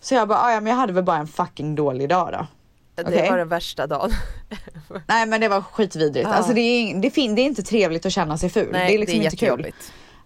Så 0.00 0.14
jag 0.14 0.28
bara, 0.28 0.38
"Ah, 0.38 0.52
ja 0.52 0.60
men 0.60 0.70
jag 0.70 0.76
hade 0.76 0.92
väl 0.92 1.04
bara 1.04 1.16
en 1.16 1.26
fucking 1.28 1.74
dålig 1.74 2.08
dag 2.08 2.32
då. 2.32 2.46
Det 2.94 3.08
Okej. 3.08 3.30
var 3.30 3.38
den 3.38 3.48
värsta 3.48 3.86
dagen. 3.86 4.10
Nej 5.08 5.26
men 5.26 5.40
det 5.40 5.48
var 5.48 5.60
skitvidrigt. 5.62 6.28
Ja. 6.28 6.34
Alltså 6.34 6.52
det 6.52 6.60
är, 6.60 7.00
det, 7.00 7.10
fin- 7.10 7.34
det 7.34 7.42
är 7.42 7.46
inte 7.46 7.62
trevligt 7.62 8.06
att 8.06 8.12
känna 8.12 8.38
sig 8.38 8.50
ful. 8.50 8.68
Nej, 8.72 8.88
det 8.88 8.94
är 8.94 8.98
liksom 8.98 9.18
det 9.18 9.24
är 9.24 9.32
inte 9.32 9.36
kul. 9.46 9.72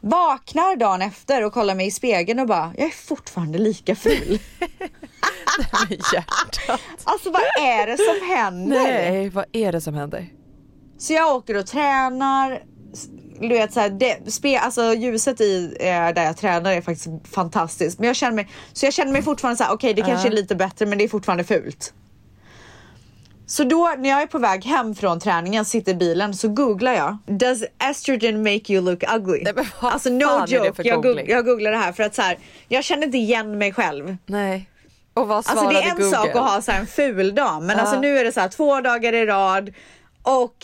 Vaknar 0.07 0.77
dagen 0.77 1.03
efter 1.03 1.45
och 1.45 1.53
kollar 1.53 1.75
mig 1.75 1.87
i 1.87 1.91
spegeln 1.91 2.39
och 2.41 2.47
bara, 2.47 2.73
jag 2.77 2.87
är 2.87 2.91
fortfarande 2.91 3.59
lika 3.59 3.95
ful. 3.97 4.39
Alltså 7.05 7.31
vad 7.31 7.43
är 7.61 7.87
det 7.87 7.97
som 7.97 8.37
händer? 8.37 8.83
Nej, 8.83 9.29
vad 9.29 9.45
är 9.53 9.73
det 9.73 9.81
som 9.81 9.95
händer? 9.95 10.29
Så 10.99 11.13
jag 11.13 11.37
åker 11.37 11.57
och 11.57 11.67
tränar. 11.67 12.63
Du 13.41 13.49
vet 13.49 13.73
så 13.73 13.81
här, 13.81 13.91
det, 13.91 14.33
spe, 14.33 14.59
alltså 14.59 14.95
ljuset 14.95 15.41
i 15.41 15.77
eh, 15.81 15.87
där 15.87 16.25
jag 16.25 16.37
tränar 16.37 16.73
är 16.73 16.81
faktiskt 16.81 17.09
fantastiskt. 17.33 17.99
Men 17.99 18.07
jag 18.07 18.17
känner 18.17 18.33
mig, 18.33 18.49
så 18.73 18.87
jag 18.87 18.93
känner 18.93 19.13
mig 19.13 19.23
fortfarande 19.23 19.57
så 19.57 19.65
här, 19.65 19.73
okej 19.75 19.95
det 19.95 20.03
kanske 20.03 20.29
är 20.29 20.33
lite 20.33 20.55
bättre 20.55 20.87
men 20.87 20.99
det 20.99 21.05
är 21.05 21.09
fortfarande 21.09 21.45
fult. 21.45 21.95
Så 23.47 23.65
då 23.65 23.95
när 23.99 24.09
jag 24.09 24.23
är 24.23 24.27
på 24.27 24.39
väg 24.39 24.65
hem 24.65 24.95
från 24.95 25.21
träningen, 25.21 25.65
sitter 25.65 25.93
i 25.93 25.95
bilen, 25.95 26.35
så 26.35 26.49
googlar 26.49 26.93
jag. 26.93 27.17
Does 27.27 27.63
estrogen 27.91 28.43
make 28.43 28.73
you 28.73 28.83
look 28.85 29.03
ugly? 29.17 29.43
Nej, 29.45 29.53
men 29.57 29.67
vad 29.81 29.93
alltså 29.93 30.09
no 30.11 30.45
joke, 30.47 30.83
jag, 30.83 31.03
googling? 31.03 31.27
goog- 31.27 31.31
jag 31.31 31.45
googlar 31.45 31.71
det 31.71 31.77
här 31.77 31.93
för 31.93 32.03
att 32.03 32.15
så 32.15 32.23
här, 32.23 32.39
jag 32.69 32.85
känner 32.85 33.05
inte 33.07 33.19
igen 33.19 33.59
mig 33.59 33.73
själv. 33.73 34.17
Nej. 34.27 34.71
Och 35.15 35.29
vad 35.29 35.37
Alltså 35.37 35.69
det 35.69 35.77
är 35.83 35.91
en 35.91 35.97
Google? 35.97 36.11
sak 36.11 36.29
att 36.29 36.43
ha 36.51 36.63
så 36.63 36.73
här 36.73 36.81
en 36.81 36.87
ful 36.87 37.35
dag, 37.35 37.63
men 37.63 37.77
Ja. 37.77 37.83
alltså 37.83 38.01
nu 38.01 38.19
är 38.19 38.25
det 38.25 38.33
så 38.33 38.41
här 38.41 38.49
två 38.49 38.81
dagar 38.81 39.13
i 39.13 39.27
rad 39.27 39.73
och 40.23 40.55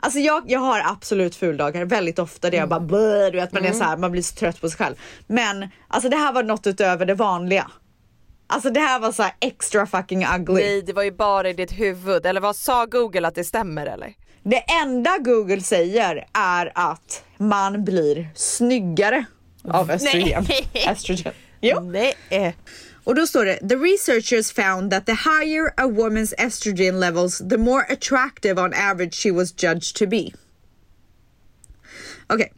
Alltså 0.00 0.18
jag, 0.18 0.42
jag 0.46 0.60
har 0.60 0.80
absolut 0.84 1.34
fuldagar 1.36 1.84
väldigt 1.84 2.18
ofta 2.18 2.50
där 2.50 2.58
jag 2.58 2.68
bara 2.68 2.80
blö, 2.80 3.30
du 3.30 3.38
vet 3.40 3.52
man 3.52 3.64
är 3.64 3.72
så 3.72 3.84
här, 3.84 3.96
man 3.96 4.12
blir 4.12 4.22
så 4.22 4.34
trött 4.34 4.60
på 4.60 4.68
sig 4.68 4.78
själv. 4.78 4.94
Men 5.26 5.68
alltså 5.88 6.08
det 6.08 6.16
här 6.16 6.32
var 6.32 6.42
något 6.42 6.66
utöver 6.66 7.06
det 7.06 7.14
vanliga. 7.14 7.70
Alltså 8.46 8.70
det 8.70 8.80
här 8.80 9.00
var 9.00 9.12
så 9.12 9.22
här 9.22 9.34
extra 9.40 9.86
fucking 9.86 10.26
ugly. 10.26 10.54
Nej, 10.54 10.82
det 10.82 10.92
var 10.92 11.02
ju 11.02 11.10
bara 11.10 11.50
i 11.50 11.52
ditt 11.52 11.72
huvud. 11.72 12.26
Eller 12.26 12.40
vad 12.40 12.56
sa 12.56 12.86
Google 12.86 13.28
att 13.28 13.34
det 13.34 13.44
stämmer 13.44 13.86
eller? 13.86 14.14
Det 14.42 14.64
enda 14.82 15.18
Google 15.18 15.60
säger 15.60 16.26
är 16.32 16.72
att 16.74 17.24
man 17.38 17.84
blir 17.84 18.28
snyggare 18.34 19.24
av 19.68 19.90
östrogen. 19.90 20.46
Nej. 20.48 20.86
Estrogen. 20.86 21.32
Jo. 21.60 21.80
Nej. 21.80 22.56
Och 23.04 23.14
då 23.14 23.26
står 23.26 23.44
det, 23.44 23.68
the 23.68 23.76
researchers 23.76 24.52
found 24.52 24.90
that 24.90 25.06
the 25.06 25.12
higher 25.12 25.66
a 25.76 25.86
woman's 25.86 26.34
estrogen 26.38 27.00
levels, 27.00 27.38
the 27.38 27.56
more 27.58 27.82
attractive 27.88 28.60
on 28.60 28.74
average 28.74 29.14
she 29.14 29.30
was 29.30 29.52
judged 29.62 29.96
to 29.96 30.06
be. 30.06 30.32
Okay. 32.28 32.50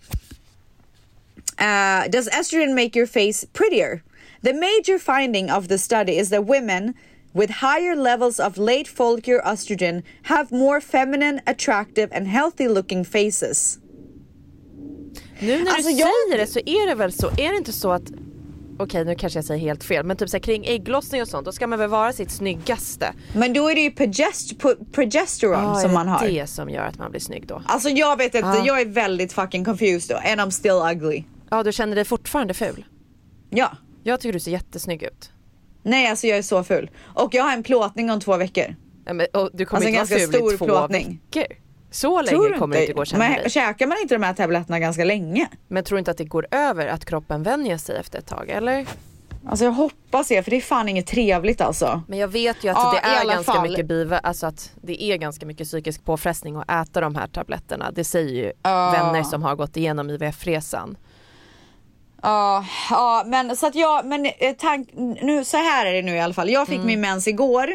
Uh, 1.59 2.09
does 2.11 2.28
estrogen 2.28 2.74
make 2.74 2.97
your 2.97 3.07
face 3.07 3.47
prettier? 3.53 4.03
The 4.45 4.53
major 4.53 4.99
finding 4.99 5.53
of 5.53 5.68
the 5.68 5.78
study 5.78 6.12
is 6.18 6.30
that 6.30 6.41
women 6.49 6.95
with 7.32 7.53
higher 7.53 7.97
levels 7.97 8.39
of 8.41 8.57
late 8.57 8.84
follicular 8.97 9.41
estrogen 9.53 10.03
have 10.22 10.47
more 10.51 10.80
feminine, 10.80 11.41
attractive 11.47 12.16
and 12.16 12.26
healthy 12.26 12.68
looking 12.68 13.05
faces. 13.05 13.78
Nu 15.41 15.64
när 15.64 15.70
Alltså, 15.72 15.91
du 15.91 15.97
jag- 15.99 16.09
säger 16.30 16.39
det 16.41 16.47
så 16.47 16.59
är 16.59 16.86
det 16.89 16.95
väl 16.95 17.12
så, 17.12 17.26
är 17.28 17.51
det 17.53 17.57
inte 17.57 17.72
så 17.72 17.93
att 17.93 18.03
Okej 18.80 19.05
nu 19.05 19.14
kanske 19.14 19.39
jag 19.39 19.45
säger 19.45 19.61
helt 19.61 19.84
fel 19.84 20.05
men 20.07 20.16
typ 20.16 20.28
så 20.28 20.36
här, 20.36 20.43
kring 20.43 20.64
ägglossning 20.66 21.22
och 21.22 21.28
sånt 21.28 21.45
då 21.45 21.53
ska 21.53 21.66
man 21.66 21.78
väl 21.78 21.89
vara 21.89 22.12
sitt 22.12 22.30
snyggaste? 22.30 23.12
Men 23.34 23.53
då 23.53 23.70
är 23.70 23.74
det 23.74 23.80
ju 23.80 23.91
progest- 23.91 24.59
pro- 24.59 24.84
progesteron 24.93 25.62
Ja, 25.64 25.74
som 25.74 25.93
man 25.93 26.07
det 26.07 26.12
har. 26.12 26.28
det 26.28 26.47
som 26.47 26.70
gör 26.70 26.82
att 26.84 26.99
man 26.99 27.11
blir 27.11 27.20
snygg 27.20 27.47
då? 27.47 27.62
Alltså 27.66 27.89
jag 27.89 28.16
vet 28.16 28.34
inte, 28.34 28.39
Ja. 28.49 28.66
jag 28.66 28.80
är 28.80 28.86
väldigt 28.86 29.32
fucking 29.32 29.64
confused 29.64 30.16
då 30.16 30.22
and 30.30 30.41
I'm 30.41 30.51
still 30.51 30.97
ugly. 30.97 31.22
Ja 31.51 31.62
du 31.62 31.72
känner 31.72 31.95
dig 31.97 32.05
fortfarande 32.05 32.55
ful? 32.55 32.84
Ja. 33.51 33.70
Jag 34.09 34.20
tycker 34.20 34.32
du 34.32 34.40
ser 34.40 34.50
jättesnygg 34.50 35.02
ut. 35.02 35.30
Nej 35.82 36.06
alltså 36.11 36.26
jag 36.26 36.38
är 36.38 36.42
så 36.42 36.64
ful. 36.64 36.90
Och 37.04 37.34
jag 37.34 37.44
har 37.44 37.52
en 37.52 37.62
plåtning 37.62 38.11
om 38.11 38.20
två 38.20 38.36
veckor. 38.36 38.74
Ja, 39.04 39.12
men, 39.12 39.26
du 39.52 39.64
kommer 39.64 39.98
Alltså, 39.98 40.14
en 40.14 40.20
inte 40.20 40.38
vara 40.38 40.40
ful 40.40 40.50
i 40.52 40.56
stor 40.56 40.56
två 40.59 40.64
plåtning. 40.64 41.20
veckor. 41.32 41.56
Så 41.90 42.22
länge 42.22 42.28
Tror 42.38 42.59
kommer 42.59 42.76
det 42.76 42.80
inte 42.82 42.92
gå 42.92 43.02
att 43.02 43.09
känna 43.09 43.24
Men 43.28 43.32
dig. 43.38 43.50
käkar 43.50 43.86
man 43.86 43.98
inte 44.02 44.14
de 44.14 44.22
här 44.22 44.34
tabletterna 44.34 44.78
ganska 44.78 45.04
länge? 45.04 45.48
Men 45.68 45.84
tror 45.84 45.96
du 45.96 45.98
inte 45.98 46.11
att 46.11 46.16
det 46.18 46.24
går 46.24 46.46
över 46.50 46.86
att 46.86 47.04
kroppen 47.04 47.42
vänjer 47.42 47.76
sig 47.78 47.96
efter 47.96 48.18
ett 48.18 48.26
tag 48.26 48.48
eller? 48.50 48.86
Alltså 49.46 49.64
jag 49.64 49.72
hoppas 49.72 50.28
det 50.28 50.42
för 50.42 50.50
det 50.50 50.56
är 50.56 50.61
fan 50.61 50.88
inget 50.88 51.06
trevligt 51.06 51.61
alltså. 51.61 52.02
Men 52.09 52.18
jag 52.18 52.28
vet 52.28 52.64
ju 52.64 52.68
att 52.68 52.76
Ja, 52.76 52.90
det 53.02 53.09
i 53.09 53.28
är 53.30 53.34
ganska 53.34 53.52
fall. 53.52 53.68
mycket 53.68 53.86
biva, 53.86 54.18
alltså 54.18 54.46
att 54.46 54.72
det 54.82 55.02
är 55.02 55.16
ganska 55.16 55.46
mycket 55.46 55.66
psykisk 55.66 56.04
påfrestning 56.04 56.56
att 56.56 56.70
äta 56.88 57.00
de 57.00 57.14
här 57.14 57.26
tabletterna. 57.26 57.90
Det 57.90 58.04
säger 58.04 58.32
ju 58.44 58.52
Ja. 58.62 58.90
vänner 58.90 59.22
som 59.22 59.42
har 59.42 59.56
gått 59.56 59.76
igenom 59.76 60.11
IVF-resan. 60.11 60.96
Ja, 62.23 62.64
ja 62.91 63.25
men 63.27 63.57
så 63.57 63.66
att 63.66 63.75
jag, 63.75 64.07
men 64.07 64.27
eh, 64.27 64.53
tank, 64.59 64.89
nu 65.23 65.45
så 65.45 65.57
här 65.57 65.87
är 65.87 65.93
det 65.93 66.03
nu 66.03 66.14
i 66.14 66.21
alla 66.21 66.35
fall. 66.35 66.51
Jag 66.51 66.66
fick 66.69 66.77
Mm. 66.77 66.87
min 66.87 67.01
mens 67.01 67.29
igår. 67.29 67.69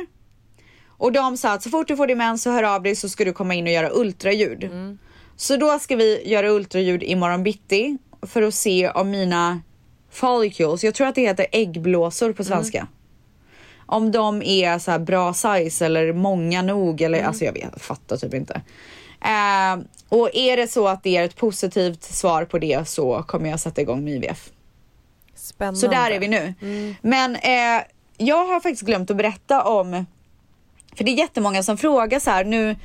Och 0.97 1.11
de 1.11 1.37
sa 1.37 1.51
att 1.53 1.63
så 1.63 1.69
fort 1.69 1.87
du 1.87 1.97
får 1.97 2.07
din 2.07 2.17
mens 2.17 2.43
så 2.43 2.51
hör 2.51 2.63
av 2.63 2.83
dig 2.83 2.95
så 2.95 3.09
ska 3.09 3.25
du 3.25 3.33
komma 3.33 3.53
in 3.53 3.65
och 3.67 3.73
göra 3.73 3.89
ultraljud. 3.93 4.63
Mm. 4.63 4.97
Så 5.35 5.57
då 5.57 5.79
ska 5.79 5.95
vi 5.95 6.29
göra 6.29 6.49
ultraljud 6.49 7.03
imorgon 7.03 7.43
bitti 7.43 7.97
för 8.21 8.41
att 8.41 8.53
se 8.53 8.89
om 8.89 9.09
mina 9.09 9.61
follicles, 10.11 10.83
jag 10.83 10.95
tror 10.95 11.07
att 11.07 11.15
det 11.15 11.21
heter 11.21 11.45
äggblåsor 11.51 12.33
på 12.33 12.43
svenska. 12.43 12.87
Om 13.85 14.11
de 14.11 14.41
är 14.41 14.79
så 14.79 14.91
här 14.91 14.99
bra 14.99 15.33
size 15.33 15.85
eller 15.85 16.13
många 16.13 16.61
nog 16.61 17.01
eller 17.01 17.23
alltså 17.23 17.45
jag 17.45 17.53
vet, 17.53 17.81
fattar 17.81 18.17
typ 18.17 18.33
inte. 18.33 18.61
Eh, 19.21 19.83
och 20.13 20.29
är 20.33 20.57
det 20.57 20.67
så 20.67 20.87
att 20.87 21.03
det 21.03 21.17
är 21.17 21.23
ett 21.23 21.35
positivt 21.35 22.03
svar 22.03 22.45
på 22.45 22.59
det 22.59 22.87
så 22.87 23.23
kommer 23.23 23.49
jag 23.49 23.59
sätta 23.59 23.81
igång 23.81 24.03
med 24.03 24.13
IVF. 24.13 24.49
Spännande. 25.35 25.79
Så 25.79 25.87
där 25.87 26.11
är 26.11 26.19
vi 26.19 26.27
nu. 26.27 26.53
Men 27.01 27.35
eh, 27.35 27.83
jag 28.17 28.45
har 28.45 28.59
faktiskt 28.59 28.81
glömt 28.81 29.11
att 29.11 29.17
berätta 29.17 29.63
om, 29.63 30.05
för 30.95 31.03
det 31.03 31.11
är 31.11 31.15
jättemånga 31.15 31.63
som 31.63 31.77
frågar 31.77 32.19
så 32.19 32.29
här, 32.29 32.45
nu 32.45 32.75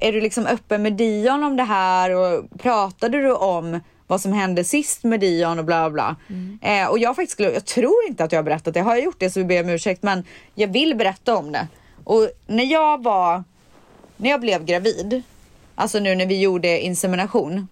är 0.00 0.12
du 0.12 0.20
liksom 0.20 0.46
öppen 0.46 0.82
med 0.82 0.92
Dion 0.92 1.44
om 1.44 1.56
det 1.56 1.62
här 1.62 2.10
och 2.10 2.44
pratade 2.58 3.22
du 3.22 3.32
om 3.32 3.80
vad 4.06 4.20
som 4.20 4.32
hände 4.32 4.64
sist 4.64 5.04
med 5.04 5.20
Dion 5.20 5.58
och 5.58 5.64
bla 5.64 5.90
bla. 5.90 6.16
Eh, 6.62 6.86
och 6.86 6.98
jag 6.98 7.16
faktiskt 7.16 7.40
jag 7.40 7.64
tror 7.64 8.06
inte 8.08 8.24
att 8.24 8.32
jag 8.32 8.38
har 8.38 8.44
berättat 8.44 8.74
det, 8.74 8.80
har 8.80 8.94
jag 8.94 9.04
gjort 9.04 9.20
det 9.20 9.30
så 9.30 9.44
ber 9.44 9.54
jag 9.54 9.64
om 9.64 9.70
ursäkt 9.70 10.02
men 10.02 10.24
jag 10.54 10.68
vill 10.68 10.96
berätta 10.96 11.36
om 11.36 11.52
det. 11.52 11.68
Och 12.04 12.28
när 12.46 12.64
jag 12.64 13.02
var, 13.02 13.44
när 14.16 14.30
jag 14.30 14.40
blev 14.40 14.64
gravid, 14.64 15.22
alltså 15.76 15.98
nu 15.98 16.14
när 16.14 16.26
vi 16.26 16.40
gjorde 16.40 16.80
insemination, 16.80 17.68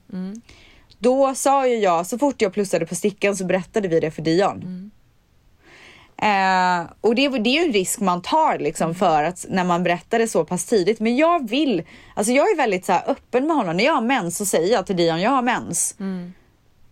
då 0.98 1.34
sa 1.34 1.66
ju 1.66 1.76
jag, 1.76 2.06
så 2.06 2.18
fort 2.18 2.42
jag 2.42 2.52
plussade 2.52 2.86
på 2.86 2.94
stickan 2.94 3.36
så 3.36 3.44
berättade 3.44 3.88
vi 3.88 4.00
det 4.00 4.10
för 4.10 4.22
Dion. 4.22 4.90
Eh, 6.16 6.90
och 7.00 7.14
det, 7.14 7.28
det 7.28 7.50
är 7.50 7.60
ju 7.60 7.66
en 7.66 7.72
risk 7.72 8.00
man 8.00 8.22
tar 8.22 8.58
liksom 8.58 8.94
för 8.94 9.22
att 9.24 9.46
när 9.48 9.64
man 9.64 9.82
berättar 9.82 10.18
det 10.18 10.28
så 10.28 10.44
pass 10.44 10.64
tidigt. 10.64 11.00
Men 11.00 11.16
jag 11.16 11.48
vill, 11.48 11.82
alltså 12.14 12.32
jag 12.32 12.50
är 12.50 12.56
väldigt 12.56 12.84
så 12.84 12.92
här 12.92 13.02
öppen 13.06 13.46
med 13.46 13.56
honom. 13.56 13.76
När 13.76 13.84
jag 13.84 13.92
har 13.94 14.02
mens 14.02 14.36
så 14.36 14.46
säger 14.46 14.72
jag 14.72 14.86
till 14.86 14.96
Dion, 14.96 15.20
jag 15.20 15.30
har 15.30 15.42
mens. 15.42 15.94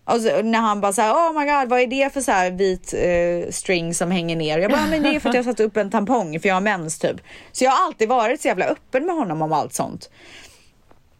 Och 0.05 0.21
så, 0.21 0.41
när 0.41 0.59
han 0.59 0.81
bara 0.81 0.93
såhär, 0.93 1.13
oh 1.13 1.39
my 1.39 1.45
god 1.45 1.69
vad 1.69 1.79
är 1.79 1.87
det 1.87 2.13
för 2.13 2.21
så 2.21 2.31
här 2.31 2.51
vit 2.51 2.93
eh, 2.93 3.51
string 3.51 3.93
som 3.93 4.11
hänger 4.11 4.35
ner? 4.35 4.59
Jag 4.59 4.71
bara, 4.71 4.87
men 4.89 5.03
det 5.03 5.15
är 5.15 5.19
för 5.19 5.29
att 5.29 5.35
jag 5.35 5.45
satt 5.45 5.59
upp 5.59 5.77
en 5.77 5.91
tampong 5.91 6.39
för 6.39 6.47
jag 6.49 6.55
har 6.55 6.61
mens 6.61 6.99
typ. 6.99 7.17
Så 7.51 7.63
jag 7.63 7.71
har 7.71 7.85
alltid 7.85 8.09
varit 8.09 8.41
så 8.41 8.47
jävla 8.47 8.65
öppen 8.65 9.05
med 9.05 9.15
honom 9.15 9.41
om 9.41 9.53
allt 9.53 9.73
sånt. 9.73 10.09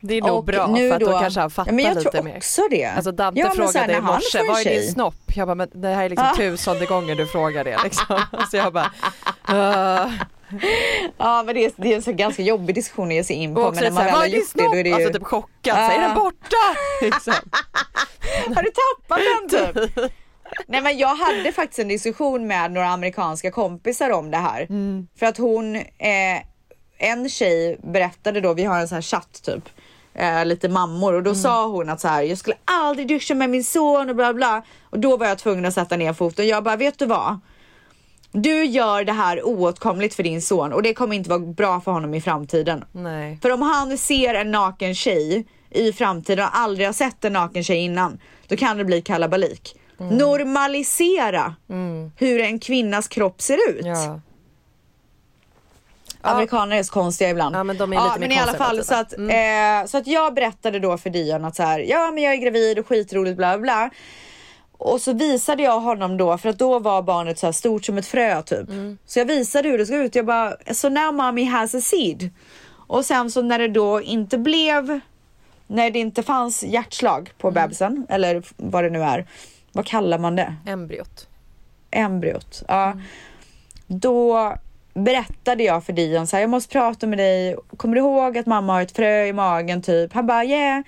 Det 0.06 0.18
är 0.18 0.22
nog 0.22 0.38
Och 0.38 0.44
bra 0.44 0.68
nu 0.68 0.90
för 0.90 0.96
att 0.96 1.00
då, 1.02 1.12
då- 1.12 1.20
kanske 1.20 1.40
han 1.40 1.50
fattar 1.50 1.72
Ja, 1.72 1.76
men 1.76 1.86
jag 1.86 1.98
lite 1.98 2.12
tror 2.12 2.24
mer. 2.24 2.38
också 2.38 2.62
det. 2.70 2.86
Alltså 2.86 3.12
Dante 3.12 3.40
Ja, 3.40 3.48
här, 3.48 3.56
frågade 3.56 3.94
i 3.94 4.02
morse, 4.02 4.40
vad 4.48 4.60
är 4.60 4.64
din 4.82 4.92
snopp? 4.92 5.16
Jag 5.36 5.48
bara, 5.48 5.56
men 5.56 5.70
det 5.74 5.88
här 5.88 6.06
är 6.06 6.10
liksom 6.10 6.28
Ah. 6.32 6.36
tusende 6.38 6.86
gånger 6.86 7.16
du 7.16 7.28
frågar 7.28 7.64
det 7.64 7.78
liksom. 7.84 8.22
Så 8.52 8.58
jag 8.58 8.74
bara, 8.74 8.92
uh, 9.52 10.12
Ja 11.18 11.44
men 11.46 11.56
det 11.56 11.66
är, 11.66 11.72
det 11.76 11.92
är 11.92 11.96
en 11.96 12.02
så 12.02 12.12
ganska 12.14 12.42
jobbig 12.42 12.76
diskussion 12.76 13.08
att 13.08 13.14
ge 13.14 13.24
sig 13.24 13.36
in 13.36 13.56
på. 13.56 13.72
Men 13.72 13.84
när 13.84 13.92
man 13.92 14.06
väl 14.06 14.14
har 14.16 14.26
gjort 14.26 14.44
det 14.54 14.64
då 14.64 14.76
är 14.76 14.84
det 14.84 14.90
ju... 14.90 14.96
Alltså 14.96 15.14
typ 15.14 15.24
chockad, 15.24 15.76
så 15.76 15.82
är 15.96 16.00
den 16.00 16.16
borta? 16.16 16.58
Liksom. 17.02 17.34
Har 18.56 18.64
du 18.64 18.72
tappat 18.72 19.20
den 19.40 19.50
typ? 19.84 20.12
Nej 20.68 20.82
men 20.82 20.98
jag 20.98 21.16
hade 21.16 21.52
faktiskt 21.52 21.80
en 21.80 21.88
diskussion 21.88 22.48
med 22.48 22.72
några 22.72 22.88
amerikanska 22.88 23.52
kompisar 23.52 24.10
om 24.10 24.32
det 24.32 24.38
här. 24.38 24.68
För 25.20 25.26
att 25.26 25.38
hon, 25.38 25.76
eh, 25.76 25.84
en 26.98 27.30
tjej 27.30 27.80
berättade 27.84 28.42
då, 28.42 28.54
vi 28.54 28.64
har 28.64 28.80
en 28.80 28.88
sån 28.88 28.96
här 28.96 29.02
chatt 29.02 29.42
typ, 29.46 29.64
eh, 30.14 30.46
lite 30.46 30.70
mammor 30.70 31.14
och 31.14 31.24
då 31.24 31.36
sa 31.36 31.68
hon 31.68 31.90
att 31.90 32.02
så 32.02 32.08
här, 32.08 32.22
jag 32.22 32.38
skulle 32.38 32.56
aldrig 32.66 33.08
duscha 33.08 33.36
med 33.36 33.50
min 33.50 33.64
son 33.64 34.10
och 34.10 34.16
bla 34.16 34.34
bla. 34.34 34.64
Och 34.90 35.00
då 35.00 35.18
var 35.18 35.28
jag 35.28 35.38
tvungen 35.38 35.66
att 35.66 35.74
sätta 35.74 35.98
ner 35.98 36.14
foten. 36.14 36.48
Jag 36.48 36.64
bara, 36.64 36.76
vet 36.76 37.00
du 37.00 37.06
vad? 37.06 37.40
Du 38.32 38.66
gör 38.66 39.04
det 39.04 39.12
här 39.12 39.44
oåtkomligt 39.46 40.16
för 40.16 40.24
din 40.24 40.42
son 40.42 40.74
och 40.74 40.84
det 40.84 40.94
kommer 40.94 41.16
inte 41.16 41.30
vara 41.30 41.40
bra 41.40 41.82
för 41.82 41.92
honom 41.92 42.14
i 42.14 42.22
framtiden. 42.22 42.86
Nej. 42.92 43.40
För 43.42 43.50
om 43.50 43.62
han 43.62 43.98
ser 43.98 44.34
en 44.34 44.52
naken 44.52 44.96
tjej 44.96 45.46
i 45.70 45.94
framtiden 45.94 46.46
och 46.46 46.58
aldrig 46.58 46.88
har 46.88 46.94
sett 46.94 47.26
en 47.26 47.34
naken 47.34 47.64
tjej 47.64 47.78
innan, 47.78 48.20
då 48.48 48.56
kan 48.56 48.78
det 48.78 48.86
bli 48.86 49.02
kalabalik. 49.02 49.76
Normalisera 49.98 51.56
hur 52.18 52.42
en 52.42 52.60
kvinnas 52.60 53.08
kropp 53.08 53.42
ser 53.42 53.70
ut. 53.70 53.86
Ja. 53.86 54.20
Amerikaner 56.32 56.78
är 56.78 56.84
så 56.84 56.94
konstiga 56.94 57.30
ibland. 57.30 57.56
Ja, 57.56 57.64
men 57.64 57.78
de 57.78 57.94
är 57.94 58.04
lite 58.04 58.20
mer 58.20 58.28
men 58.28 58.38
i 58.38 58.40
alla 58.40 58.54
fall 58.54 58.84
så 58.84 58.96
att, 58.96 59.14
eh, 59.14 59.86
så 59.88 59.98
att 59.98 60.08
jag 60.08 60.34
berättade 60.34 60.80
då 60.80 60.98
för 60.98 61.10
Dion 61.10 61.46
att 61.46 61.56
så 61.56 61.64
här, 61.64 61.80
ja 61.80 62.12
men 62.12 62.24
jag 62.24 62.34
är 62.34 62.38
gravid 62.38 62.80
och 62.80 62.88
skitroligt 62.88 63.38
bla 63.38 63.58
bla. 63.58 63.90
Och 64.78 65.02
så 65.02 65.14
visade 65.14 65.64
jag 65.64 65.80
honom 65.80 66.18
då, 66.18 66.38
för 66.38 66.50
att 66.50 66.58
då 66.60 66.80
var 66.80 67.02
barnet 67.02 67.40
så 67.40 67.54
stort 67.54 67.86
som 67.86 67.98
ett 67.98 68.06
frö 68.06 68.42
typ. 68.42 68.70
Så 69.06 69.20
jag 69.20 69.26
visade 69.26 69.70
hur 69.70 69.78
det 69.78 69.86
såg 69.86 69.96
ut. 69.98 70.16
Jag 70.16 70.26
bara, 70.26 70.56
so 70.72 70.90
now 70.90 71.14
mommy 71.14 71.44
has 71.46 71.76
a 71.76 71.82
seed. 71.82 72.30
Och 72.88 73.06
sen 73.06 73.32
så 73.32 73.42
när 73.42 73.60
det 73.60 73.68
då 73.68 74.02
inte 74.02 74.38
blev, 74.38 75.00
när 75.68 75.92
det 75.92 76.00
inte 76.00 76.24
fanns 76.24 76.64
hjärtslag 76.64 77.32
på 77.38 77.52
bebisen, 77.52 78.06
eller 78.10 78.44
vad 78.58 78.84
det 78.84 78.90
nu 78.90 79.04
är. 79.04 79.28
Vad 79.72 79.86
kallar 79.86 80.18
man 80.18 80.36
det? 80.36 80.56
Embryot. 80.66 81.28
embryot. 81.92 82.64
Ja. 82.68 82.94
Då 83.88 84.54
berättade 84.94 85.64
jag 85.64 85.84
för 85.84 85.94
Dion 85.94 86.28
så 86.28 86.36
här, 86.36 86.42
jag 86.42 86.50
måste 86.50 86.72
prata 86.72 87.08
med 87.08 87.18
dig. 87.18 87.56
Kommer 87.78 87.96
du 87.96 88.02
ihåg 88.02 88.38
att 88.38 88.46
mamma 88.46 88.74
har 88.74 88.82
ett 88.82 88.96
frö 88.96 89.26
i 89.26 89.34
magen 89.34 89.82
typ? 89.82 90.14
Han 90.14 90.28
bara 90.28 90.46
yeah. 90.46 90.82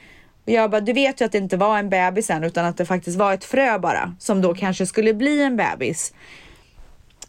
Och 0.45 0.51
jag 0.51 0.71
bara, 0.71 0.81
du 0.81 0.93
vet 0.93 1.21
ju 1.21 1.25
att 1.25 1.31
det 1.31 1.37
inte 1.37 1.57
var 1.57 1.77
en 1.77 1.89
bebis 1.89 2.29
än 2.29 2.43
utan 2.43 2.65
att 2.65 2.77
det 2.77 2.85
faktiskt 2.85 3.17
var 3.17 3.33
ett 3.33 3.43
frö 3.43 3.79
bara 3.79 4.15
som 4.19 4.41
då 4.41 4.53
kanske 4.53 4.85
skulle 4.85 5.13
bli 5.13 5.43
en 5.43 5.57
bebis. 5.57 6.13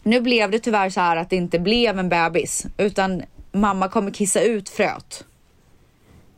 Nu 0.03 0.21
blev 0.21 0.51
det 0.51 0.59
tyvärr 0.59 0.91
så 0.91 1.01
här 1.01 1.17
att 1.17 1.31
det 1.31 1.37
inte 1.37 1.59
blev 1.59 1.99
en 1.99 2.09
bebis 2.09 2.67
utan 2.77 3.23
mamma 3.53 3.89
kommer 3.89 4.11
kissa 4.11 4.41
ut 4.41 4.69
fröet. 4.69 5.25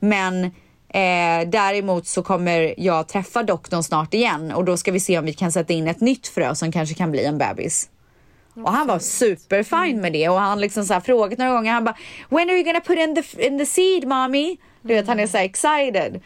Men 0.01 0.45
eh, 0.89 1.49
däremot 1.49 2.07
så 2.07 2.23
kommer 2.23 2.75
jag 2.79 3.09
träffa 3.09 3.43
doktorn 3.43 3.83
snart 3.83 4.15
igen 4.15 4.53
och 4.53 4.65
då 4.65 4.77
ska 4.77 4.93
vi 4.93 5.01
se 5.01 5.19
om 5.19 5.25
vi 5.25 5.33
kan 5.33 5.53
sätta 5.53 5.73
in 5.73 5.89
ett 5.89 6.01
nytt 6.01 6.29
frö 6.29 6.55
som 6.55 6.73
kanske 6.73 6.95
kan 6.95 7.11
bli 7.11 7.25
en 7.25 7.39
bebis. 7.39 7.91
Och 8.65 8.73
han 8.73 8.87
var 8.87 8.99
superfine 8.99 10.01
med 10.01 10.13
det 10.13 10.29
och 10.29 10.41
han 10.41 10.61
liksom 10.61 10.85
så 10.85 10.93
här 10.95 11.01
frågat 11.01 11.39
några 11.39 11.53
gånger. 11.53 11.73
Han 11.73 11.85
bara 11.85 11.97
When 12.29 12.49
are 12.51 12.57
you 12.57 12.65
gonna 12.65 12.81
put 12.81 12.99
in 12.99 13.15
the, 13.15 13.47
in 13.47 13.59
the 13.59 13.67
seed 13.67 14.09
mommy? 14.09 14.57
Du 14.83 14.95
vet 14.95 15.07
han 15.07 15.21
är 15.21 15.27
så 15.27 15.37
här 15.39 15.45
excited. 15.45 16.21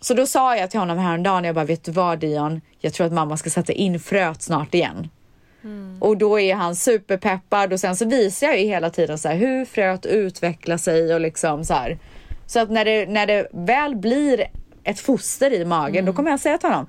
Så 0.00 0.14
då 0.14 0.26
sa 0.26 0.56
jag 0.56 0.70
till 0.70 0.80
honom 0.80 0.98
häromdagen, 0.98 1.44
jag 1.44 1.54
bara 1.54 1.64
vet 1.64 1.84
du 1.84 1.92
vad 1.92 2.18
Dion? 2.18 2.60
Jag 2.78 2.92
tror 2.92 3.06
att 3.06 3.12
mamma 3.12 3.36
ska 3.36 3.50
sätta 3.50 3.72
in 3.72 4.00
fröet 4.00 4.42
snart 4.42 4.74
igen. 4.74 5.08
Och 6.00 6.16
då 6.16 6.40
är 6.40 6.54
han 6.54 6.76
superpeppad 6.76 7.72
och 7.72 7.80
sen 7.80 7.96
så 7.96 8.04
visar 8.04 8.46
jag 8.46 8.60
ju 8.60 8.66
hela 8.66 8.90
tiden 8.90 9.18
så 9.18 9.28
här 9.28 9.36
hur 9.36 9.64
fröet 9.64 10.06
utvecklar 10.06 10.76
sig 10.76 11.14
och 11.14 11.20
liksom 11.20 11.64
så 11.64 11.74
här. 11.74 11.98
Så 12.46 12.60
att 12.60 12.70
när 12.70 12.84
det, 12.84 13.06
när 13.06 13.26
det 13.26 13.48
väl 13.52 13.96
blir 13.96 14.46
ett 14.84 15.00
foster 15.00 15.52
i 15.52 15.64
magen 15.64 16.04
då 16.04 16.12
kommer 16.12 16.30
jag 16.30 16.40
säga 16.40 16.58
till 16.58 16.68
honom 16.68 16.86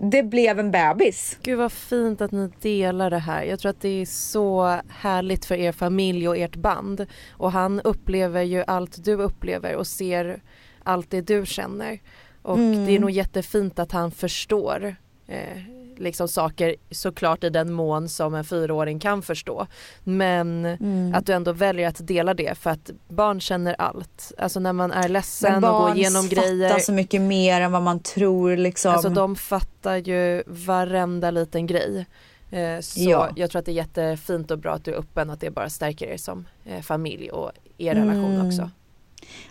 det 0.00 0.22
blev 0.22 0.58
en 0.58 0.70
bebis. 0.70 1.38
Gud 1.42 1.58
vad 1.58 1.72
fint 1.72 2.20
att 2.20 2.32
ni 2.32 2.50
delar 2.60 3.10
det 3.10 3.18
här. 3.18 3.42
Jag 3.42 3.60
tror 3.60 3.70
att 3.70 3.80
det 3.80 3.88
är 3.88 4.06
så 4.06 4.80
härligt 4.88 5.44
för 5.44 5.54
er 5.54 5.72
familj 5.72 6.28
och 6.28 6.36
ert 6.36 6.56
band. 6.56 7.06
Och 7.30 7.52
han 7.52 7.80
upplever 7.80 8.42
ju 8.42 8.64
allt 8.66 9.04
du 9.04 9.14
upplever 9.14 9.76
och 9.76 9.86
ser 9.86 10.42
allt 10.82 11.10
det 11.10 11.20
du 11.20 11.46
känner. 11.46 11.98
Och 12.42 12.58
det 12.58 12.96
är 12.96 13.00
nog 13.00 13.10
jättefint 13.10 13.78
att 13.78 13.92
han 13.92 14.10
förstår 14.10 14.96
eh, 15.26 15.58
liksom 15.98 16.28
saker 16.28 16.76
såklart 16.90 17.44
i 17.44 17.50
den 17.50 17.72
mån 17.72 18.08
som 18.08 18.34
en 18.34 18.44
fyraåring 18.44 18.98
kan 18.98 19.22
förstå. 19.22 19.66
Men 20.04 20.66
att 21.14 21.26
du 21.26 21.32
ändå 21.32 21.52
väljer 21.52 21.88
att 21.88 22.06
dela 22.06 22.34
det 22.34 22.58
för 22.58 22.70
att 22.70 22.90
barn 23.08 23.40
känner 23.40 23.76
allt. 23.78 24.32
Alltså 24.38 24.60
när 24.60 24.72
man 24.72 24.92
är 24.92 25.08
ledsen 25.08 25.64
och 25.64 25.70
går 25.82 25.96
igenom 25.96 26.28
grejer. 26.28 26.68
fattar 26.68 26.80
så 26.80 26.92
mycket 26.92 27.20
mer 27.20 27.60
än 27.60 27.72
vad 27.72 27.82
man 27.82 28.00
tror 28.00 28.56
liksom. 28.56 28.92
Alltså 28.92 29.08
de 29.08 29.36
fattar 29.36 29.96
ju 29.96 30.42
varenda 30.46 31.30
liten 31.30 31.66
grej. 31.66 32.06
Eh, 32.50 32.80
Så 32.80 33.00
Ja. 33.10 33.28
jag 33.36 33.50
tror 33.50 33.58
att 33.58 33.66
det 33.66 33.72
är 33.72 33.74
jättefint 33.74 34.50
och 34.50 34.58
bra 34.58 34.72
att 34.74 34.84
du 34.84 34.92
är 34.94 34.98
öppen 34.98 35.30
att 35.30 35.40
det 35.40 35.50
bara 35.50 35.70
stärker 35.70 36.06
er 36.06 36.16
som 36.16 36.46
eh, 36.64 36.80
familj 36.82 37.30
och 37.30 37.50
er 37.78 37.94
relation 37.94 38.34
Mm. 38.34 38.46
också. 38.46 38.70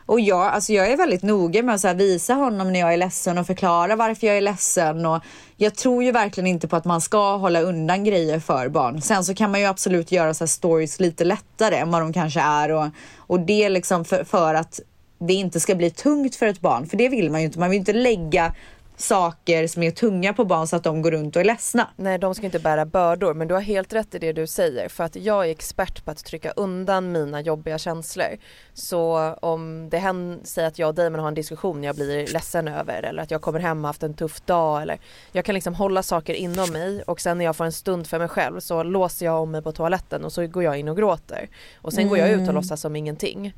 Och 0.06 0.20
jag, 0.20 0.42
alltså 0.42 0.74
jag 0.74 0.92
är 0.92 0.98
väldigt 0.98 1.24
noga 1.24 1.64
med 1.64 1.76
att 1.76 1.82
så 1.82 1.88
här 1.88 1.96
visa 1.96 2.34
honom 2.34 2.74
när 2.74 2.80
jag 2.80 2.94
är 2.94 2.98
ledsen 2.98 3.38
och 3.38 3.48
förklara 3.48 3.96
varför 3.96 4.28
jag 4.28 4.38
är 4.38 4.42
ledsen. 4.42 5.06
Och 5.06 5.24
jag 5.56 5.76
tror 5.76 6.04
ju 6.04 6.12
verkligen 6.12 6.48
inte 6.48 6.68
på 6.68 6.76
att 6.76 6.86
man 6.86 7.02
ska 7.02 7.38
hålla 7.38 7.62
undan 7.62 8.04
grejer 8.04 8.40
för 8.40 8.70
barn. 8.70 9.02
Sen 9.02 9.24
så 9.24 9.36
kan 9.36 9.52
man 9.52 9.60
ju 9.60 9.66
absolut 9.66 10.12
göra 10.12 10.34
så 10.34 10.44
här 10.44 10.48
stories 10.48 11.00
lite 11.00 11.24
lättare 11.24 11.76
än 11.76 11.92
vad 11.92 12.02
de 12.02 12.14
kanske 12.14 12.40
är. 12.40 12.72
Och, 12.72 12.88
och 13.18 13.40
det 13.40 13.64
är 13.64 13.70
liksom 13.70 14.06
för, 14.06 14.24
för 14.24 14.54
att 14.54 14.80
det 15.20 15.34
inte 15.34 15.60
ska 15.60 15.76
bli 15.76 15.92
tungt 15.92 16.36
för 16.36 16.46
ett 16.46 16.62
barn. 16.62 16.88
För 16.88 16.98
det 16.98 17.10
vill 17.10 17.32
man 17.32 17.40
ju 17.42 17.46
inte. 17.46 17.60
Man 17.60 17.70
vill 17.70 17.80
inte 17.80 17.94
lägga 17.94 18.54
saker 18.98 19.68
som 19.68 19.84
är 19.84 19.92
tunga 19.92 20.34
på 20.34 20.46
barn 20.46 20.68
så 20.68 20.76
att 20.76 20.84
de 20.84 21.02
går 21.02 21.12
runt 21.12 21.36
och 21.36 21.40
är 21.40 21.46
ledsna. 21.46 21.88
Nej 21.96 22.20
de 22.20 22.36
ska 22.36 22.46
inte 22.46 22.60
bära 22.60 22.86
bördor 22.86 23.34
men 23.34 23.48
du 23.48 23.54
har 23.54 23.62
helt 23.62 23.94
rätt 23.94 24.16
i 24.16 24.20
det 24.20 24.34
du 24.34 24.48
säger 24.48 24.90
för 24.90 25.04
att 25.04 25.16
jag 25.16 25.46
är 25.46 25.52
expert 25.52 26.06
på 26.06 26.12
att 26.12 26.26
trycka 26.26 26.52
undan 26.52 27.12
mina 27.12 27.42
jobbiga 27.42 27.78
känslor. 27.78 28.38
Så 28.74 29.34
om 29.42 29.90
det 29.90 29.98
händer, 29.98 30.40
säger 30.44 30.68
att 30.68 30.80
jag 30.80 30.90
och 30.90 30.96
Damon 30.96 31.20
har 31.20 31.28
en 31.28 31.34
diskussion 31.34 31.84
jag 31.84 31.96
blir 31.96 32.28
ledsen 32.28 32.68
över 32.68 33.04
eller 33.04 33.24
att 33.24 33.32
jag 33.32 33.42
kommer 33.42 33.60
hem 33.60 33.86
och 33.86 33.90
haft 33.90 34.04
en 34.04 34.14
tuff 34.14 34.42
dag 34.42 34.82
eller 34.82 35.00
jag 35.32 35.46
kan 35.46 35.56
liksom 35.56 35.76
hålla 35.76 36.04
saker 36.04 36.34
inom 36.34 36.72
mig 36.72 37.04
och 37.04 37.22
sen 37.22 37.38
när 37.38 37.46
jag 37.46 37.56
får 37.56 37.66
en 37.66 37.72
stund 37.72 38.08
för 38.08 38.20
mig 38.20 38.28
själv 38.28 38.60
så 38.60 38.84
låser 38.84 39.26
jag 39.26 39.42
om 39.42 39.52
mig 39.52 39.62
på 39.62 39.72
toaletten 39.72 40.26
och 40.26 40.34
så 40.34 40.48
går 40.48 40.64
jag 40.64 40.80
in 40.80 40.88
och 40.88 40.98
gråter. 40.98 41.50
Och 41.82 41.94
sen 41.94 42.08
går 42.10 42.18
jag 42.18 42.30
ut 42.30 42.48
och 42.48 42.54
låtsas 42.54 42.82
som 42.82 42.96
ingenting. 42.96 43.54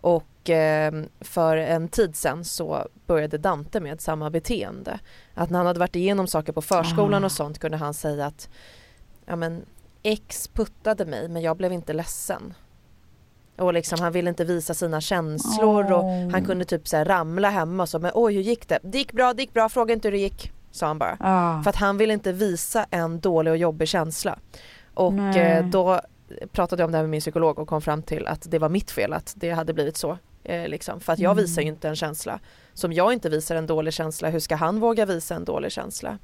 Och 0.00 0.50
eh, 0.50 0.92
för 1.20 1.56
en 1.56 1.88
tid 1.88 2.16
sen 2.16 2.44
så 2.44 2.88
började 3.06 3.38
Dante 3.38 3.80
med 3.80 4.00
samma 4.00 4.30
beteende. 4.30 5.00
Att 5.34 5.50
när 5.50 5.58
han 5.58 5.66
hade 5.66 5.80
varit 5.80 5.96
igenom 5.96 6.26
saker 6.26 6.52
på 6.52 6.62
förskolan 6.62 7.24
och 7.24 7.32
sånt 7.32 7.58
kunde 7.58 7.76
han 7.76 7.94
säga 7.94 8.26
att 8.26 8.48
ja 9.26 9.36
men 9.36 9.62
X 10.02 10.48
puttade 10.48 11.06
mig 11.06 11.28
men 11.28 11.42
jag 11.42 11.56
blev 11.56 11.72
inte 11.72 11.92
ledsen. 11.92 12.54
Och 13.56 13.72
liksom 13.72 14.00
han 14.00 14.12
ville 14.12 14.30
inte 14.30 14.44
visa 14.44 14.74
sina 14.74 15.00
känslor 15.00 15.92
och 15.92 16.04
han 16.04 16.44
kunde 16.44 16.64
typ 16.64 16.88
så 16.88 16.96
här 16.96 17.04
ramla 17.04 17.50
hemma 17.50 17.82
och 17.82 17.88
så 17.88 17.98
men 17.98 18.10
oj 18.14 18.34
hur 18.34 18.42
gick 18.42 18.68
det? 18.68 18.78
Det 18.82 18.98
gick 18.98 19.12
bra, 19.12 19.34
det 19.34 19.42
gick 19.42 19.52
bra, 19.52 19.68
fråga 19.68 19.94
inte 19.94 20.08
hur 20.08 20.12
det 20.12 20.18
gick. 20.18 20.52
Sa 20.70 20.86
han 20.86 20.98
bara. 20.98 21.16
Ah. 21.20 21.62
För 21.62 21.70
att 21.70 21.76
han 21.76 21.98
ville 21.98 22.12
inte 22.12 22.32
visa 22.32 22.86
en 22.90 23.20
dålig 23.20 23.50
och 23.50 23.56
jobbig 23.56 23.88
känsla. 23.88 24.38
Och 24.94 25.18
eh, 25.18 25.66
då 25.66 26.00
pratade 26.52 26.82
jag 26.82 26.86
om 26.88 26.92
det 26.92 26.98
här 26.98 27.02
med 27.02 27.10
min 27.10 27.20
psykolog 27.20 27.58
och 27.58 27.68
kom 27.68 27.82
fram 27.82 28.02
till 28.02 28.26
att 28.26 28.50
det 28.50 28.58
var 28.58 28.68
mitt 28.68 28.90
fel 28.90 29.12
att 29.12 29.34
det 29.36 29.50
hade 29.50 29.74
blivit 29.74 29.96
så. 29.96 30.18
Eh, 30.44 30.68
liksom. 30.68 31.00
För 31.00 31.12
att 31.12 31.18
jag 31.18 31.34
visar 31.34 31.62
ju 31.62 31.68
inte 31.68 31.88
en 31.88 31.96
känsla. 31.96 32.40
Som 32.74 32.92
jag 32.92 33.12
inte 33.12 33.28
visar 33.28 33.56
en 33.56 33.66
dålig 33.66 33.92
känsla, 33.92 34.28
hur 34.28 34.40
ska 34.40 34.56
han 34.56 34.80
våga 34.80 35.06
visa 35.06 35.34
en 35.34 35.44
dålig 35.44 35.72
känsla? 35.72 36.18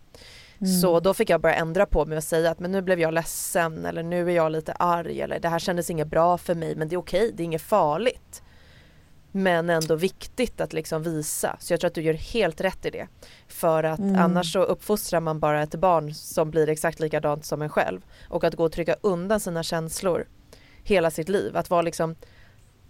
Så 0.83 1.01
då 1.01 1.15
fick 1.15 1.31
jag 1.31 1.41
börja 1.41 1.55
ändra 1.55 1.87
på 1.87 2.05
mig 2.05 2.17
och 2.17 2.25
säga 2.25 2.51
att 2.51 2.61
men 2.61 2.73
nu 2.73 2.83
blev 2.83 3.01
jag 3.01 3.15
ledsen 3.15 3.87
eller 3.87 4.03
nu 4.03 4.31
är 4.31 4.35
jag 4.35 4.53
lite 4.53 4.73
arg 4.73 5.21
eller 5.21 5.41
det 5.41 5.49
här 5.49 5.59
kändes 5.59 5.91
inget 5.91 6.07
bra 6.07 6.39
för 6.39 6.55
mig 6.55 6.77
men 6.77 6.89
det 6.89 6.95
är 6.95 6.99
okej, 6.99 7.33
det 7.35 7.43
är 7.43 7.45
inget 7.45 7.63
farligt. 7.63 8.43
Men 9.37 9.71
ändå 9.71 9.95
viktigt 9.95 10.61
att 10.61 10.73
liksom 10.73 11.03
visa. 11.03 11.57
Så 11.61 11.73
jag 11.73 11.81
tror 11.81 11.89
att 11.89 11.95
du 11.95 12.03
gör 12.03 12.15
helt 12.15 12.61
rätt 12.61 12.87
i 12.87 12.91
det. 12.91 13.07
För 13.49 13.85
att 13.85 14.01
annars 14.01 14.53
så 14.53 14.63
uppfostrar 14.63 15.21
man 15.21 15.41
bara 15.41 15.63
ett 15.63 15.75
barn 15.75 16.15
som 16.15 16.51
blir 16.51 16.69
exakt 16.69 17.01
likadant 17.01 17.45
som 17.45 17.63
en 17.63 17.69
själv. 17.69 18.01
Och 18.29 18.45
att 18.45 18.55
gå 18.55 18.65
och 18.65 18.73
trycka 18.73 18.97
undan 19.01 19.41
sina 19.41 19.63
känslor 19.63 20.27
hela 20.85 21.11
sitt 21.11 21.29
liv. 21.29 21.57
Att 21.57 21.71
vara 21.71 21.83
liksom 21.83 22.17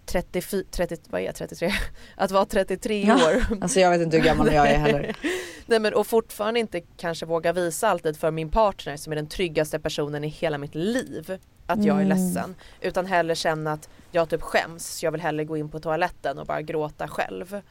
34, 0.05 0.63
30, 0.71 0.97
vad 1.09 1.21
är 1.21 1.25
jag, 1.25 1.35
33? 1.35 1.71
Att 2.15 2.31
vara 2.31 2.45
33 2.45 3.11
år. 3.11 3.45
Alltså 3.61 3.79
jag 3.79 3.89
vet 3.89 4.01
inte 4.01 4.17
hur 4.17 4.23
gammal 4.23 4.53
jag 4.53 4.67
är 4.67 4.77
heller. 4.77 5.15
Nej 5.65 5.79
men 5.79 5.93
och 5.93 6.07
fortfarande 6.07 6.59
inte 6.59 6.81
kanske 6.81 7.25
våga 7.25 7.53
visa 7.53 7.89
alltid 7.89 8.17
för 8.17 8.31
min 8.31 8.49
partner 8.49 8.97
som 8.97 9.11
är 9.11 9.15
den 9.15 9.27
tryggaste 9.27 9.79
personen 9.79 10.23
i 10.23 10.27
hela 10.27 10.57
mitt 10.57 10.75
liv 10.75 11.39
att 11.67 11.83
jag 11.85 12.01
är 12.01 12.05
ledsen. 12.05 12.55
Utan 12.81 13.05
hellre 13.05 13.35
känna 13.35 13.71
att 13.73 13.89
jag 14.11 14.29
typ 14.29 14.41
skäms, 14.41 15.03
jag 15.03 15.11
vill 15.11 15.21
hellre 15.21 15.45
gå 15.45 15.57
in 15.57 15.69
på 15.69 15.79
toaletten 15.79 16.39
och 16.39 16.45
bara 16.45 16.61
gråta 16.61 17.07
själv. 17.07 17.61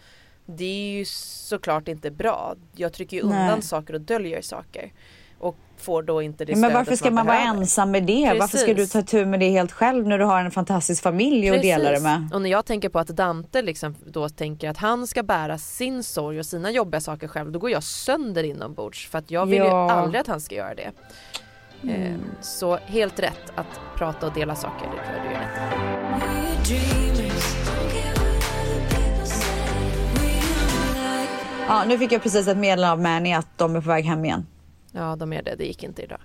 Det 0.46 0.64
är 0.64 0.98
ju 0.98 1.04
såklart 1.04 1.88
inte 1.88 2.10
bra. 2.10 2.54
Jag 2.76 2.92
trycker 2.92 3.16
ju 3.16 3.22
undan 3.22 3.46
Nej. 3.46 3.62
saker 3.62 3.94
och 3.94 4.00
döljer 4.00 4.42
saker. 4.42 4.92
och 5.38 5.56
får 5.76 6.02
då 6.02 6.22
inte 6.22 6.44
det 6.44 6.52
Men 6.52 6.58
stödet 6.60 6.74
varför 6.74 6.96
ska 6.96 7.10
man 7.10 7.26
vara 7.26 7.36
behöver. 7.38 7.60
ensam 7.60 7.90
med 7.90 8.02
det? 8.04 8.36
Varför 8.40 8.58
ska 8.58 8.66
du 8.66 8.74
Precis. 8.74 8.92
ta 8.92 9.02
tur 9.02 9.26
med 9.26 9.40
det 9.40 9.50
helt 9.50 9.72
själv 9.72 10.08
när 10.08 10.18
du 10.18 10.24
har 10.24 10.40
en 10.44 10.50
fantastisk 10.50 11.02
familj 11.02 11.50
att 11.50 11.62
dela 11.62 11.84
det 11.84 11.90
Precis. 11.90 12.02
med? 12.04 12.30
Och 12.34 12.42
när 12.42 12.50
jag 12.50 12.64
tänker 12.66 12.88
på 12.88 12.98
att 12.98 13.08
Dante 13.08 13.62
liksom 13.62 13.94
då 14.06 14.28
tänker 14.28 14.68
att 14.70 14.76
han 14.76 15.06
ska 15.06 15.22
bära 15.22 15.58
sin 15.58 16.02
sorg 16.02 16.38
och 16.38 16.46
sina 16.46 16.70
jobbiga 16.70 17.00
saker 17.00 17.28
själv, 17.28 17.52
då 17.52 17.58
går 17.58 17.70
jag 17.70 17.82
sönder 17.82 18.42
inombords 18.44 19.08
för 19.08 19.18
att 19.18 19.30
jag 19.30 19.46
vill 19.46 19.58
ju 19.58 19.64
Ja. 19.64 19.90
aldrig 19.90 20.20
att 20.20 20.26
han 20.26 20.40
ska 20.40 20.54
göra 20.54 20.74
det. 20.74 20.90
Mm. 21.88 22.20
Så 22.40 22.76
helt 22.76 23.18
rätt 23.20 23.52
att 23.54 23.80
prata 23.96 24.26
och 24.26 24.32
dela 24.34 24.54
saker, 24.54 24.86
det 24.90 25.04
tror 25.06 25.16
jag 25.16 25.24
du 25.26 25.30
gör 25.32 25.40
rätt. 25.40 26.74
Ja, 31.68 31.84
nu 31.88 31.98
fick 31.98 32.12
jag 32.12 32.22
precis 32.22 32.48
ett 32.48 32.56
meddelande 32.56 32.92
av 32.92 33.00
Manny 33.00 33.32
att 33.32 33.48
de 33.56 33.76
är 33.76 33.80
på 33.80 33.88
väg 33.88 34.04
hem 34.04 34.24
igen. 34.24 34.46
Ja, 34.92 35.16
de 35.16 35.32
är 35.32 35.42
det. 35.42 35.54
Det 35.58 35.64
gick 35.64 35.82
inte 35.82 36.02
idag. 36.02 36.18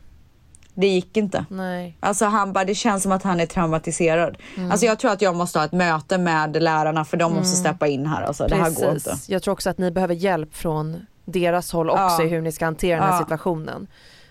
Det 0.74 0.88
gick 0.88 1.18
inte. 1.18 1.46
Nej. 1.50 1.98
Alltså 2.00 2.26
han 2.26 2.54
bara, 2.54 2.66
det 2.66 2.76
känns 2.76 3.04
som 3.04 3.12
att 3.12 3.24
han 3.24 3.40
är 3.40 3.46
traumatiserad. 3.46 4.38
Mm. 4.58 4.72
Alltså 4.72 4.86
jag 4.86 5.00
tror 5.00 5.12
att 5.12 5.22
jag 5.22 5.36
måste 5.36 5.60
ha 5.60 5.66
ett 5.66 5.72
möte 5.72 6.18
med 6.18 6.64
lärarna 6.64 7.06
för 7.06 7.18
de 7.18 7.34
måste 7.34 7.58
steppa 7.58 7.88
in 7.88 8.06
här. 8.06 8.22
Alltså 8.22 8.48
det 8.48 8.56
här 8.56 8.72
går 8.72 8.92
inte. 8.92 9.16
Jag 9.28 9.44
tror 9.44 9.52
också 9.52 9.70
att 9.70 9.78
ni 9.78 9.92
behöver 9.92 10.14
hjälp 10.16 10.56
från 10.56 11.06
deras 11.26 11.72
håll 11.72 11.90
också 11.90 12.02
Ja. 12.02 12.24
i 12.24 12.28
hur 12.28 12.42
ni 12.42 12.52
ska 12.52 12.66
hantera 12.66 12.96
den 13.00 13.06
här 13.10 13.14
Ja. 13.16 13.20
situationen. 13.20 13.88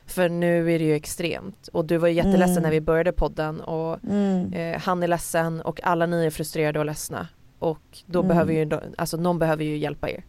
För 0.09 0.29
nu 0.29 0.75
är 0.75 0.79
det 0.79 0.85
ju 0.85 0.95
extremt 0.95 1.69
och 1.73 1.85
du 1.85 1.97
var 1.97 2.09
ju 2.09 2.15
jätteledsen 2.15 2.51
Mm. 2.51 2.63
när 2.63 2.71
vi 2.71 2.81
började 2.81 3.13
podden 3.13 3.61
och 3.61 4.05
Mm. 4.05 4.53
eh, 4.53 4.81
han 4.81 5.03
är 5.03 5.09
ledsen 5.09 5.61
och 5.61 5.81
alla 5.85 6.07
ni 6.07 6.27
är 6.27 6.31
frustrerade 6.31 6.79
och 6.79 6.87
ledsna. 6.87 7.29
Och 7.59 7.81
då 8.07 8.19
Mm. 8.19 8.29
behöver 8.29 8.53
ju, 8.53 8.71
alltså 8.99 9.17
någon 9.17 9.39
behöver 9.39 9.65
ju 9.65 9.77
hjälpa 9.77 10.11
er. 10.11 10.25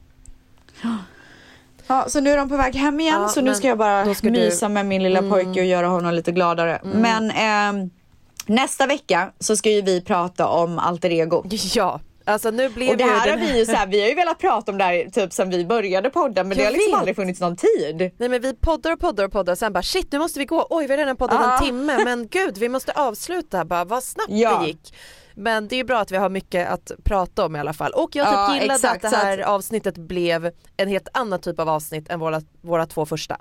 Ja, 1.87 2.05
så 2.09 2.19
nu 2.19 2.29
är 2.29 2.37
de 2.37 2.49
på 2.49 2.57
väg 2.57 2.75
hem 2.75 2.99
igen 2.99 3.21
Ja, 3.21 3.27
så 3.27 3.41
nu 3.41 3.55
ska 3.55 3.67
jag 3.67 3.77
bara 3.77 4.13
ska 4.15 4.27
du- 4.27 4.31
mysa 4.31 4.69
med 4.69 4.85
min 4.85 5.03
lilla 5.03 5.19
Mm. 5.19 5.31
pojke 5.31 5.59
och 5.59 5.65
göra 5.65 5.87
honom 5.87 6.13
lite 6.13 6.31
gladare. 6.31 6.79
Men 6.83 7.31
ehm, 7.31 7.89
nästa 8.45 8.85
vecka 8.87 9.31
så 9.39 9.55
ska 9.55 9.69
ju 9.69 9.81
vi 9.81 10.01
prata 10.01 10.47
om 10.47 10.79
alter 10.79 11.09
ego. 11.09 11.43
Ja, 11.75 11.99
alltså 12.29 12.51
nu 12.51 12.69
blev 12.69 12.89
Och 12.89 12.97
det 12.97 13.03
här 13.03 13.19
har 13.19 13.27
den 13.27 13.39
vi 13.39 13.59
ju 13.59 13.65
så 13.65 13.71
här, 13.71 13.87
vi 13.87 14.01
har 14.01 14.07
ju 14.07 14.15
velat 14.15 14.39
prata 14.39 14.71
om 14.71 14.77
det 14.77 14.83
här 14.83 15.09
typ 15.09 15.33
sen 15.33 15.49
vi 15.49 15.65
började 15.65 16.09
podda 16.09 16.43
men 16.43 16.57
det 16.57 16.63
Jag 16.63 16.65
har 16.65 16.71
liksom 16.73 16.91
vet. 16.91 16.99
aldrig 16.99 17.15
funnits 17.15 17.39
någon 17.41 17.55
tid. 17.55 18.11
Nej 18.17 18.29
men 18.29 18.41
vi 18.41 18.53
poddar 18.53 18.91
och 18.91 18.99
poddar 18.99 19.23
och 19.25 19.31
poddar 19.31 19.55
sen 19.55 19.73
bara 19.73 19.83
shit 19.83 20.11
nu 20.11 20.19
måste 20.19 20.39
vi 20.39 20.45
gå, 20.45 20.67
oj 20.69 20.85
vi 20.87 20.93
har 20.93 20.97
redan 20.97 21.15
poddat 21.17 21.39
Ja. 21.41 21.53
en 21.57 21.63
timme 21.65 22.03
men 22.03 22.27
gud 22.27 22.57
vi 22.57 22.69
måste 22.69 22.91
avsluta 22.91 23.65
bara 23.65 23.85
vad 23.85 24.03
snabbt 24.03 24.29
Ja. 24.31 24.59
det 24.59 24.67
gick. 24.67 24.93
Men 25.35 25.67
det 25.67 25.75
är 25.75 25.83
bra 25.83 25.99
att 25.99 26.11
vi 26.11 26.17
har 26.17 26.29
mycket 26.29 26.69
att 26.69 26.91
prata 27.03 27.45
om 27.45 27.55
i 27.55 27.59
alla 27.59 27.73
fall 27.73 27.91
och 27.91 28.09
jag 28.15 28.27
typ 28.27 28.33
Ja, 28.33 28.53
gillade 28.55 28.73
exakt, 28.73 29.05
att 29.05 29.11
det 29.11 29.17
här 29.17 29.37
att- 29.39 29.47
avsnittet 29.47 29.97
blev 29.97 30.51
en 30.77 30.87
helt 30.87 31.07
annan 31.13 31.39
typ 31.41 31.59
av 31.59 31.69
avsnitt 31.69 32.09
än 32.09 32.19
våra, 32.19 32.41
våra 32.61 32.85
två 32.85 33.05
första. 33.05 33.37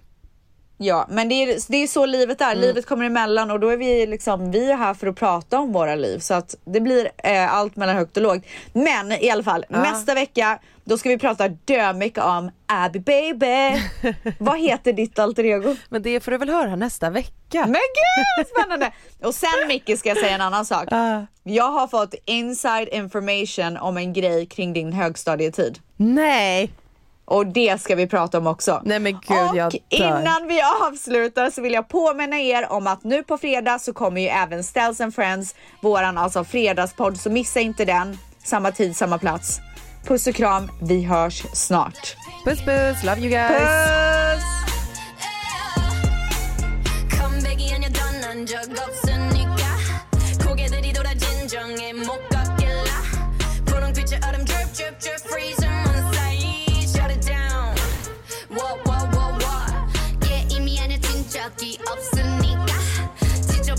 Ja 0.81 1.07
men 1.09 1.29
det 1.29 1.35
är, 1.35 1.59
det 1.69 1.77
är 1.77 1.87
så 1.87 2.07
livet 2.07 2.41
är, 2.41 2.55
livet 2.55 2.87
kommer 2.87 3.05
emellan 3.05 3.51
och 3.51 3.61
då 3.61 3.69
är 3.69 3.77
vi 3.77 4.07
liksom, 4.07 4.51
vi 4.51 4.71
är 4.71 4.77
här 4.77 4.95
för 4.95 5.07
att 5.07 5.17
prata 5.17 5.59
om 5.59 5.73
våra 5.73 5.95
liv 5.95 6.19
så 6.19 6.35
att 6.35 6.55
det 6.65 6.81
blir 6.81 7.11
eh, 7.17 7.55
allt 7.55 7.77
mellan 7.77 7.97
högt 7.97 8.17
och 8.17 8.23
lågt. 8.23 8.43
Men 8.73 9.13
i 9.13 9.31
alla 9.31 9.43
fall, 9.43 9.65
nästa 9.69 10.15
vecka 10.15 10.59
då 10.89 10.99
ska 10.99 11.09
vi 11.09 11.19
prata 11.19 11.49
dömycket 11.49 12.25
om 12.25 12.51
Abby 12.67 12.99
baby. 12.99 13.83
Vad 14.39 14.59
heter 14.59 14.93
ditt 14.93 15.19
alter 15.19 15.45
ego? 15.45 15.77
Men 15.89 16.03
det 16.03 16.21
får 16.21 16.31
du 16.31 16.39
väl 16.39 16.49
höra 16.49 16.77
nästa 16.77 17.11
vecka. 17.11 17.67
Men 17.67 17.73
gud 17.73 18.47
spännande! 18.47 18.93
Och 19.23 19.35
sen 19.35 19.69
Micke 19.69 19.99
ska 19.99 20.09
jag 20.09 20.19
säga 20.19 20.35
en 20.35 20.41
annan 20.41 20.65
sak. 20.65 20.89
Jag 21.43 21.71
har 21.71 21.87
fått 21.87 22.15
inside 22.25 22.89
information 22.93 23.77
om 23.77 23.97
en 23.97 24.13
grej 24.13 24.47
kring 24.47 24.73
din 24.73 24.93
högstadietid. 24.93 25.79
Nej! 25.97 26.71
Och 27.29 27.47
det 27.47 27.81
ska 27.81 27.95
vi 27.95 28.07
prata 28.07 28.39
om 28.39 28.47
också. 28.47 28.83
Nej 28.85 28.99
men 28.99 29.13
gud 29.13 29.51
och 29.51 29.57
jag 29.57 29.73
dör. 29.73 29.81
innan 29.89 30.49
vi 30.49 30.61
avslutar 30.83 31.51
så 31.51 31.63
vill 31.63 31.73
jag 31.73 31.89
påminna 31.89 32.41
er 32.41 32.73
om 32.73 32.87
att 32.87 33.05
nu 33.05 33.23
på 33.23 33.39
fredag 33.39 33.79
så 33.79 33.93
kommer 33.93 34.21
ju 34.21 34.27
även 34.27 34.65
Stells 34.65 35.01
and 35.01 35.15
Friends, 35.15 35.55
våran 35.83 36.19
alltså 36.19 36.45
fredagspodd, 36.45 37.21
så 37.21 37.31
missa 37.31 37.61
inte 37.61 37.85
den. 37.85 38.19
Samma 38.45 38.71
tid, 38.71 38.97
samma 38.97 39.19
plats. 39.19 39.61
Puss 40.07 40.27
och 40.27 40.35
kram, 40.35 40.71
vi 40.83 41.03
hörs 41.03 41.43
snart. 41.55 42.17
Puss 42.45 42.65
puss, 42.65 43.05
love 43.05 43.21
you 43.21 43.29
guys. 43.29 43.51
Puss! 43.51 44.59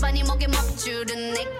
지저분이 0.00 0.22
목에 0.22 0.46
먹줄은 0.46 1.34
내 1.34 1.59